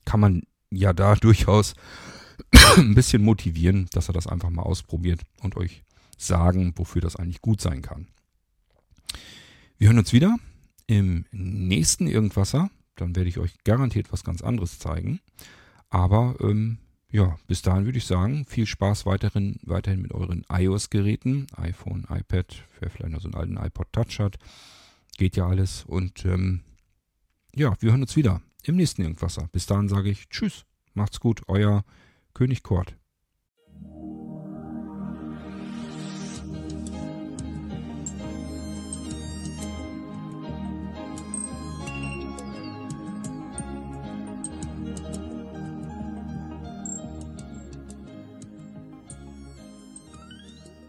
kann 0.05 0.19
man 0.19 0.43
ja 0.71 0.93
da 0.93 1.15
durchaus 1.15 1.75
ein 2.77 2.95
bisschen 2.95 3.23
motivieren, 3.23 3.87
dass 3.91 4.09
er 4.09 4.13
das 4.13 4.27
einfach 4.27 4.49
mal 4.49 4.63
ausprobiert 4.63 5.21
und 5.41 5.55
euch 5.55 5.83
sagen, 6.17 6.73
wofür 6.75 7.01
das 7.01 7.15
eigentlich 7.15 7.41
gut 7.41 7.61
sein 7.61 7.81
kann. 7.81 8.07
Wir 9.77 9.87
hören 9.87 9.99
uns 9.99 10.11
wieder 10.11 10.37
im 10.87 11.25
nächsten 11.31 12.07
Irgendwasser. 12.07 12.69
Dann 12.95 13.15
werde 13.15 13.29
ich 13.29 13.37
euch 13.37 13.53
garantiert 13.63 14.11
was 14.11 14.23
ganz 14.23 14.41
anderes 14.41 14.79
zeigen. 14.79 15.21
Aber 15.89 16.35
ähm, 16.41 16.79
ja, 17.12 17.38
bis 17.47 17.62
dahin 17.64 17.86
würde 17.86 17.97
ich 17.97 18.05
sagen, 18.05 18.45
viel 18.45 18.68
Spaß 18.68 19.05
weiterhin, 19.05 19.60
weiterhin 19.64 20.01
mit 20.01 20.14
euren 20.14 20.45
iOS-Geräten. 20.49 21.47
iPhone, 21.55 22.05
iPad, 22.10 22.64
wer 22.80 22.89
vielleicht 22.89 23.12
noch 23.14 23.22
so 23.22 23.30
einen 23.30 23.36
alten 23.36 23.57
iPod 23.57 23.91
Touch 23.91 24.20
hat. 24.20 24.38
Geht 25.18 25.36
ja 25.36 25.47
alles. 25.47 25.86
Und 25.86 26.24
ähm, 26.26 26.62
ja, 27.55 27.76
wir 27.80 27.91
hören 27.91 28.03
uns 28.03 28.16
wieder 28.16 28.41
im 28.64 28.76
nächsten 28.76 29.01
Irgendwasser. 29.01 29.49
Bis 29.51 29.66
dahin 29.66 29.89
sage 29.89 30.10
ich 30.10 30.30
Tschüss, 30.30 30.66
macht's 30.93 31.20
gut, 31.20 31.41
euer 31.47 31.84
König 32.34 32.62
Kort. 32.62 32.95